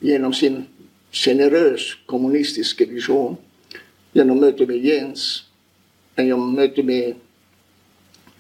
gjennom 0.01 0.35
sin 0.37 0.62
sjenerøs 1.12 1.87
kommunistiske 2.09 2.87
visjon, 2.89 3.39
gjennom 4.14 4.41
møtet 4.41 4.68
med 4.68 4.85
Jens, 4.85 5.27
gjennom 6.16 6.53
møtet 6.57 6.87
med 6.87 7.16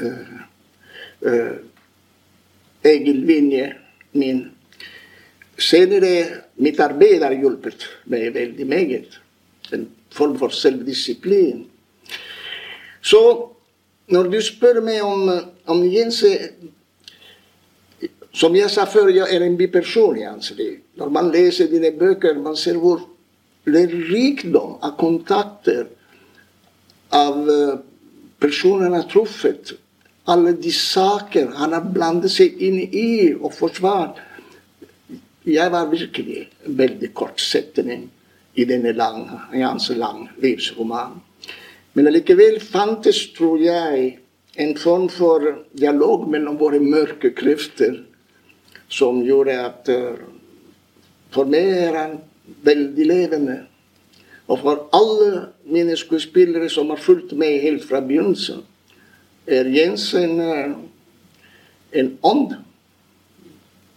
uh, 0.04 0.38
uh, 1.26 1.56
Egil 2.84 3.26
Vinje, 3.28 3.74
min 4.12 4.48
Senere 5.60 6.46
mitt 6.56 6.78
arbeid 6.80 7.20
har 7.20 7.34
hjulpet 7.36 7.82
meg 8.08 8.30
veldig 8.32 8.66
meget. 8.68 9.18
En 9.76 9.82
form 10.08 10.38
for 10.40 10.54
selvdisiplin. 10.56 11.66
Så 13.04 13.20
når 14.10 14.30
du 14.30 14.40
spør 14.42 14.80
meg 14.84 15.02
om, 15.06 15.30
om 15.70 15.82
Jens 15.86 16.24
som 18.32 18.54
jeg 18.54 18.70
sa 18.70 18.86
før, 18.86 19.10
jeg 19.10 19.26
er 19.26 19.42
en 19.42 19.56
biperson. 19.58 20.18
Når 20.98 21.08
man 21.10 21.30
leser 21.34 21.70
dine 21.70 21.90
bøker, 21.98 22.38
man 22.38 22.56
ser 22.56 22.78
hvor 22.78 23.02
det 23.66 23.88
rikdom 23.90 24.78
av 24.82 24.96
kontakter, 24.98 25.88
av 27.10 27.48
eh, 27.50 27.78
personer 28.38 28.86
han 28.86 29.00
har 29.00 29.08
truffet. 29.10 29.74
Alle 30.30 30.54
de 30.54 30.70
saker 30.72 31.50
han 31.58 31.74
har 31.74 31.88
blandet 31.90 32.30
seg 32.30 32.60
inn 32.62 32.78
i 32.78 33.32
og 33.34 33.50
forsvart. 33.56 34.20
Jeg 35.48 35.72
var 35.72 35.90
virkelig 35.90 36.44
veldig 36.66 37.10
kortsettende 37.16 37.98
i 38.54 38.66
denne 38.68 38.92
lang, 38.94 39.24
hans 39.50 39.88
lang 39.96 40.28
livsroman. 40.42 41.18
Men 41.92 42.06
allikevel 42.06 42.60
fantes, 42.62 43.24
tror 43.34 43.58
jeg, 43.62 44.18
en 44.60 44.76
form 44.78 45.08
for 45.10 45.44
dialog 45.78 46.28
mellom 46.30 46.58
våre 46.60 46.80
mørke 46.82 47.32
krefter 47.34 48.02
som 48.90 49.22
gjorde 49.22 49.56
at 49.62 49.90
uh, 49.94 50.28
For 51.30 51.46
meg 51.46 51.68
er 51.78 51.94
han 51.94 52.14
veldig 52.66 53.04
levende. 53.06 53.56
Og 54.50 54.58
for 54.58 54.88
alle 54.98 55.44
mine 55.62 55.94
skuespillere 55.94 56.66
som 56.66 56.90
har 56.90 56.98
fulgt 56.98 57.36
meg 57.38 57.60
helt 57.62 57.84
fra 57.86 58.00
begynnelsen, 58.02 58.64
er 59.46 59.70
Jens 59.70 60.08
en, 60.18 60.40
uh, 60.42 60.74
en 61.94 62.10
ånd 62.26 62.56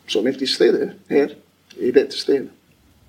som 0.05 0.29
er 0.29 0.37
til 0.37 0.51
stede 0.51 0.91
her 1.09 1.33
i 1.81 1.89
dette 1.89 2.17
stedet. 2.17 2.51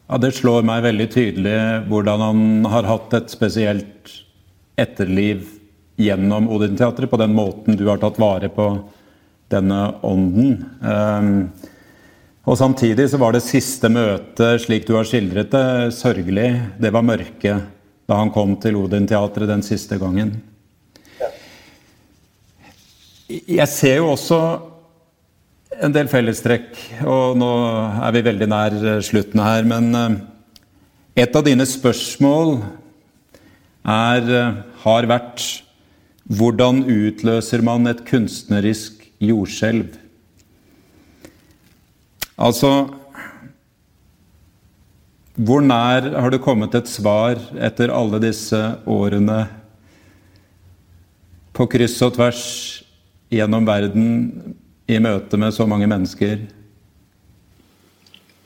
Ja, 0.08 0.16
Det 0.16 0.32
slår 0.36 0.64
meg 0.64 0.84
veldig 0.84 1.10
tydelig 1.12 1.58
hvordan 1.88 2.20
han 2.20 2.40
har 2.72 2.88
hatt 2.88 3.12
et 3.16 3.32
spesielt 3.32 4.23
etterliv 4.76 5.46
gjennom 5.96 6.48
Odin-teatret, 6.50 7.10
på 7.10 7.20
den 7.20 7.34
måten 7.34 7.78
du 7.78 7.86
har 7.86 8.00
tatt 8.02 8.18
vare 8.18 8.50
på 8.52 8.68
denne 9.52 9.80
ånden. 10.02 10.56
Um, 10.80 11.30
og 12.44 12.58
Samtidig 12.58 13.06
så 13.10 13.20
var 13.20 13.32
det 13.32 13.44
siste 13.46 13.88
møtet, 13.92 14.64
slik 14.64 14.88
du 14.88 14.96
har 14.98 15.06
skildret 15.08 15.52
det, 15.54 15.94
sørgelig. 15.96 16.50
Det 16.82 16.92
var 16.92 17.06
mørke 17.06 17.60
da 18.04 18.18
han 18.20 18.32
kom 18.34 18.58
til 18.60 18.76
Odin-teatret 18.82 19.48
den 19.48 19.64
siste 19.64 19.96
gangen. 20.00 20.34
Jeg 23.30 23.66
ser 23.72 24.02
jo 24.02 24.10
også 24.12 24.40
en 25.82 25.94
del 25.94 26.10
fellestrekk, 26.10 26.76
og 27.08 27.38
nå 27.40 27.50
er 28.04 28.12
vi 28.14 28.26
veldig 28.26 28.48
nær 28.50 28.76
slutten 29.02 29.40
her, 29.42 29.64
men 29.66 29.88
eh, 29.98 30.18
et 31.24 31.34
av 31.34 31.46
dine 31.46 31.64
spørsmål 31.66 32.58
er, 33.84 34.22
eh, 34.32 34.54
har 34.82 35.06
vært 35.06 35.62
hvordan 36.24 36.84
utløser 36.88 37.62
man 37.62 37.86
et 37.86 38.04
kunstnerisk 38.08 39.04
jordskjelv? 39.20 39.98
Altså 42.38 42.90
Hvor 45.34 45.60
nær 45.60 46.14
har 46.14 46.30
det 46.30 46.42
kommet 46.42 46.74
et 46.78 46.86
svar 46.86 47.34
etter 47.58 47.90
alle 47.90 48.20
disse 48.22 48.58
årene 48.86 49.48
på 51.52 51.66
kryss 51.66 51.96
og 52.06 52.14
tvers 52.14 52.44
gjennom 53.34 53.66
verden 53.66 54.54
i 54.86 55.00
møte 55.02 55.34
med 55.36 55.50
så 55.50 55.66
mange 55.66 55.88
mennesker? 55.90 56.46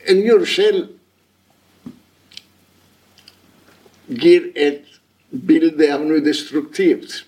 En 0.09 0.23
jordskjelv 0.25 0.89
gir 4.09 4.49
et 4.57 4.89
bilde 5.31 5.91
av 5.95 6.05
noe 6.07 6.21
destruktivt. 6.25 7.23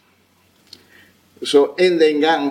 Så 1.42 1.70
enda 1.80 2.08
en 2.08 2.20
gang 2.20 2.50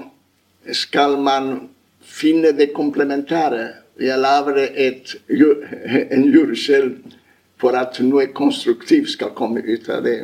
skal 0.76 1.18
man 1.22 1.70
finne 2.02 2.52
det 2.58 2.72
komplementære 2.74 3.68
jeg 4.00 4.20
lager 4.20 4.60
en 6.16 6.26
jordskjelv 6.32 7.16
for 7.60 7.76
at 7.76 8.00
noe 8.06 8.30
konstruktivt 8.36 9.12
skal 9.16 9.34
komme 9.36 9.64
ut 9.66 9.90
av 9.92 10.06
det. 10.06 10.22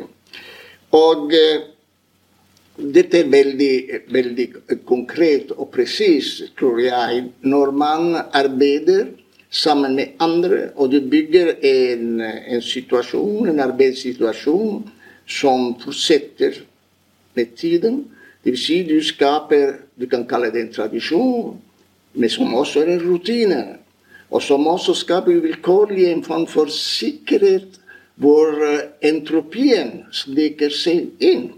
Og 0.96 1.34
eh, 1.36 1.66
dette 2.76 3.20
er 3.20 3.30
veldig, 3.32 3.74
veldig 4.12 4.46
konkret 4.88 5.52
og 5.56 5.68
presist, 5.74 6.46
tror 6.56 6.80
jeg. 6.80 7.26
Når 7.44 7.72
man 7.76 8.16
arbeider 8.32 9.10
sammen 9.50 9.96
med 9.96 10.16
andre, 10.20 10.70
og 10.76 10.90
du 10.92 11.00
bygger 11.00 11.54
en, 11.60 12.20
en 12.24 12.62
situasjon, 12.64 13.48
en 13.48 13.60
arbeidssituasjon, 13.64 14.86
som 15.26 15.74
fortsetter 15.80 16.62
med 17.34 17.56
tiden. 17.56 18.04
Vil 18.44 18.58
si 18.58 18.82
du 18.86 19.00
skaper 19.02 19.82
Du 19.96 20.04
kan 20.06 20.26
kalle 20.28 20.50
det 20.52 20.60
en 20.60 20.72
tradisjon 20.72 21.56
men 22.16 22.32
som 22.32 22.54
også 22.54 22.82
er 22.84 22.94
en 22.94 23.04
rutine. 23.04 23.62
Og 24.30 24.42
som 24.42 24.66
også 24.66 24.94
skaper 24.96 25.36
uvilkårlig 25.38 26.08
en 26.10 26.24
form 26.24 26.46
for 26.50 26.70
sikkerhet 26.72 27.80
hvor 28.16 28.56
eh, 28.64 28.88
entropien 29.04 30.06
sniker 30.12 30.72
seg 30.72 31.12
inn. 31.20 31.50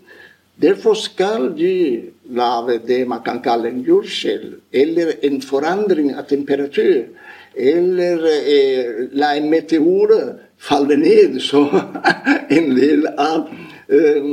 Derfor 0.59 0.99
skal 0.99 1.53
du 1.55 2.11
lage 2.35 2.81
det 2.87 3.05
man 3.09 3.23
kan 3.25 3.39
kalle 3.45 3.71
en 3.71 3.85
jordskjelv, 3.87 4.57
eller 4.75 5.13
en 5.23 5.39
forandring 5.43 6.11
av 6.19 6.27
temperatur, 6.29 7.07
eller 7.55 8.27
eh, 8.43 9.07
la 9.15 9.37
en 9.39 9.47
meteor 9.51 10.17
falle 10.59 10.97
ned, 10.97 11.41
så 11.41 11.65
en 12.57 12.75
del 12.77 13.07
av 13.19 13.49
eh, 13.89 14.29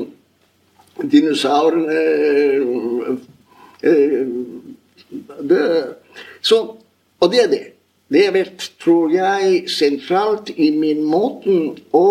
dinosaurene 1.04 2.00
eh, 3.84 4.28
dør. 5.42 5.96
Så, 6.42 6.62
og 7.20 7.32
det 7.32 7.44
er 7.44 7.50
det. 7.54 7.64
Det 8.08 8.26
har 8.28 8.36
vært, 8.36 8.68
tror 8.82 9.10
jeg, 9.14 9.64
sentralt 9.72 10.52
i 10.62 10.70
min 10.78 11.02
måte 11.10 11.56
å 11.96 12.10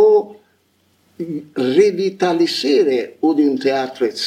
revitalisere 1.55 2.99
Odin-teatrets 3.23 4.25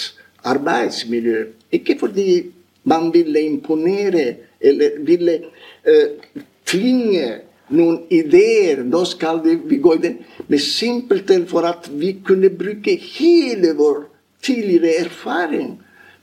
arbeidsmiljø. 0.47 1.41
Ikke 1.75 1.97
fordi 1.99 2.45
man 2.87 3.11
ville 3.11 3.41
imponere 3.43 4.35
eller 4.63 4.95
ville 5.03 5.35
eh, 5.83 6.39
tvinge 6.65 7.41
noen 7.73 7.99
ideer, 8.13 8.83
da 8.87 9.03
skal 9.05 9.41
vi 9.43 9.79
gå 9.81 9.95
i 9.95 10.03
den, 10.03 10.17
men 10.47 10.61
simpelthen 10.63 11.47
for 11.49 11.67
at 11.67 11.89
vi 11.91 12.13
kunne 12.25 12.51
bruke 12.55 12.95
hele 12.95 13.73
vår 13.77 14.05
tidligere 14.45 15.05
erfaring 15.05 15.75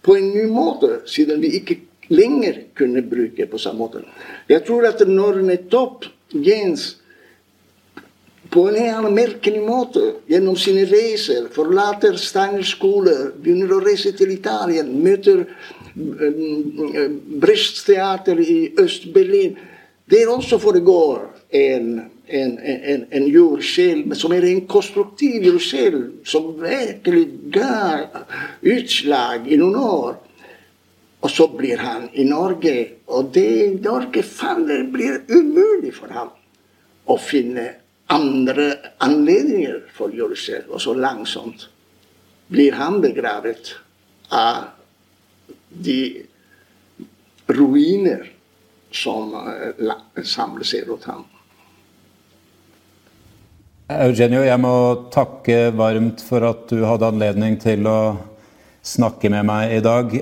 på 0.04 0.16
en 0.16 0.30
ny 0.32 0.46
måte, 0.48 1.02
siden 1.08 1.42
vi 1.42 1.54
ikke 1.60 1.80
lenger 2.12 2.60
kunne 2.76 3.02
bruke 3.08 3.46
på 3.48 3.60
samme 3.60 3.84
måte. 3.84 4.04
Jeg 4.48 4.64
tror 4.66 4.88
at 4.88 5.04
når 5.08 5.42
nettopp 5.44 6.08
Jens 6.34 6.94
på 8.52 8.66
en 8.68 8.76
helt 8.78 9.12
merkelig 9.14 9.62
måte 9.64 10.02
gjennom 10.30 10.56
sine 10.60 10.84
reiser 10.88 11.48
forlater 11.52 12.16
Steiner 12.20 12.64
skole, 12.66 13.32
begynner 13.40 13.72
å 13.74 13.82
reise 13.84 14.12
til 14.16 14.34
Italia, 14.36 14.84
møter 14.84 15.46
Brest 15.94 17.84
teater 17.86 18.40
i 18.42 18.74
Øst-Berlin 18.82 19.54
Der 20.10 20.28
også 20.28 20.58
foregår 20.58 21.33
en, 21.54 22.10
en, 22.26 22.58
en, 22.58 23.06
en 23.10 23.26
jordskjelv 23.30 24.14
som 24.18 24.32
er 24.34 24.46
en 24.48 24.64
konstruktiv 24.66 25.44
jordsjel, 25.46 25.98
som 26.26 26.48
virkelig 26.58 27.28
ga 27.54 28.08
utslag 28.74 29.46
i 29.46 29.58
noen 29.60 29.78
år. 29.78 30.16
Og 31.24 31.30
så 31.30 31.46
blir 31.54 31.80
han 31.80 32.08
i 32.12 32.26
Norge, 32.28 32.74
og 33.06 33.30
det 33.32 33.78
Norge 33.84 34.24
faller 34.26 34.82
blir 34.92 35.22
umulig 35.30 35.94
for 35.96 36.10
ham 36.12 36.34
å 37.06 37.16
finne 37.20 37.68
andre 38.12 38.66
anledninger 39.04 39.84
for 39.94 40.12
jordsjel. 40.12 40.66
Og 40.68 40.82
så 40.82 40.92
langsomt 40.98 41.68
blir 42.50 42.74
han 42.76 42.98
begravet 43.00 43.76
av 44.34 44.72
de 45.68 46.26
ruiner 47.46 48.26
som 48.94 49.32
eh, 49.34 50.24
samler 50.24 50.66
seg 50.66 50.90
rundt 50.90 51.06
ham. 51.08 51.24
Eugenio, 53.84 54.40
jeg 54.40 54.56
må 54.62 54.76
takke 55.12 55.66
varmt 55.76 56.22
for 56.24 56.40
at 56.48 56.70
du 56.72 56.86
hadde 56.88 57.08
anledning 57.10 57.58
til 57.60 57.84
å 57.84 58.16
snakke 58.80 59.28
med 59.28 59.44
meg 59.44 59.74
i 59.76 59.80
dag. 59.84 60.14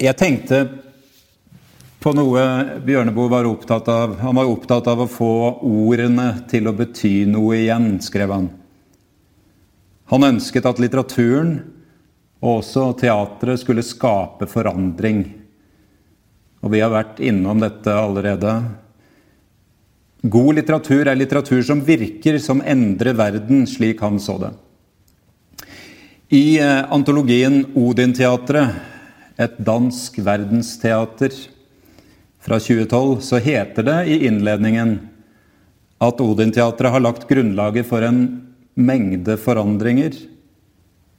Jeg 0.00 0.16
tenkte 0.16 0.60
på 2.00 2.14
noe 2.16 2.46
Bjørneboe 2.80 3.28
var 3.28 3.48
opptatt 3.50 3.90
av. 3.92 4.14
Han 4.22 4.40
var 4.40 4.48
opptatt 4.48 4.88
av 4.88 5.02
å 5.04 5.08
få 5.10 5.28
ordene 5.68 6.30
til 6.48 6.70
å 6.70 6.72
bety 6.78 7.26
noe 7.28 7.60
igjen, 7.60 7.98
skrev 8.00 8.32
han. 8.32 8.48
Han 10.08 10.28
ønsket 10.32 10.70
at 10.72 10.80
litteraturen 10.80 11.58
og 12.40 12.62
også 12.62 12.86
teatret 13.04 13.60
skulle 13.60 13.84
skape 13.84 14.48
forandring. 14.48 15.26
Og 16.64 16.72
vi 16.72 16.80
har 16.80 16.96
vært 16.96 17.20
innom 17.20 17.60
dette 17.60 17.92
allerede. 17.92 18.56
God 20.26 20.56
litteratur 20.58 21.06
er 21.06 21.18
litteratur 21.18 21.62
som 21.62 21.82
virker, 21.86 22.38
som 22.42 22.62
endrer 22.64 23.14
verden, 23.14 23.66
slik 23.68 24.00
han 24.02 24.18
så 24.22 24.38
det. 24.42 24.52
I 26.34 26.58
eh, 26.58 26.82
antologien 26.90 27.62
Odin-teatret 27.78 28.74
et 29.38 29.58
dansk 29.62 30.16
verdensteater, 30.24 31.34
fra 32.46 32.60
2012, 32.62 33.20
så 33.26 33.40
heter 33.42 33.82
det 33.82 33.96
i 34.06 34.20
innledningen 34.28 34.92
at 35.98 36.20
Odin-teatret 36.22 36.94
har 36.94 37.02
lagt 37.02 37.26
grunnlaget 37.26 37.88
for 37.88 38.06
en 38.06 38.20
mengde 38.78 39.34
forandringer. 39.40 40.14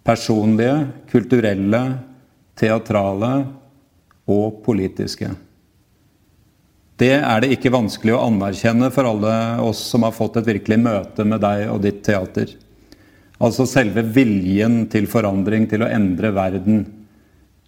Personlige, 0.07 0.87
kulturelle, 1.11 1.81
teatrale 2.55 3.33
og 4.23 4.61
politiske. 4.63 5.33
Det 6.97 7.13
er 7.13 7.41
det 7.43 7.51
ikke 7.53 7.73
vanskelig 7.75 8.15
å 8.15 8.23
anerkjenne 8.25 8.89
for 8.93 9.05
alle 9.05 9.33
oss 9.61 9.83
som 9.91 10.05
har 10.07 10.15
fått 10.17 10.39
et 10.39 10.47
virkelig 10.47 10.79
møte 10.81 11.25
med 11.29 11.43
deg 11.43 11.67
og 11.69 11.83
ditt 11.83 11.99
teater. 12.05 12.55
Altså 13.37 13.67
selve 13.69 14.01
viljen 14.01 14.87
til 14.89 15.05
forandring, 15.09 15.67
til 15.69 15.85
å 15.85 15.91
endre 15.93 16.31
verden, 16.33 16.87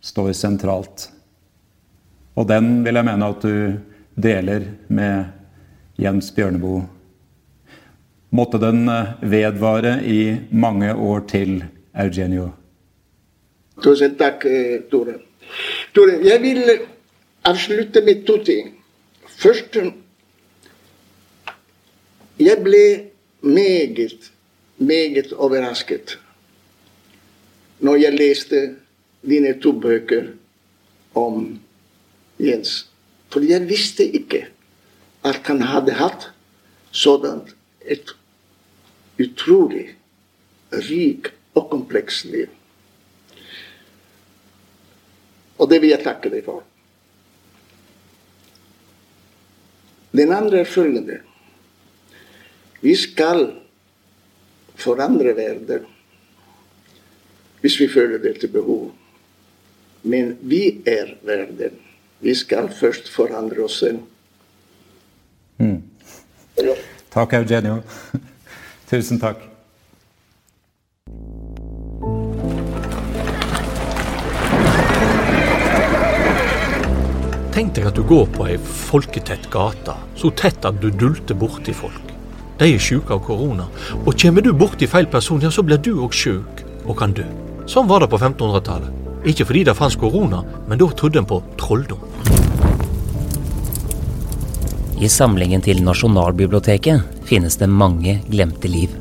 står 0.02 0.32
sentralt. 0.34 1.12
Og 2.40 2.48
den 2.50 2.80
vil 2.86 2.98
jeg 2.98 3.06
mene 3.06 3.30
at 3.30 3.46
du 3.46 3.78
deler 4.18 4.66
med 4.88 6.00
Jens 6.02 6.32
Bjørneboe. 6.34 6.88
Måtte 8.34 8.62
den 8.62 8.84
eh, 8.90 9.14
vedvare 9.26 10.00
i 10.06 10.22
mange 10.50 10.94
år 10.94 11.24
til, 11.30 11.62
Eugenio. 12.00 12.52
Tusen 13.84 14.14
takk, 14.18 14.46
eh, 14.46 14.82
Tore. 14.90 15.16
Tore, 15.94 16.20
jeg 16.26 16.42
vil 16.44 16.76
avslutte 17.50 18.04
med 18.06 18.26
to 18.28 18.38
ting. 18.46 18.76
Først 19.40 19.78
Jeg 22.40 22.58
ble 22.64 22.84
meget, 23.42 24.32
meget 24.78 25.34
overrasket 25.34 26.20
når 27.80 27.96
jeg 27.96 28.14
leste 28.14 28.60
dine 29.24 29.54
to 29.62 29.72
bøker 29.72 30.28
om 31.16 31.60
Jens. 32.40 32.90
For 33.32 33.40
jeg 33.40 33.70
visste 33.70 34.04
ikke 34.04 34.48
at 35.24 35.40
han 35.48 35.62
hadde 35.62 35.96
hatt 35.96 36.30
sådant 36.92 37.56
et 37.86 38.16
utrolig 39.20 39.96
rik 40.72 41.32
og 41.56 41.70
komplekst 41.72 42.26
liv. 42.26 42.48
Og 45.60 45.70
det 45.72 45.82
vil 45.82 45.96
jeg 45.96 46.04
takke 46.04 46.32
deg 46.32 46.44
for. 46.44 46.64
Den 50.12 50.32
andre 50.34 50.60
er 50.60 50.70
følgende. 50.70 51.20
Vi 52.82 52.96
skal 52.96 53.52
forandre 54.80 55.36
verden 55.36 55.86
hvis 57.60 57.80
vi 57.80 57.88
føler 57.92 58.18
det 58.18 58.40
til 58.40 58.48
behov. 58.48 58.92
Men 60.04 60.38
vi 60.42 60.82
er 60.88 61.12
verden. 61.28 61.76
Vi 62.20 62.36
skal 62.36 62.70
først 62.72 63.10
forandre 63.12 63.64
oss 63.64 63.80
selv. 63.80 64.00
Mm. 65.58 65.84
Takk, 67.12 67.34
Eugenio. 67.34 67.82
Tusen 68.90 69.20
takk. 69.20 69.44
Tenk 77.60 77.74
deg 77.76 77.90
at 77.90 77.98
du 78.00 78.06
går 78.08 78.30
på 78.32 78.46
ei 78.48 78.54
folketett 78.56 79.50
gate, 79.52 79.92
så 80.16 80.30
tett 80.32 80.64
at 80.64 80.78
du 80.80 80.86
dulter 80.96 81.36
borti 81.36 81.74
folk. 81.76 82.14
De 82.56 82.70
er 82.72 82.80
sjuke 82.80 83.12
av 83.12 83.20
korona, 83.26 83.66
og 84.06 84.14
kommer 84.22 84.46
du 84.46 84.54
borti 84.56 84.88
feil 84.88 85.10
person, 85.12 85.42
ja, 85.44 85.52
så 85.52 85.66
blir 85.68 85.82
du 85.84 85.90
òg 86.06 86.16
sjuk 86.16 86.62
og 86.86 86.96
kan 87.02 87.12
dø. 87.18 87.26
Sånn 87.68 87.90
var 87.90 88.00
det 88.00 88.08
på 88.14 88.16
1500-tallet. 88.16 89.10
Ikke 89.28 89.50
fordi 89.50 89.66
det 89.68 89.76
fantes 89.76 90.00
korona, 90.00 90.40
men 90.70 90.80
da 90.80 90.88
trodde 90.88 91.20
en 91.20 91.28
på 91.28 91.42
trolldom. 91.60 92.00
I 95.04 95.12
samlingen 95.12 95.60
til 95.68 95.84
Nasjonalbiblioteket 95.84 97.28
finnes 97.28 97.60
det 97.60 97.68
mange 97.68 98.22
glemte 98.32 98.72
liv. 98.72 98.96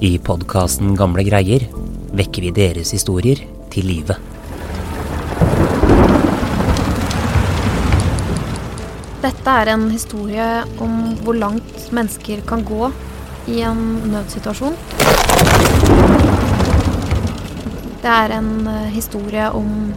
I 0.00 0.14
podkasten 0.16 0.96
Gamle 0.96 1.28
greier 1.28 1.68
vekker 2.16 2.48
vi 2.48 2.56
deres 2.62 2.96
historier 2.96 3.44
til 3.68 3.92
live. 3.92 4.16
Dette 9.18 9.50
er 9.50 9.72
en 9.72 9.88
historie 9.90 10.46
om 10.78 10.92
hvor 11.24 11.34
langt 11.34 11.88
mennesker 11.94 12.44
kan 12.46 12.62
gå 12.66 12.90
i 13.50 13.62
en 13.66 13.80
nødsituasjon. 14.12 14.76
Det 17.98 18.12
er 18.12 18.34
en 18.36 18.52
eh, 18.70 18.92
historie 18.94 19.48
om 19.50 19.90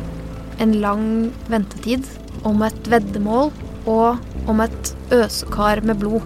en 0.61 0.73
lang 0.81 1.05
ventetid, 1.53 2.07
om 2.47 2.65
et 2.65 2.89
veddemål 2.89 3.51
og 3.85 4.49
om 4.49 4.65
et 4.65 4.91
øsekar 5.13 5.83
med 5.85 6.01
blod. 6.01 6.25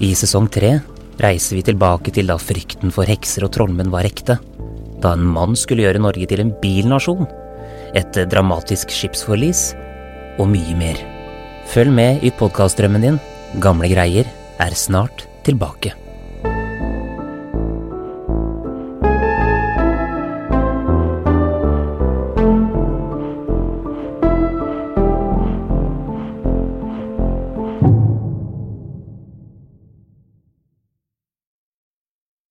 I 0.00 0.14
sesong 0.16 0.48
tre 0.48 0.78
reiser 1.20 1.58
vi 1.58 1.66
tilbake 1.68 2.16
til 2.16 2.32
da 2.32 2.38
frykten 2.40 2.94
for 2.94 3.04
hekser 3.04 3.44
og 3.44 3.52
trollmenn 3.58 3.92
var 3.92 4.08
ekte. 4.08 4.40
Da 5.04 5.12
en 5.12 5.28
mann 5.28 5.60
skulle 5.60 5.84
gjøre 5.84 6.00
Norge 6.08 6.32
til 6.32 6.40
en 6.40 6.56
bilnasjon. 6.64 7.28
Et 7.92 8.24
dramatisk 8.32 8.92
skipsforlis 8.96 9.72
og 10.40 10.48
mye 10.48 10.76
mer. 10.80 11.09
Følg 11.70 11.92
med 11.94 12.24
i 12.26 12.32
podkastdrømmen 12.34 13.04
din. 13.04 13.18
Gamle 13.62 13.86
greier 13.92 14.26
er 14.58 14.74
snart 14.74 15.28
tilbake. 15.46 15.94